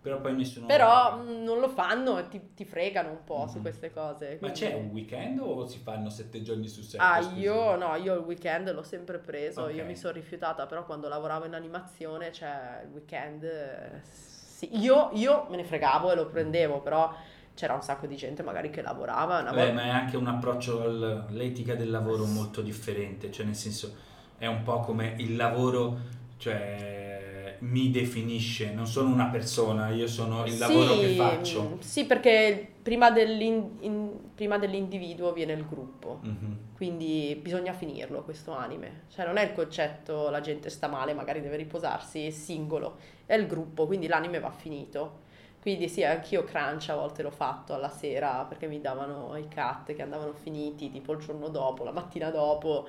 Però 0.00 0.20
poi 0.20 0.34
nessuno... 0.36 0.66
Però 0.66 1.16
mh, 1.18 1.42
non 1.42 1.58
lo 1.58 1.68
fanno 1.68 2.18
e 2.18 2.28
ti, 2.28 2.54
ti 2.54 2.64
fregano 2.64 3.10
un 3.10 3.24
po' 3.24 3.46
su 3.48 3.56
Mhm. 3.56 3.62
queste 3.62 3.92
cose. 3.92 4.38
Ma 4.40 4.50
quindi- 4.50 4.58
c'è 4.60 4.74
un 4.74 4.88
weekend 4.90 5.38
o 5.40 5.66
si 5.66 5.78
fanno 5.78 6.08
7 6.10 6.42
giorni 6.42 6.68
su 6.68 6.80
7? 6.82 7.04
Ah, 7.04 7.18
io 7.34 7.76
no, 7.76 7.94
io 7.96 8.14
il 8.14 8.20
weekend 8.20 8.70
l'ho 8.72 8.82
sempre 8.84 9.18
preso, 9.18 9.62
Ok. 9.62 9.74
io 9.74 9.84
mi 9.84 9.96
sono 9.96 10.12
rifiutata, 10.14 10.66
però 10.66 10.84
quando 10.86 11.08
lavoravo 11.08 11.44
in 11.44 11.54
animazione, 11.54 12.32
cioè 12.32 12.82
il 12.84 12.90
weekend, 12.92 13.42
eh, 13.44 14.00
sì, 14.02 14.68
io, 14.78 15.10
io 15.12 15.46
me 15.50 15.56
ne 15.56 15.64
fregavo 15.64 16.10
e 16.12 16.14
lo 16.14 16.26
prendevo, 16.26 16.80
però 16.80 17.12
c'era 17.56 17.74
un 17.74 17.82
sacco 17.82 18.06
di 18.06 18.14
gente 18.16 18.44
magari 18.44 18.70
che 18.70 18.82
lavorava, 18.82 19.40
una 19.40 19.50
Vabbè, 19.50 19.56
volta... 19.56 19.72
ma 19.74 19.82
è 19.84 19.88
anche 19.88 20.16
un 20.16 20.26
approccio 20.28 20.82
al- 20.82 21.24
all'etica 21.28 21.74
del 21.74 21.90
lavoro 21.90 22.24
molto 22.26 22.62
differente, 22.62 23.32
cioè 23.32 23.44
nel 23.46 23.56
senso 23.56 23.94
è 24.38 24.46
un 24.46 24.62
po' 24.62 24.80
come 24.80 25.14
il 25.18 25.34
lavoro, 25.34 25.98
cioè 26.36 27.56
mi 27.60 27.90
definisce, 27.90 28.72
non 28.72 28.86
sono 28.86 29.08
una 29.12 29.26
persona, 29.26 29.88
io 29.88 30.06
sono 30.06 30.44
il 30.44 30.58
lavoro 30.58 30.98
che 30.98 31.08
faccio. 31.08 31.62
mm, 31.62 31.78
Sì, 31.80 32.04
perché 32.04 32.68
prima, 32.82 33.10
dell'in- 33.10 33.78
in- 33.80 34.10
prima 34.34 34.58
dell'individuo 34.58 35.32
viene 35.32 35.52
il 35.54 35.66
gruppo. 35.66 36.20
Mhm. 36.22 36.56
Quindi 36.74 37.38
bisogna 37.40 37.72
finirlo 37.72 38.22
questo 38.22 38.52
anime. 38.52 39.04
Cioè 39.08 39.24
non 39.24 39.38
è 39.38 39.44
il 39.44 39.52
concetto 39.54 40.28
la 40.28 40.40
gente 40.42 40.68
sta 40.68 40.88
male, 40.88 41.14
magari 41.14 41.40
deve 41.40 41.56
riposarsi, 41.56 42.26
è 42.26 42.30
singolo, 42.30 42.98
è 43.24 43.34
il 43.34 43.46
gruppo, 43.46 43.86
quindi 43.86 44.06
l'anime 44.06 44.40
va 44.40 44.50
finito. 44.50 45.24
Quindi 45.66 45.88
sì, 45.88 46.04
anch'io 46.04 46.44
crunch 46.44 46.90
a 46.90 46.94
volte 46.94 47.24
l'ho 47.24 47.32
fatto 47.32 47.74
alla 47.74 47.88
sera 47.88 48.44
perché 48.48 48.68
mi 48.68 48.80
davano 48.80 49.36
i 49.36 49.48
cut 49.52 49.96
che 49.96 50.00
andavano 50.00 50.32
finiti 50.32 50.92
tipo 50.92 51.12
il 51.14 51.18
giorno 51.18 51.48
dopo, 51.48 51.82
la 51.82 51.90
mattina 51.90 52.30
dopo. 52.30 52.86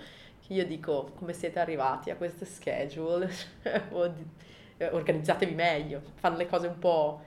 Io 0.50 0.64
dico, 0.64 1.10
come 1.16 1.34
siete 1.34 1.58
arrivati 1.58 2.12
a 2.12 2.16
questo 2.16 2.46
schedule? 2.46 3.32
O 3.94 4.08
di- 4.10 4.24
eh, 4.78 4.90
Organizzatevi 4.90 5.56
meglio, 5.56 6.04
fanno 6.18 6.38
le 6.38 6.46
cose 6.46 6.68
un 6.68 6.78
po', 6.78 7.20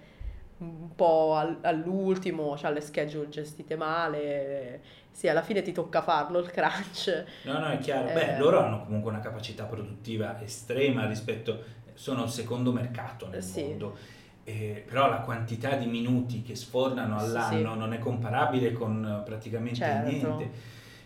un 0.59 0.95
po' 0.95 1.35
al- 1.35 1.59
all'ultimo, 1.63 2.57
cioè 2.57 2.71
le 2.71 2.81
schedule 2.81 3.29
gestite 3.29 3.75
male. 3.75 4.81
Sì, 5.11 5.27
alla 5.27 5.43
fine 5.43 5.63
ti 5.63 5.73
tocca 5.73 6.01
farlo 6.01 6.39
il 6.39 6.49
crunch. 6.53 7.25
No, 7.43 7.59
no, 7.59 7.67
è 7.71 7.79
chiaro. 7.79 8.07
Eh. 8.07 8.13
Beh, 8.13 8.39
loro 8.39 8.61
hanno 8.61 8.85
comunque 8.85 9.11
una 9.11 9.19
capacità 9.19 9.65
produttiva 9.65 10.41
estrema 10.41 11.07
rispetto, 11.09 11.61
sono 11.95 12.23
il 12.23 12.31
secondo 12.31 12.71
mercato 12.71 13.27
nel 13.27 13.43
Sì. 13.43 13.63
mondo. 13.65 14.19
Eh, 14.51 14.85
però 14.87 15.09
la 15.09 15.19
quantità 15.21 15.77
di 15.77 15.87
minuti 15.87 16.43
che 16.43 16.55
sfornano 16.57 17.19
all'anno 17.19 17.73
sì. 17.73 17.79
non 17.79 17.93
è 17.93 17.99
comparabile 17.99 18.73
con 18.73 19.05
eh, 19.05 19.23
praticamente 19.25 19.77
Certo. 19.79 20.09
niente. 20.09 20.51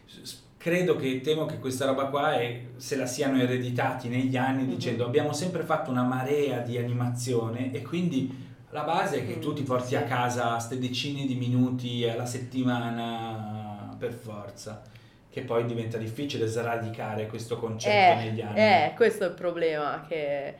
S- 0.06 0.42
Credo 0.56 0.96
che 0.96 1.20
temo 1.20 1.44
che 1.44 1.58
questa 1.58 1.84
roba 1.84 2.06
qua 2.06 2.38
è- 2.40 2.62
se 2.76 2.96
la 2.96 3.04
siano 3.04 3.38
ereditati 3.38 4.08
negli 4.08 4.34
anni 4.34 4.62
Mhm. 4.62 4.68
dicendo 4.70 5.04
abbiamo 5.04 5.34
sempre 5.34 5.62
fatto 5.62 5.90
una 5.90 6.04
marea 6.04 6.60
di 6.60 6.78
animazione 6.78 7.70
e 7.70 7.82
quindi 7.82 8.34
la 8.70 8.82
base 8.82 9.18
è 9.18 9.26
che 9.26 9.36
Mm, 9.36 9.40
tu 9.40 9.52
ti 9.52 9.62
porti 9.62 9.94
a 9.94 10.00
sì. 10.00 10.06
casa 10.08 10.52
queste 10.52 10.78
decine 10.78 11.26
di 11.26 11.34
minuti 11.34 12.08
alla 12.08 12.24
settimana 12.24 13.94
per 13.98 14.12
forza 14.12 14.82
che 15.30 15.42
poi 15.42 15.64
diventa 15.66 15.98
difficile 15.98 16.46
sradicare 16.46 17.26
questo 17.26 17.58
concetto 17.58 18.20
negli 18.20 18.40
anni. 18.40 18.58
Eh, 18.58 18.92
questo 18.96 19.24
è 19.24 19.28
il 19.28 19.34
problema, 19.34 20.04
che 20.08 20.54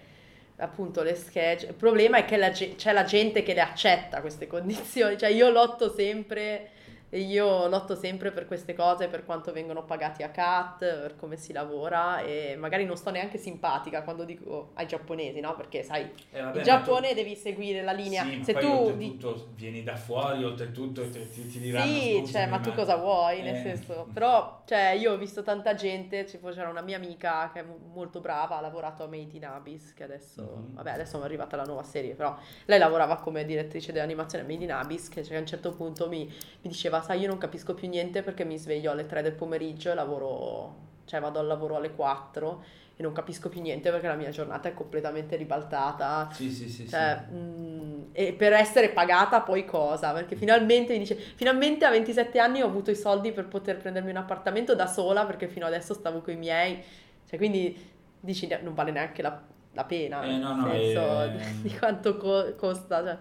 appunto 0.57 1.03
le 1.03 1.15
sketch. 1.15 1.65
Il 1.65 1.75
problema 1.75 2.19
è 2.19 2.25
che 2.25 2.37
la 2.37 2.51
c'è 2.51 2.93
la 2.93 3.05
gente 3.05 3.43
che 3.43 3.55
le 3.55 3.61
accetta 3.61 4.21
queste 4.21 4.47
condizioni, 4.47 5.17
cioè 5.19 5.31
io 5.31 5.51
lotto 5.51 5.93
sempre 5.93 6.71
io 7.19 7.69
lotto 7.69 7.95
sempre 7.95 8.31
per 8.33 8.47
queste 8.47 8.75
cose, 8.75 9.09
per 9.09 9.25
quanto 9.25 9.53
vengono 9.53 9.85
pagati 9.85 10.23
a 10.23 10.31
cut, 10.31 10.79
per 10.79 11.17
come 11.17 11.37
si 11.37 11.53
lavora 11.53 12.21
e 12.21 12.57
magari 12.59 12.85
non 12.85 12.97
sto 12.97 13.11
neanche 13.11 13.39
simpatica 13.39 14.03
quando 14.03 14.25
dico 14.25 14.71
ai 14.75 14.87
giapponesi, 14.87 15.41
no? 15.41 15.55
Perché 15.55 15.83
sai, 15.83 16.11
Eh, 16.33 16.41
vabbè, 16.41 16.59
in 16.59 16.63
Giappone 16.65 17.09
tu- 17.09 17.15
devi 17.15 17.35
seguire 17.37 17.83
la 17.83 17.93
linea. 17.93 18.25
Sì, 18.25 18.37
ma 18.39 18.45
Se 18.45 18.53
poi 18.53 18.63
tu 18.63 18.69
oltretutto 18.71 19.49
vieni 19.55 19.83
da 19.83 19.97
fuori, 19.97 20.45
oltretutto 20.45 21.09
ti, 21.09 21.29
ti, 21.31 21.47
ti 21.49 21.59
diranno 21.61 21.87
Sì, 21.87 22.01
"Scusami, 22.01 22.27
cioè, 22.27 22.47
ma 22.47 22.59
tu 22.59 22.73
cosa 22.73 22.97
vuoi? 22.97 23.43
Nel 23.43 23.55
Eh. 23.57 23.61
senso, 23.61 24.09
però, 24.13 24.63
cioè, 24.67 24.91
io 24.91 25.13
ho 25.13 25.17
visto 25.17 25.43
tanta 25.43 25.75
gente, 25.75 26.25
c'era 26.25 26.69
una 26.69 26.83
mia 26.83 26.97
amica 26.97 27.51
che 27.53 27.61
è 27.61 27.63
mo- 27.63 27.79
molto 27.93 28.21
brava, 28.21 28.59
ha 28.59 28.61
lavorato 28.61 29.05
a 29.05 29.07
Made 29.07 29.37
in 29.37 29.45
Abyss, 29.47 29.93
che 29.95 30.05
adesso, 30.05 30.43
Mhm. 30.43 30.75
vabbè, 30.75 30.91
adesso 30.91 31.21
è 31.21 31.25
arrivata 31.25 31.57
la 31.57 31.65
nuova 31.65 31.83
serie, 31.83 32.15
però 32.15 32.37
lei 32.67 32.79
lavorava 32.79 33.17
come 33.17 33.45
direttrice 33.45 33.93
dell'animazione 33.93 34.45
a 34.45 34.47
Made 34.49 34.65
in 34.65 34.73
Abyss, 34.73 35.09
che 35.09 35.23
cioè, 35.25 35.37
a 35.37 35.41
un 35.41 35.47
certo 35.47 35.73
punto 35.73 36.09
mi, 36.09 36.25
mi 36.25 36.69
diceva, 36.71 37.03
sai, 37.05 37.21
io 37.21 37.29
non 37.29 37.39
capisco 37.39 37.75
più 37.75 37.89
niente 37.89 38.23
perché 38.23 38.45
mi 38.45 38.59
sveglio 38.59 38.91
alle 38.91 39.07
3 39.07 39.23
del 39.23 39.33
pomeriggio 39.35 39.91
e 39.91 39.95
lavoro, 39.95 40.75
cioè, 41.05 41.21
vado 41.21 41.39
al 41.39 41.47
lavoro 41.47 41.77
alle 41.77 41.93
4 41.93 42.65
e 42.97 43.03
non 43.03 43.13
capisco 43.13 43.49
più 43.49 43.61
niente 43.61 43.91
perché 43.91 44.07
la 44.09 44.15
mia 44.15 44.31
giornata 44.31 44.69
è 44.69 44.75
completamente 44.75 45.37
ribaltata. 45.37 46.29
Sì, 46.33 46.51
sì, 46.51 46.69
sì, 46.69 46.89
Cioè, 46.89 47.25
sì. 47.29 47.35
mm, 47.35 48.03
e 48.13 48.33
per 48.35 48.53
essere 48.53 48.91
pagata 48.91 49.41
poi 49.43 49.65
cosa? 49.65 50.13
Perché 50.13 50.37
finalmente 50.37 50.93
mi 50.95 51.01
dice, 51.01 51.17
finalmente 51.17 51.85
a 51.85 51.91
27 51.91 52.39
anni 52.39 52.63
ho 52.63 52.67
avuto 52.67 52.91
i 52.91 52.97
soldi 52.97 53.33
per 53.33 53.47
poter 53.49 53.79
prendermi 53.79 54.11
un 54.11 54.17
appartamento 54.17 54.75
da 54.75 54.87
sola 54.87 55.27
perché 55.27 55.49
fino 55.49 55.67
adesso 55.67 55.95
stavo 55.95 56.21
con 56.21 56.35
i 56.35 56.37
miei. 56.37 56.83
Cioè, 57.29 57.39
quindi 57.39 57.77
dici, 58.21 58.47
non 58.63 58.75
vale 58.75 58.91
neanche 58.93 59.23
la, 59.23 59.41
la 59.73 59.85
pena, 59.85 60.23
Eh, 60.23 60.29
nel 60.29 60.41
no, 60.41 60.55
no, 60.55 60.71
senso 60.71 61.23
eh. 61.25 61.39
di 61.63 61.77
quanto 61.79 62.17
co- 62.17 62.55
costa. 62.57 63.03
cioè. 63.05 63.19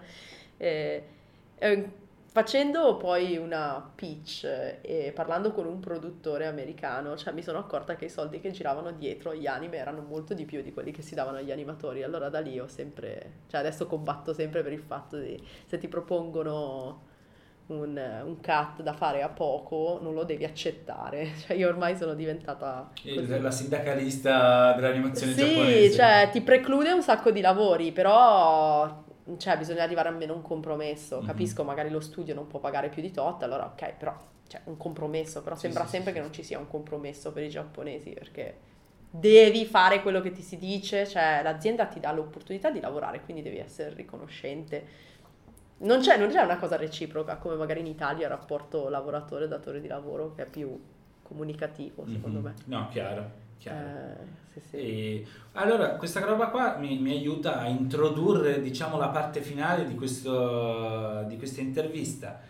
Eh, 0.56 1.02
eh, 1.58 1.88
facendo 2.34 2.96
poi 2.96 3.36
una 3.36 3.92
pitch 3.94 4.42
eh, 4.44 4.80
e 4.82 5.12
parlando 5.12 5.52
con 5.52 5.66
un 5.66 5.78
produttore 5.78 6.46
americano, 6.46 7.16
cioè 7.16 7.32
mi 7.32 7.42
sono 7.44 7.58
accorta 7.58 7.94
che 7.94 8.06
i 8.06 8.10
soldi 8.10 8.40
che 8.40 8.50
giravano 8.50 8.90
dietro 8.90 9.30
agli 9.30 9.46
anime 9.46 9.76
erano 9.76 10.02
molto 10.02 10.34
di 10.34 10.44
più 10.44 10.60
di 10.60 10.72
quelli 10.72 10.90
che 10.90 11.00
si 11.00 11.14
davano 11.14 11.38
agli 11.38 11.52
animatori. 11.52 12.02
Allora 12.02 12.28
da 12.30 12.40
lì 12.40 12.58
ho 12.58 12.66
sempre, 12.66 13.42
cioè 13.46 13.60
adesso 13.60 13.86
combatto 13.86 14.32
sempre 14.34 14.64
per 14.64 14.72
il 14.72 14.80
fatto 14.82 15.16
di 15.16 15.40
se 15.66 15.78
ti 15.78 15.86
propongono 15.86 17.02
un, 17.66 17.96
un 18.24 18.40
cut 18.40 18.82
da 18.82 18.92
fare 18.94 19.22
a 19.22 19.28
poco, 19.28 20.00
non 20.02 20.12
lo 20.14 20.24
devi 20.24 20.44
accettare. 20.44 21.28
Cioè 21.46 21.56
io 21.56 21.68
ormai 21.68 21.96
sono 21.96 22.14
diventata 22.14 22.90
così. 23.14 23.40
La 23.40 23.50
sindacalista 23.52 24.72
dell'animazione 24.74 25.32
Sì, 25.34 25.38
giapponese. 25.38 25.94
cioè 25.94 26.28
ti 26.32 26.40
preclude 26.42 26.90
un 26.92 27.02
sacco 27.02 27.30
di 27.30 27.40
lavori, 27.40 27.92
però 27.92 29.02
cioè, 29.38 29.56
bisogna 29.58 29.82
arrivare 29.82 30.08
almeno 30.08 30.32
a 30.32 30.36
un 30.36 30.42
compromesso. 30.42 31.20
Mhm. 31.20 31.26
Capisco, 31.26 31.64
magari 31.64 31.90
lo 31.90 32.00
studio 32.00 32.34
non 32.34 32.46
può 32.46 32.58
pagare 32.60 32.88
più 32.88 33.02
di 33.02 33.10
tot, 33.10 33.42
allora 33.42 33.66
ok, 33.66 33.92
però 33.94 34.14
cioè, 34.46 34.60
un 34.64 34.76
compromesso, 34.76 35.42
però 35.42 35.54
Sì, 35.54 35.62
sembra 35.62 35.84
sì, 35.84 35.90
sempre 35.90 36.10
sì, 36.12 36.16
che 36.16 36.22
non 36.22 36.32
ci 36.32 36.42
sia 36.42 36.58
un 36.58 36.68
compromesso 36.68 37.32
per 37.32 37.42
i 37.42 37.48
giapponesi 37.48 38.10
perché 38.10 38.58
devi 39.10 39.64
fare 39.64 40.02
quello 40.02 40.20
che 40.20 40.32
ti 40.32 40.42
si 40.42 40.58
dice, 40.58 41.06
cioè 41.06 41.40
l'azienda 41.42 41.86
ti 41.86 42.00
dà 42.00 42.12
l'opportunità 42.12 42.70
di 42.70 42.80
lavorare, 42.80 43.20
quindi 43.22 43.42
devi 43.42 43.58
essere 43.58 43.94
riconoscente. 43.94 45.02
Non 45.78 46.00
c'è, 46.00 46.16
non 46.18 46.28
c'è 46.30 46.40
una 46.42 46.56
cosa 46.56 46.76
reciproca 46.76 47.36
come 47.36 47.56
magari 47.56 47.80
in 47.80 47.86
Italia 47.86 48.24
il 48.26 48.30
rapporto 48.32 48.88
lavoratore-datore 48.88 49.80
di 49.80 49.88
lavoro 49.88 50.32
che 50.34 50.42
è 50.44 50.46
più 50.46 50.78
comunicativo, 51.22 52.06
secondo 52.06 52.38
Mhm. 52.38 52.44
me. 52.44 52.54
No, 52.66 52.88
chiaro. 52.90 53.42
Eh, 53.62 53.72
sì, 54.52 54.60
sì. 54.70 54.76
E 54.76 55.26
allora, 55.52 55.90
questa 55.96 56.20
roba 56.20 56.48
qua 56.48 56.76
mi, 56.76 56.98
mi 56.98 57.12
aiuta 57.12 57.60
a 57.60 57.66
introdurre, 57.68 58.60
diciamo, 58.60 58.96
la 58.98 59.08
parte 59.08 59.40
finale 59.40 59.86
di, 59.86 59.94
questo, 59.94 61.22
di 61.28 61.36
questa 61.36 61.60
intervista 61.60 62.40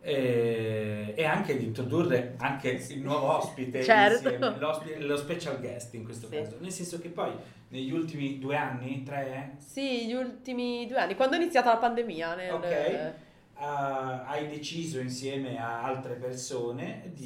eh, 0.00 1.12
e 1.16 1.24
anche 1.24 1.56
di 1.56 1.64
introdurre 1.64 2.34
anche 2.38 2.70
il 2.88 3.00
nuovo 3.02 3.36
ospite 3.36 3.82
Certo. 3.84 4.28
insieme, 4.28 4.56
lo 4.98 5.16
special 5.16 5.60
guest 5.60 5.94
in 5.94 6.04
questo 6.04 6.26
Sì. 6.28 6.36
caso. 6.36 6.56
Nel 6.60 6.72
senso 6.72 6.98
che 7.00 7.08
poi 7.08 7.32
negli 7.68 7.92
ultimi 7.92 8.38
due 8.38 8.56
anni, 8.56 9.02
tre, 9.02 9.56
Sì, 9.58 10.06
gli 10.06 10.12
ultimi 10.12 10.86
due 10.86 10.98
anni, 10.98 11.14
quando 11.14 11.36
è 11.36 11.40
iniziata 11.40 11.72
la 11.72 11.78
pandemia, 11.78 12.34
nel... 12.34 12.52
Ok. 12.52 13.12
ah, 13.54 14.24
hai 14.26 14.46
deciso 14.48 15.00
insieme 15.00 15.58
a 15.58 15.82
altre 15.82 16.14
persone 16.14 17.10
di, 17.14 17.24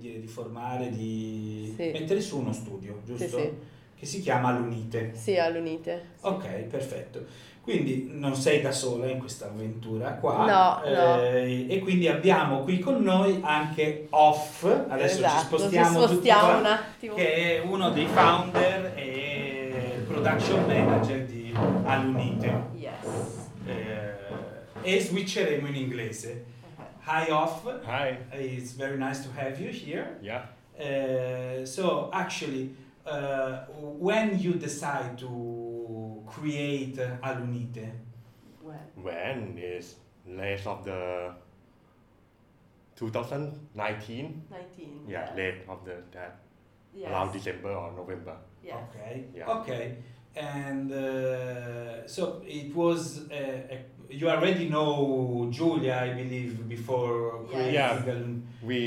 dire, 0.00 0.20
di 0.20 0.26
formare, 0.26 0.90
di 0.90 1.72
Sì. 1.76 1.90
mettere 1.92 2.20
su 2.20 2.38
uno 2.38 2.52
studio, 2.52 3.00
giusto? 3.04 3.38
sì, 3.38 3.50
Che 3.96 4.06
si 4.06 4.20
chiama 4.22 4.50
L'Unite. 4.56 5.12
sì, 5.14 5.36
all'Unite. 5.36 6.02
Ok, 6.22 6.46
perfetto. 6.70 7.24
Quindi 7.62 8.08
non 8.14 8.34
sei 8.34 8.62
da 8.62 8.72
sola 8.72 9.06
in 9.10 9.18
questa 9.18 9.44
avventura 9.46 10.12
qua. 10.14 10.46
No, 10.46 10.90
no. 10.90 11.22
eh, 11.22 11.66
E 11.68 11.78
quindi 11.80 12.08
abbiamo 12.08 12.60
qui 12.62 12.78
con 12.78 13.02
noi 13.02 13.38
anche 13.42 14.06
Off, 14.10 14.64
adesso 14.88 15.18
Esatto, 15.18 15.38
ci 15.40 15.44
spostiamo, 15.44 16.00
ci 16.00 16.06
spostiamo 16.06 16.40
qua, 16.48 16.56
un 16.58 16.64
attimo. 16.66 17.14
che 17.14 17.56
è 17.56 17.60
uno 17.60 17.90
dei 17.90 18.06
founder 18.06 18.92
e 18.96 20.02
production 20.08 20.64
manager 20.66 21.24
di 21.26 21.52
All'Unite. 21.84 22.62
Yes. 22.76 22.90
Eh, 23.66 24.08
e 24.96 25.00
switcheremo 25.00 25.66
in 25.68 25.74
inglese. 25.76 26.44
Hi 27.02 27.30
Off, 27.30 27.64
Hi. 27.84 28.18
it's 28.32 28.72
very 28.72 28.98
nice 28.98 29.24
to 29.24 29.32
have 29.32 29.58
you 29.60 29.70
here. 29.70 30.18
Yeah. 30.22 30.44
Uh, 30.78 31.64
so 31.64 32.10
actually, 32.12 32.74
uh, 33.06 33.64
when 33.98 34.38
you 34.38 34.54
decide 34.54 35.18
to 35.18 36.22
create 36.26 36.98
uh, 36.98 37.16
Alunite, 37.22 37.90
Well, 38.62 38.76
When 39.02 39.56
is 39.58 39.96
late 40.26 40.66
of 40.66 40.84
the 40.84 41.32
2019? 42.96 44.42
19. 44.50 45.04
Yeah, 45.08 45.32
late 45.34 45.64
of 45.68 45.84
the 45.84 45.96
that 46.12 46.36
Yes. 46.94 47.08
around 47.10 47.32
December 47.32 47.70
or 47.70 47.92
November. 47.92 48.36
Yes. 48.62 48.74
okay, 48.90 49.24
Yeah. 49.34 49.48
okay, 49.48 49.96
and 50.36 50.92
uh, 50.92 52.06
so 52.06 52.42
it 52.46 52.74
was. 52.74 53.30
Uh, 53.30 53.34
a, 53.74 53.84
you 54.10 54.28
already 54.28 54.68
know 54.68 55.48
Julia, 55.50 55.94
I 56.02 56.10
believe, 56.22 56.68
before 56.68 57.40
Yeah. 57.42 57.48
creating 57.50 57.74
Yeah. 57.74 58.02
Alun- 58.04 58.42
We 58.62 58.78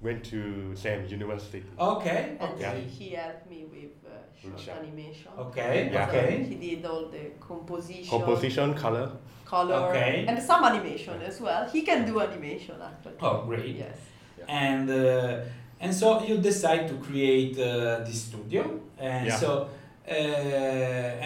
went 0.00 0.22
to 0.32 0.74
same 0.76 1.06
university. 1.08 1.62
Okay, 1.78 2.36
And 2.40 2.50
okay, 2.52 2.80
he, 2.80 3.04
he 3.04 3.14
helped 3.14 3.48
me 3.48 3.64
with 3.64 3.94
uh, 4.04 4.10
short 4.40 4.60
Short. 4.60 4.78
animation. 4.82 5.30
okay, 5.38 5.88
Yeah. 5.92 6.06
So 6.10 6.16
okay. 6.18 6.42
he 6.50 6.54
did 6.56 6.84
all 6.84 7.06
the 7.08 7.24
composition, 7.40 8.10
Composition, 8.10 8.74
color. 8.74 9.08
color, 9.46 9.74
Okay. 9.88 10.26
and 10.28 10.42
some 10.42 10.62
animation 10.64 11.16
as 11.22 11.40
well. 11.40 11.62
He 11.74 11.82
can 11.82 12.04
do 12.06 12.20
animation 12.20 12.76
actually. 12.90 13.18
Oh, 13.22 13.44
great. 13.46 13.76
Yes. 13.76 13.98
and 14.48 14.90
uh, 14.90 15.40
and 15.80 15.94
so 15.94 16.22
you 16.28 16.36
decide 16.38 16.86
to 16.88 16.94
create 17.08 17.56
uh, 17.58 18.04
this 18.06 18.18
studio 18.28 18.62
and 18.98 19.26
Yeah. 19.26 19.36
so 19.42 19.50
uh, 20.06 20.12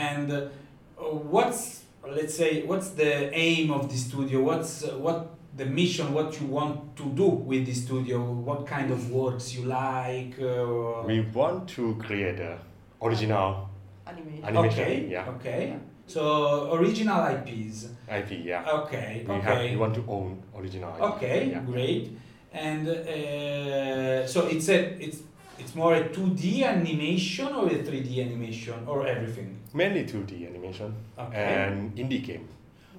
and 0.08 0.30
uh, 0.32 1.02
what's 1.34 1.82
let's 2.14 2.34
say 2.36 2.62
what's 2.64 2.90
the 2.90 3.32
aim 3.34 3.70
of 3.70 3.88
the 3.90 3.96
studio 3.96 4.40
what's 4.42 4.84
uh, 4.84 4.96
what 4.98 5.30
the 5.56 5.66
mission 5.66 6.12
what 6.14 6.40
you 6.40 6.46
want 6.46 6.96
to 6.96 7.04
do 7.10 7.26
with 7.26 7.66
the 7.66 7.74
studio 7.74 8.18
what 8.22 8.66
kind 8.66 8.90
of 8.90 9.10
works 9.10 9.54
you 9.54 9.64
like 9.64 10.34
uh, 10.40 11.02
We 11.04 11.20
want 11.34 11.68
to 11.70 11.94
create 11.96 12.38
a 12.40 12.58
original 13.02 13.68
Animation. 14.06 14.44
animation. 14.44 14.80
okay 14.84 15.06
Yeah. 15.10 15.28
okay 15.36 15.76
so 16.06 16.72
original 16.74 17.20
ips 17.34 17.88
IP. 18.08 18.30
Yeah. 18.44 18.64
okay 18.82 19.24
We 19.28 19.34
okay 19.34 19.42
have. 19.42 19.70
We 19.70 19.76
want 19.76 19.94
to 19.96 20.04
own 20.08 20.42
original. 20.56 20.90
IP. 20.96 21.02
Okay, 21.02 21.50
Yeah. 21.50 21.60
great. 21.60 22.16
And 22.52 22.88
uh, 22.88 24.26
so 24.26 24.46
it's 24.46 24.68
a 24.70 24.78
it's 25.04 25.18
it's 25.68 25.76
more 25.76 25.94
a 25.94 26.08
2D 26.08 26.64
animation 26.64 27.48
or 27.54 27.66
a 27.66 27.78
3D 27.84 28.24
animation 28.24 28.74
or 28.86 29.06
everything. 29.06 29.58
Mainly 29.74 30.04
2D 30.04 30.48
animation 30.48 30.94
Okay. 31.18 31.44
and 31.44 31.94
indie 31.94 32.24
game. 32.24 32.48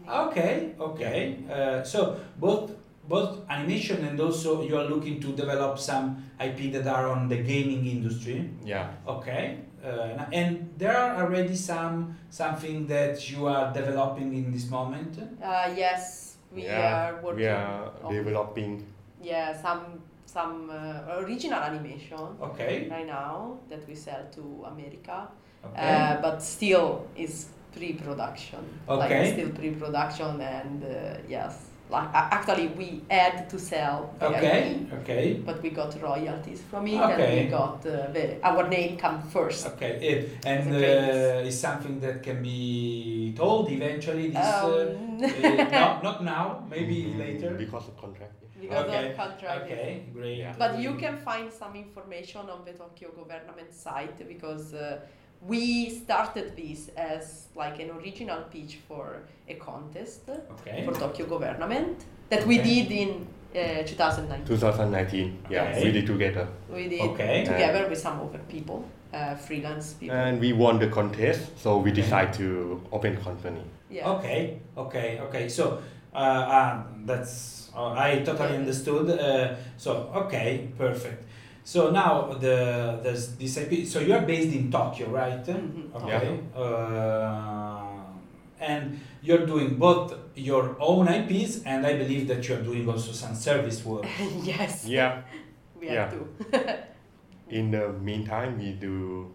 Okay, 0.08 0.76
okay. 0.80 1.38
Uh, 1.52 1.84
so 1.84 2.20
both 2.38 2.72
both 3.08 3.40
animation 3.50 4.06
and 4.06 4.20
also 4.22 4.62
you 4.62 4.78
are 4.78 4.86
looking 4.86 5.20
to 5.20 5.30
develop 5.34 5.80
some 5.80 6.24
IP 6.40 6.72
that 6.74 6.86
are 6.86 7.08
on 7.10 7.28
the 7.28 7.38
gaming 7.38 7.88
industry. 7.88 8.48
Yeah. 8.64 8.92
Okay. 9.08 9.58
Uh, 9.84 10.26
and 10.32 10.70
there 10.78 10.96
are 10.96 11.24
already 11.24 11.56
some 11.56 12.16
something 12.30 12.86
that 12.86 13.32
you 13.32 13.48
are 13.48 13.74
developing 13.74 14.34
in 14.36 14.52
this 14.52 14.70
moment. 14.70 15.18
Uh, 15.42 15.74
yes, 15.76 16.38
we 16.54 16.66
yeah. 16.66 17.10
are 17.10 17.22
working. 17.24 17.40
We 17.40 17.48
are 17.48 17.92
on- 18.04 18.14
developing. 18.14 18.86
Yeah, 19.22 19.58
some 19.60 20.02
some 20.34 20.70
uh, 20.70 21.18
original 21.22 21.60
animation 21.72 22.20
Okay. 22.42 22.88
right 22.92 23.08
now 23.08 23.58
that 23.70 23.82
we 23.88 23.96
sell 23.96 24.24
to 24.38 24.44
America, 24.74 25.28
Okay. 25.66 25.90
uh, 25.96 26.22
but 26.22 26.38
still 26.42 27.08
is 27.16 27.48
pre-production. 27.76 28.60
Okay. 28.88 29.20
Like 29.24 29.34
still 29.34 29.50
pre-production, 29.50 30.40
and 30.42 30.84
uh, 30.84 31.18
yes, 31.28 31.54
like 31.90 32.10
a- 32.14 32.30
actually 32.38 32.68
we 32.78 33.02
had 33.10 33.50
to 33.50 33.58
sell 33.58 34.14
the 34.20 34.28
Okay, 34.28 34.60
IP, 34.82 34.94
okay. 35.02 35.24
but 35.46 35.62
we 35.64 35.70
got 35.72 35.92
royalties 36.02 36.62
from 36.70 36.86
it 36.88 37.02
Okay. 37.02 37.14
and 37.14 37.46
we 37.46 37.52
got 37.60 37.78
uh, 37.86 38.12
the 38.14 38.24
our 38.50 38.68
name 38.70 38.98
come 38.98 39.22
first. 39.34 39.66
Okay, 39.68 39.94
it, 40.10 40.46
and 40.46 40.72
The 40.72 41.42
uh, 41.42 41.48
is 41.50 41.60
something 41.60 42.00
that 42.02 42.22
can 42.22 42.42
be 42.44 43.34
told 43.36 43.72
eventually. 43.72 44.28
This, 44.30 44.38
uh, 44.38 44.96
Um, 45.00 45.24
uh, 45.24 45.80
not, 45.80 46.04
not 46.04 46.18
now, 46.24 46.46
maybe 46.70 46.98
later. 47.24 47.50
Because 47.58 47.88
of 47.90 47.98
contract. 47.98 48.34
Yeah. 48.62 48.70
because 48.70 48.86
okay, 48.86 49.10
of 49.12 49.18
contract. 49.18 49.64
okay, 49.64 50.04
great. 50.14 50.38
Yeah. 50.38 50.56
But 50.58 50.80
you 50.80 50.96
can 50.96 51.18
find 51.18 51.52
some 51.52 51.76
information 51.76 52.50
on 52.50 52.66
the 52.66 52.74
Tokyo 52.74 53.10
government 53.12 53.74
site 53.74 54.28
because 54.28 54.74
uh, 54.74 55.00
we 55.48 55.90
started 55.90 56.56
this 56.56 56.90
as 56.98 57.48
like 57.56 57.80
an 57.80 57.90
original 57.92 58.42
pitch 58.52 58.80
for 58.88 59.22
a 59.48 59.54
contest 59.56 60.22
Okay. 60.30 60.86
for 60.86 60.94
Tokyo 60.94 61.26
government 61.26 62.04
that 62.30 62.46
we 62.46 62.58
did 62.58 62.92
in 62.92 63.26
uh, 63.56 63.84
2019. 63.84 64.46
2019. 64.46 65.44
Yeah, 65.50 65.64
Okay. 65.64 65.84
we 65.86 65.92
did 65.92 66.06
together. 66.06 66.48
We 66.72 66.90
did 66.90 67.02
Okay. 67.02 67.46
together 67.46 67.88
with 67.90 67.98
some 67.98 68.20
other 68.20 68.40
people, 68.50 68.84
uh, 69.14 69.36
freelance 69.36 69.94
people. 69.94 70.16
And 70.18 70.40
we 70.40 70.54
won 70.54 70.78
the 70.80 70.88
contest, 70.88 71.58
so 71.58 71.78
we 71.78 71.92
Okay. 71.92 72.02
decided 72.02 72.34
to 72.36 72.82
open 72.92 73.18
company. 73.18 73.64
yeah. 73.90 74.08
Okay, 74.12 74.60
okay, 74.78 75.20
okay. 75.20 75.50
So 75.50 75.80
uh, 76.14 76.18
uh, 76.18 76.84
that's 77.06 77.72
uh, 77.76 77.92
I 77.94 78.20
totally 78.26 78.54
Yeah. 78.54 78.60
understood. 78.60 79.10
Uh, 79.10 79.56
so 79.78 80.12
okay, 80.26 80.70
perfect. 80.78 81.24
So 81.64 81.92
now 81.92 82.34
the 82.34 83.00
there's 83.04 83.36
this 83.38 83.58
IP. 83.58 83.86
So 83.86 84.00
you 84.00 84.14
are 84.14 84.26
based 84.26 84.54
in 84.56 84.72
Tokyo, 84.72 85.10
right? 85.10 85.46
Mhm, 85.46 85.94
Okay. 85.96 86.40
Uh, 86.56 88.04
and 88.60 89.00
you're 89.22 89.46
doing 89.46 89.76
both 89.78 90.14
your 90.36 90.76
own 90.80 91.08
IPs, 91.08 91.64
and 91.66 91.86
I 91.86 91.94
believe 91.98 92.28
that 92.28 92.48
you 92.48 92.56
are 92.56 92.62
doing 92.64 92.90
also 92.90 93.12
some 93.12 93.36
service 93.36 93.86
work. 93.86 94.06
yes. 94.44 94.86
Yeah. 94.86 95.22
We 95.80 95.88
Yeah. 95.88 96.10
have 96.10 96.12
to. 96.14 96.28
In 97.50 97.72
the 97.72 97.94
meantime, 97.94 98.58
we 98.60 98.74
do. 98.74 99.34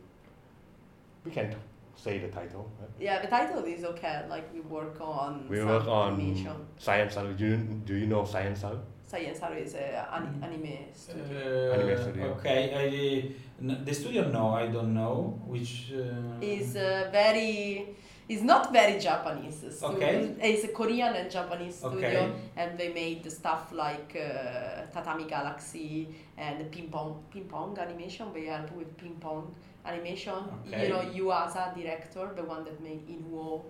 We 1.25 1.31
can 1.31 1.51
t- 1.51 1.57
say 1.97 2.19
the 2.19 2.29
title. 2.29 2.71
right? 2.81 2.89
yeah, 3.01 3.21
the 3.21 3.29
title 3.29 3.63
is 3.65 3.85
okay. 3.85 4.23
Like 4.29 4.53
we 4.53 4.61
work 4.61 5.01
on 5.01 5.47
We 5.49 5.59
some 5.59 5.69
work 5.69 5.87
on 5.87 6.15
animation. 6.15 6.57
Science 6.79 7.15
Saru. 7.15 7.35
Do 7.35 7.47
you, 7.47 7.57
do 7.57 7.95
you 7.95 8.07
know 8.07 8.25
Science 8.25 8.61
Saru? 8.61 8.79
Science 9.07 9.41
Art 9.43 9.59
is 9.59 9.75
a 9.75 10.09
an- 10.13 10.41
Mm. 10.41 10.45
anime 10.47 10.79
studio. 10.93 11.25
Uh, 11.25 11.75
Anime 11.75 12.03
studio. 12.03 12.25
Okay, 12.39 12.61
I, 12.85 13.35
n- 13.63 13.83
the 13.85 13.95
studio 13.95 14.29
no, 14.31 14.45
I 14.55 14.67
don't 14.69 14.93
know 14.95 15.39
which. 15.47 15.93
Uh, 15.93 16.41
is 16.41 16.75
uh, 16.77 17.09
very 17.13 17.95
is 18.29 18.43
not 18.43 18.73
very 18.73 18.99
Japanese 18.99 19.57
studio. 19.77 19.97
Okay. 19.97 20.35
It's 20.41 20.65
a 20.65 20.69
Korean 20.69 21.15
and 21.15 21.31
Japanese 21.31 21.77
studio, 21.77 22.09
Okay. 22.09 22.33
and 22.57 22.79
they 22.79 22.89
made 22.93 23.31
stuff 23.31 23.71
like 23.73 24.17
uh, 24.17 24.87
Tatami 24.95 25.25
Galaxy 25.25 26.09
and 26.37 26.71
ping 26.73 26.89
pong 26.91 27.23
ping 27.31 27.45
pong 27.45 27.79
animation. 27.79 28.27
They 28.33 28.47
help 28.47 28.73
with 28.73 28.97
ping 28.97 29.17
pong 29.21 29.55
animation. 29.85 30.35
Okay. 30.67 30.83
You 30.85 30.89
know, 30.93 31.01
Yuasa 31.01 31.75
director, 31.77 32.31
the 32.37 32.43
one 32.45 32.65
that 32.65 32.81
made 32.83 33.03
Inuo, 33.09 33.63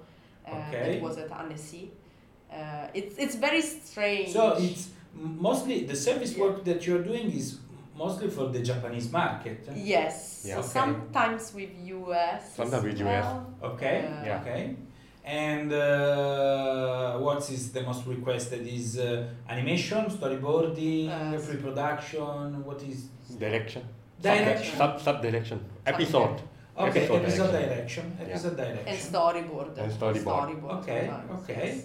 uh, 0.46 0.50
Okay. 0.68 0.92
that 0.94 1.02
was 1.02 1.18
at 1.18 1.30
Annecy. 1.32 1.90
Uh, 2.52 2.86
it's 2.94 3.16
it's 3.18 3.34
very 3.36 3.60
strange. 3.62 4.30
So 4.30 4.56
it's 4.58 4.88
mostly 5.14 5.84
the 5.84 5.96
service 5.96 6.32
Yeah. 6.36 6.44
work 6.44 6.64
that 6.64 6.86
you're 6.86 7.02
doing 7.02 7.30
is 7.30 7.58
mostly 7.96 8.28
for 8.30 8.46
the 8.54 8.60
Japanese 8.70 9.10
market. 9.10 9.58
yes. 9.74 10.44
Yeah. 10.46 10.54
So 10.54 10.60
Okay. 10.60 10.68
sometimes 10.80 11.54
with 11.54 11.70
US. 11.96 12.54
Sometimes 12.56 12.84
as 12.84 12.90
with 12.90 13.00
US. 13.00 13.24
well. 13.24 13.70
Okay. 13.72 13.96
Uh, 14.04 14.26
Yeah. 14.28 14.40
Okay. 14.42 14.76
And 15.26 15.72
uh, 15.72 17.16
what 17.18 17.40
is 17.50 17.72
the 17.72 17.82
most 17.82 18.06
requested 18.06 18.66
is 18.66 18.98
uh, 18.98 19.26
animation, 19.48 20.02
storyboarding, 20.16 21.08
Uh, 21.08 21.38
pre-production. 21.46 22.62
What 22.68 22.80
is 22.82 22.98
Direction. 23.38 23.82
Direction. 24.20 24.76
Sub 24.78 25.00
sub 25.00 25.22
direction. 25.22 25.60
Episode. 25.86 26.40
okay? 26.78 27.00
Episode 27.00 27.22
Episode 27.22 27.52
direction. 27.52 27.68
direction. 27.68 28.16
Yeah. 28.20 28.26
Episode 28.26 28.58
and 28.60 28.78
direction. 28.84 29.12
storyboard. 29.12 29.78
And 29.78 29.92
storyboard. 29.92 30.64
Okay, 30.80 31.06
sometimes, 31.06 31.42
okay. 31.42 31.66
yes. 31.66 31.84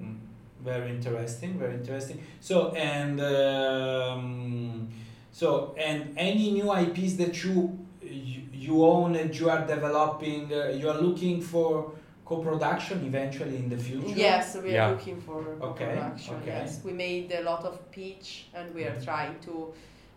Mm, 0.00 0.16
Very 0.64 0.90
interesting, 0.90 1.58
very 1.58 1.74
interesting. 1.74 2.18
So 2.40 2.70
and 2.70 3.20
um, 3.20 4.88
so 5.32 5.74
and 5.78 6.14
any 6.16 6.52
new 6.52 6.72
IPs 6.72 7.16
that 7.16 7.42
you 7.44 7.78
you, 8.02 8.42
you 8.52 8.84
own 8.84 9.16
and 9.16 9.34
you 9.38 9.50
are 9.50 9.66
developing, 9.66 10.52
uh, 10.52 10.68
you 10.68 10.88
are 10.88 11.00
looking 11.00 11.40
for 11.40 11.92
co-production 12.24 13.04
eventually 13.06 13.56
in 13.56 13.68
the 13.68 13.76
future. 13.76 14.14
Yes, 14.16 14.56
we 14.56 14.70
are 14.70 14.72
Yeah. 14.74 14.90
looking 14.90 15.20
for 15.20 15.40
Okay, 15.70 15.86
production. 15.94 16.34
okay. 16.36 16.46
Yes, 16.62 16.80
we 16.84 16.92
made 16.92 17.32
a 17.32 17.42
lot 17.42 17.64
of 17.64 17.74
pitch, 17.90 18.46
and 18.54 18.72
we 18.74 18.84
are 18.84 18.94
Mhm. 18.96 19.04
trying 19.04 19.34
to. 19.46 19.72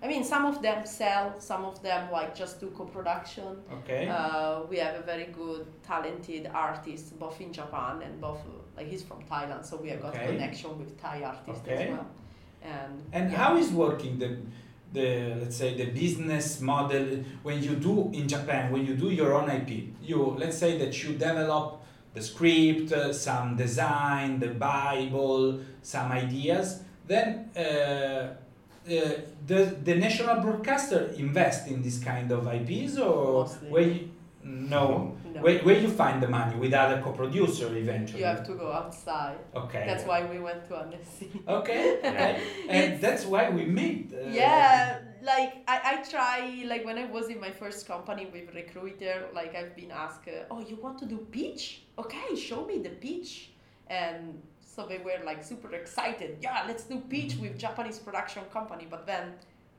I 0.05 0.07
mean, 0.07 0.23
some 0.23 0.45
of 0.45 0.61
them 0.61 0.85
sell, 0.85 1.33
some 1.39 1.65
of 1.65 1.81
them 1.81 2.11
like 2.11 2.35
just 2.35 2.59
do 2.59 2.67
co-production. 2.77 3.57
Okay. 3.77 4.07
Uh, 4.07 4.61
we 4.69 4.77
have 4.77 4.93
a 4.93 5.01
very 5.01 5.25
good, 5.39 5.65
talented 5.81 6.43
artist, 6.53 7.17
both 7.17 7.41
in 7.41 7.51
Japan 7.51 8.03
and 8.03 8.21
both 8.21 8.41
like 8.77 8.87
he's 8.87 9.01
from 9.01 9.23
Thailand, 9.23 9.65
so 9.65 9.77
we 9.77 9.89
have 9.89 10.01
got 10.03 10.13
Okay. 10.15 10.27
connection 10.27 10.77
with 10.77 10.91
Thai 11.01 11.23
artists 11.23 11.63
Okay. 11.67 11.85
as 11.85 11.89
well. 11.89 12.07
And 12.61 12.93
And 13.13 13.31
yeah. 13.31 13.37
how 13.41 13.57
is 13.57 13.69
working 13.71 14.19
the 14.23 14.29
the 14.97 15.09
let's 15.41 15.57
say 15.61 15.69
the 15.81 15.87
business 16.03 16.61
model 16.61 17.07
when 17.47 17.57
you 17.67 17.73
do 17.89 17.95
in 18.19 18.25
Japan 18.35 18.63
when 18.73 18.83
you 18.85 18.95
do 19.05 19.09
your 19.19 19.31
own 19.33 19.47
IP? 19.59 19.71
You 20.09 20.19
let's 20.41 20.57
say 20.63 20.71
that 20.81 20.93
you 21.03 21.09
develop 21.29 21.67
the 22.15 22.21
script, 22.21 22.91
uh, 22.91 23.11
some 23.11 23.47
design, 23.65 24.39
the 24.45 24.51
Bible, 24.73 25.59
some 25.81 26.11
ideas. 26.25 26.67
Then 27.11 27.27
uh, 27.55 27.59
uh, 27.59 28.33
the 28.85 29.75
the 29.83 29.95
national 29.95 30.41
broadcaster 30.41 31.11
invest 31.17 31.67
in 31.67 31.81
this 31.81 31.97
kind 32.03 32.31
of 32.31 32.47
IPs 32.47 32.97
or 32.97 33.43
Mostly. 33.45 33.69
where 33.69 33.81
you, 33.83 34.09
no. 34.43 35.17
No. 35.33 35.41
Where, 35.41 35.59
where 35.59 35.77
you 35.77 35.89
find 35.89 36.23
the 36.23 36.29
money 36.29 36.55
with 36.55 36.73
other 36.73 37.01
co-producer 37.01 37.75
eventually? 37.75 38.19
you 38.21 38.25
have 38.25 38.45
to 38.45 38.53
go 38.53 38.71
outside. 38.71 39.37
Okay. 39.55 39.83
That's 39.85 40.05
why 40.05 40.23
we 40.25 40.39
went 40.39 40.65
to 40.69 40.77
Annecy. 40.77 41.29
Okay. 41.47 41.97
okay. 42.05 42.41
and 42.69 42.83
It's- 42.93 43.01
that's 43.01 43.25
why 43.25 43.49
we 43.49 43.65
meet. 43.65 44.13
uh, 44.13 44.29
yeah 44.29 44.99
like 45.23 45.53
I, 45.67 45.77
I 45.91 46.03
try 46.09 46.63
like 46.67 46.85
when 46.85 46.97
i 46.99 47.05
was 47.05 47.29
in 47.29 47.39
my 47.39 47.49
first 47.49 47.87
company 47.87 48.27
with 48.31 48.53
recruiter 48.53 49.25
like 49.33 49.55
i've 49.55 49.75
been 49.75 49.89
asked 49.91 50.27
uh, 50.27 50.51
oh 50.51 50.59
you 50.59 50.75
want 50.75 50.99
to 50.99 51.05
do 51.07 51.17
pitch 51.31 51.63
okay 51.97 52.35
show 52.35 52.63
me 52.65 52.77
the 52.87 52.89
pitch 53.05 53.49
and 53.87 54.39
so 54.75 54.85
they 54.85 54.97
were 55.07 55.19
like 55.25 55.41
super 55.43 55.71
excited. 55.81 56.31
Yeah 56.41 56.63
let's 56.67 56.83
do 56.83 56.97
pitch 57.13 57.31
Mm-hmm. 57.33 57.41
with 57.43 57.57
japanese 57.65 57.99
production 58.07 58.43
company. 58.57 58.85
But 58.89 59.01
then 59.11 59.25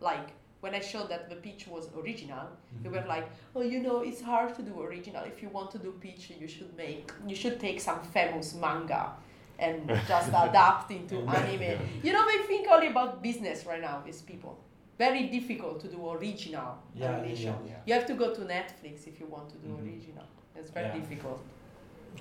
like 0.00 0.28
when 0.62 0.74
i 0.74 0.80
showed 0.80 1.08
that 1.12 1.22
the 1.32 1.36
pitch 1.46 1.62
was 1.74 1.84
original 2.00 2.46
they 2.82 2.88
were 2.96 3.04
like 3.14 3.26
oh 3.54 3.62
you 3.72 3.78
know 3.86 3.98
it's 4.08 4.22
hard 4.32 4.50
to 4.58 4.62
do 4.62 4.74
original. 4.88 5.22
If 5.32 5.36
you 5.42 5.48
want 5.58 5.68
to 5.76 5.78
do 5.86 5.90
pitch 6.06 6.22
you 6.42 6.48
should 6.54 6.72
make 6.84 7.04
you 7.30 7.36
should 7.42 7.56
take 7.66 7.78
some 7.88 8.00
famous 8.18 8.54
manga 8.64 9.02
and 9.58 9.76
just 10.12 10.28
adapt 10.44 10.90
into 10.98 11.16
anime. 11.38 11.78
You 12.06 12.12
know 12.14 12.24
they 12.30 12.38
think 12.50 12.62
only 12.74 12.88
about 12.94 13.22
business 13.28 13.58
right 13.70 13.82
now 13.88 13.96
these 14.08 14.22
people. 14.22 14.54
Very 14.98 15.24
difficult 15.38 15.76
to 15.84 15.88
do 15.88 15.98
original 16.18 16.70
Yeah, 16.94 17.08
animation. 17.12 17.54
yeah, 17.66 17.72
yeah. 17.72 17.86
you 17.86 17.92
have 17.98 18.06
to 18.12 18.14
go 18.22 18.26
to 18.38 18.40
netflix 18.56 18.96
if 19.10 19.14
you 19.20 19.26
want 19.36 19.46
to 19.54 19.56
do 19.64 19.68
Mhm. 19.68 19.84
original. 19.86 20.26
It's 20.58 20.70
very 20.78 20.86
Yeah. 20.88 21.00
difficult 21.00 21.40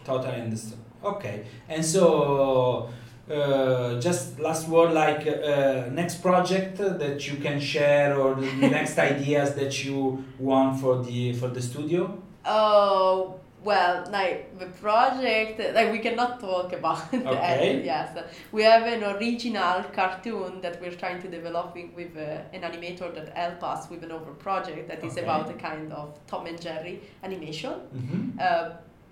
Totally 0.04 0.42
understand. 0.42 0.82
Okay. 1.04 1.46
And 1.70 1.84
so, 1.86 2.90
uh, 3.30 4.00
just 4.00 4.40
last 4.40 4.68
word, 4.68 4.94
like 4.94 5.26
uh, 5.28 5.90
next 5.92 6.22
project 6.22 6.78
that 6.78 7.28
you 7.28 7.38
can 7.38 7.60
share, 7.60 8.18
or 8.20 8.36
the 8.36 8.52
next 8.78 8.98
ideas 9.00 9.56
that 9.56 9.84
you 9.86 10.24
want 10.40 10.80
for 10.80 11.04
the 11.04 11.34
for 11.34 11.48
the 11.48 11.62
studio. 11.62 12.22
Oh 12.46 13.40
well, 13.64 14.06
like 14.12 14.60
the 14.60 14.68
project, 14.68 15.60
like 15.74 15.92
we 15.92 15.98
cannot 15.98 16.40
talk 16.40 16.72
about 16.74 17.12
that. 17.12 17.26
Okay. 17.26 17.82
Yes, 17.84 18.16
we 18.52 18.62
have 18.62 18.84
an 18.84 19.04
original 19.04 19.84
cartoon 19.92 20.62
that 20.62 20.80
we're 20.80 20.92
trying 21.04 21.20
to 21.24 21.28
develop 21.28 21.76
with 21.96 22.16
uh, 22.16 22.42
an 22.54 22.62
animator 22.62 23.12
that 23.16 23.36
help 23.36 23.64
us 23.64 23.90
with 23.90 24.04
another 24.04 24.34
project 24.38 24.88
that 24.88 25.04
is 25.04 25.14
Okay. 25.14 25.24
about 25.24 25.50
a 25.50 25.54
kind 25.54 25.92
of 25.92 26.20
Tom 26.28 26.46
and 26.46 26.62
Jerry 26.62 27.02
animation. 27.24 27.74
Mm-hmm. 27.96 28.40
Uh, 28.40 28.70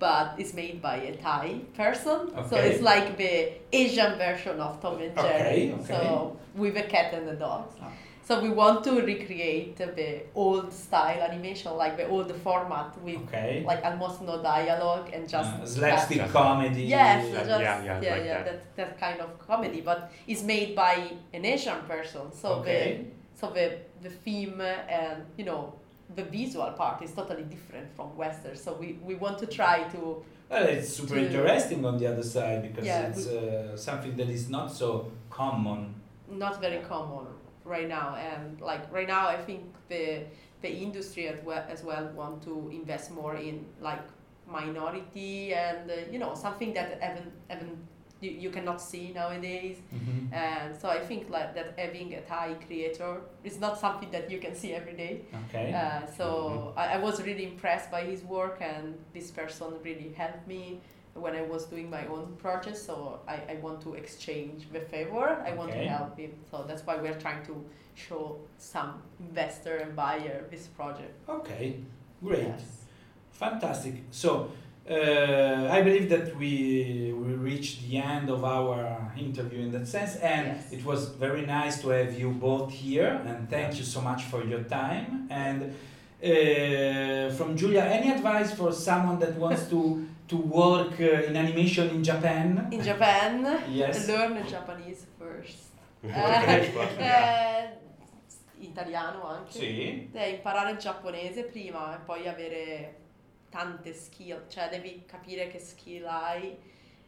but 0.08 0.28
it's 0.42 0.54
made 0.62 0.78
by 0.90 0.98
a 1.12 1.14
Thai 1.26 1.46
person, 1.82 2.20
so 2.50 2.56
it's 2.70 2.82
like 2.92 3.08
the 3.24 3.34
Asian 3.82 4.12
version 4.26 4.56
of 4.68 4.72
Tom 4.84 4.96
and 5.06 5.16
Jerry. 5.16 5.64
okay. 5.74 5.84
So 5.92 5.98
with 6.62 6.76
a 6.84 6.88
cat 6.94 7.10
and 7.18 7.26
a 7.36 7.38
dog. 7.48 7.64
Ah. 7.82 7.92
So 8.28 8.32
we 8.46 8.50
want 8.62 8.78
to 8.88 8.92
recreate 9.14 9.76
the 10.00 10.10
old 10.44 10.68
style 10.86 11.22
animation, 11.30 11.70
like 11.84 11.96
the 12.02 12.08
old 12.16 12.30
format 12.46 12.90
with 13.06 13.22
Okay. 13.28 13.54
like 13.72 13.82
almost 13.90 14.18
no 14.30 14.36
dialogue 14.56 15.08
and 15.16 15.24
just 15.36 15.52
Uh, 15.54 15.66
slapstick 15.76 16.20
Just- 16.24 16.34
comedy. 16.42 16.84
Yes, 16.98 17.20
Yeah, 17.26 17.38
just, 17.40 17.50
yeah, 17.50 17.60
yeah, 17.60 17.84
yeah, 17.88 18.00
yeah, 18.06 18.14
like 18.16 18.26
that. 18.30 18.46
that. 18.46 18.76
that 18.80 18.92
kind 19.06 19.20
of 19.26 19.30
comedy, 19.50 19.80
but 19.90 20.00
it's 20.32 20.44
made 20.54 20.70
by 20.86 20.96
an 21.38 21.44
Asian 21.54 21.80
person. 21.94 22.24
So 22.42 22.48
Okay. 22.60 22.84
the 22.84 23.40
so 23.40 23.46
the 23.58 23.66
the 24.06 24.12
theme 24.24 24.60
and 25.02 25.18
you 25.40 25.46
know 25.50 25.62
the 26.16 26.24
visual 26.24 26.72
part 26.72 27.02
is 27.02 27.12
totally 27.12 27.44
different 27.44 27.88
from 27.96 28.16
Western. 28.18 28.56
So 28.56 28.74
we, 28.74 29.00
we 29.04 29.16
want 29.16 29.38
to 29.40 29.48
try 29.48 29.84
to 29.96 30.24
Well, 30.50 30.66
it's 30.68 30.90
super 30.90 31.16
to- 31.16 31.26
interesting 31.26 31.86
on 31.86 31.98
the 31.98 32.08
other 32.08 32.24
side 32.24 32.62
because 32.62 32.86
Yeah, 32.86 33.08
it's 33.10 33.28
uh, 33.28 33.76
something 33.78 34.16
that 34.18 34.30
is 34.30 34.50
not 34.50 34.72
so 34.72 35.12
common. 35.30 35.96
not 36.30 36.60
very 36.62 36.80
common 36.94 37.26
right 37.66 37.88
now 37.88 38.16
and 38.30 38.60
like 38.70 38.84
right 38.98 39.08
now 39.08 39.24
i 39.28 39.38
think 39.48 39.62
the 39.88 40.04
the 40.64 40.70
industry 40.86 41.24
as 41.34 41.40
well 41.46 41.64
as 41.74 41.80
well 41.84 42.06
want 42.22 42.42
to 42.44 42.54
invest 42.80 43.12
more 43.12 43.36
in 43.50 43.56
like 43.90 44.04
minority 44.48 45.54
and 45.54 45.90
uh, 45.90 45.94
you 46.12 46.20
know 46.20 46.34
something 46.36 46.74
that 46.74 46.88
haven't 47.02 47.32
haven't 47.50 47.78
you, 48.24 48.32
you 48.32 48.50
cannot 48.50 48.82
see 48.82 49.12
nowadays. 49.14 49.78
And 50.32 50.76
so 50.80 50.90
i 50.90 51.00
think 51.00 51.30
like 51.30 51.54
that 51.56 51.68
having 51.78 52.14
a 52.16 52.22
thai 52.22 52.56
creator 52.66 53.22
is 53.44 53.60
not 53.60 53.80
something 53.80 54.10
that 54.12 54.32
you 54.32 54.40
can 54.40 54.56
see 54.56 54.74
every 54.74 54.94
day. 54.94 55.22
Okay. 55.46 55.74
uh, 55.74 56.06
so 56.18 56.26
mm-hmm. 56.26 56.80
I, 56.80 56.94
I 56.96 56.98
was 56.98 57.22
really 57.22 57.46
impressed 57.46 57.92
by 57.92 58.02
his 58.02 58.24
work 58.24 58.58
and 58.62 58.96
this 59.14 59.32
person 59.32 59.68
really 59.84 60.14
helped 60.18 60.48
me 60.48 60.82
when 61.14 61.36
I 61.36 61.44
was 61.44 61.66
doing 61.66 61.90
my 61.90 62.06
own 62.08 62.36
project. 62.38 62.78
So 62.78 63.20
I, 63.28 63.36
I 63.54 63.56
want 63.62 63.82
to 63.82 63.94
exchange 63.94 64.68
the 64.72 64.80
favor. 64.80 65.28
I 65.46 65.54
want 65.54 65.72
to 65.72 65.78
help 65.78 66.18
him. 66.18 66.32
So 66.50 66.66
that's 66.68 66.84
why 66.86 66.96
we're 66.98 67.20
trying 67.20 67.46
to 67.46 67.64
show 67.96 68.40
some 68.58 69.02
investor 69.20 69.78
and 69.78 69.96
buyer 69.96 70.46
this 70.50 70.68
project. 70.68 71.14
Okay, 71.30 71.80
great. 72.24 72.44
Yes. 72.44 72.86
Fantastic. 73.32 73.96
So, 74.12 74.52
uh, 74.90 75.70
I 75.78 75.82
believe 75.82 76.10
that 76.10 76.36
we 76.36 77.14
we 77.14 77.34
reached 77.34 77.88
the 77.88 77.98
end 77.98 78.30
of 78.30 78.44
our 78.44 79.12
interview 79.18 79.60
in 79.62 79.72
that 79.72 79.88
sense, 79.88 80.16
and 80.18 80.48
Yes. 80.48 80.72
it 80.74 80.84
was 80.86 81.10
very 81.20 81.46
nice 81.46 81.82
to 81.82 81.90
have 81.90 82.14
you 82.20 82.32
both 82.32 82.72
here. 82.72 83.22
And 83.26 83.50
thank 83.50 83.78
you 83.78 83.84
so 83.86 84.02
much 84.02 84.24
for 84.24 84.44
your 84.44 84.64
time. 84.64 85.28
And 85.30 85.60
uh, 85.64 87.30
from 87.38 87.56
Julia, 87.56 87.82
any 87.82 88.10
advice 88.12 88.52
for 88.54 88.72
someone 88.74 89.20
that 89.20 89.36
wants 89.38 89.68
to 89.70 90.06
to 90.28 90.38
work 90.38 91.00
uh, 91.00 91.28
in 91.28 91.36
animation 91.36 91.90
in 91.90 92.02
Japan? 92.04 92.68
in 92.72 92.82
Japan 92.82 93.46
Yes. 93.70 94.08
learn 94.08 94.42
Japanese 94.48 95.06
first 95.20 95.72
Okay. 96.04 96.72
Eh, 96.98 97.70
italiano 98.60 99.28
anche 99.28 99.52
Sì. 99.60 100.10
Eh, 100.14 100.30
imparare 100.36 100.72
il 100.72 100.78
giapponese 100.78 101.44
prima 101.44 101.96
e 101.96 102.00
poi 102.06 102.28
avere 102.28 102.96
tante 103.54 103.94
skill, 103.94 104.48
cioè 104.48 104.68
devi 104.70 105.04
capire 105.06 105.48
che 105.48 105.60
skill 105.60 106.08
hai 106.08 106.58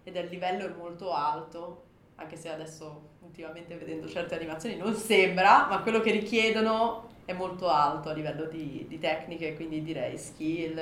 ed 0.03 0.15
il 0.15 0.27
livello 0.27 0.65
è 0.67 0.69
molto 0.77 1.11
alto, 1.11 1.83
anche 2.17 2.35
se 2.35 2.49
adesso 2.49 3.01
ultimamente 3.21 3.75
vedendo 3.75 4.07
certe 4.07 4.35
animazioni 4.35 4.77
non 4.77 4.93
sembra, 4.93 5.65
ma 5.67 5.79
quello 5.79 6.01
che 6.01 6.11
richiedono 6.11 7.09
è 7.25 7.33
molto 7.33 7.67
alto 7.67 8.09
a 8.09 8.13
livello 8.13 8.45
di, 8.45 8.85
di 8.87 8.99
tecniche, 8.99 9.55
quindi 9.55 9.81
direi 9.81 10.19
skill, 10.19 10.79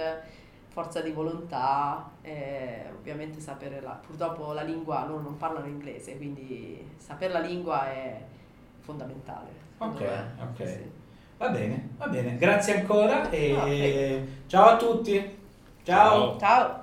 forza 0.68 1.00
di 1.00 1.12
volontà, 1.12 2.12
e 2.22 2.84
ovviamente 2.94 3.40
sapere 3.40 3.80
la, 3.80 3.92
purtroppo 4.06 4.52
la 4.52 4.64
lingua, 4.64 5.06
loro 5.06 5.22
non 5.22 5.38
parlano 5.38 5.68
inglese, 5.68 6.18
quindi 6.18 6.86
sapere 6.98 7.32
la 7.32 7.40
lingua 7.40 7.90
è 7.90 8.22
fondamentale. 8.82 9.62
Ok, 9.78 10.02
ok. 10.42 10.68
Sì. 10.68 10.92
Va 11.38 11.48
bene, 11.50 11.90
va 11.98 12.08
bene. 12.08 12.36
Grazie 12.38 12.80
ancora 12.80 13.30
e 13.30 13.54
Ah, 13.54 13.64
prego. 13.64 14.26
ciao 14.48 14.68
a 14.68 14.78
tutti. 14.78 15.42
Ciao. 15.86 16.38
Ciao! 16.40 16.83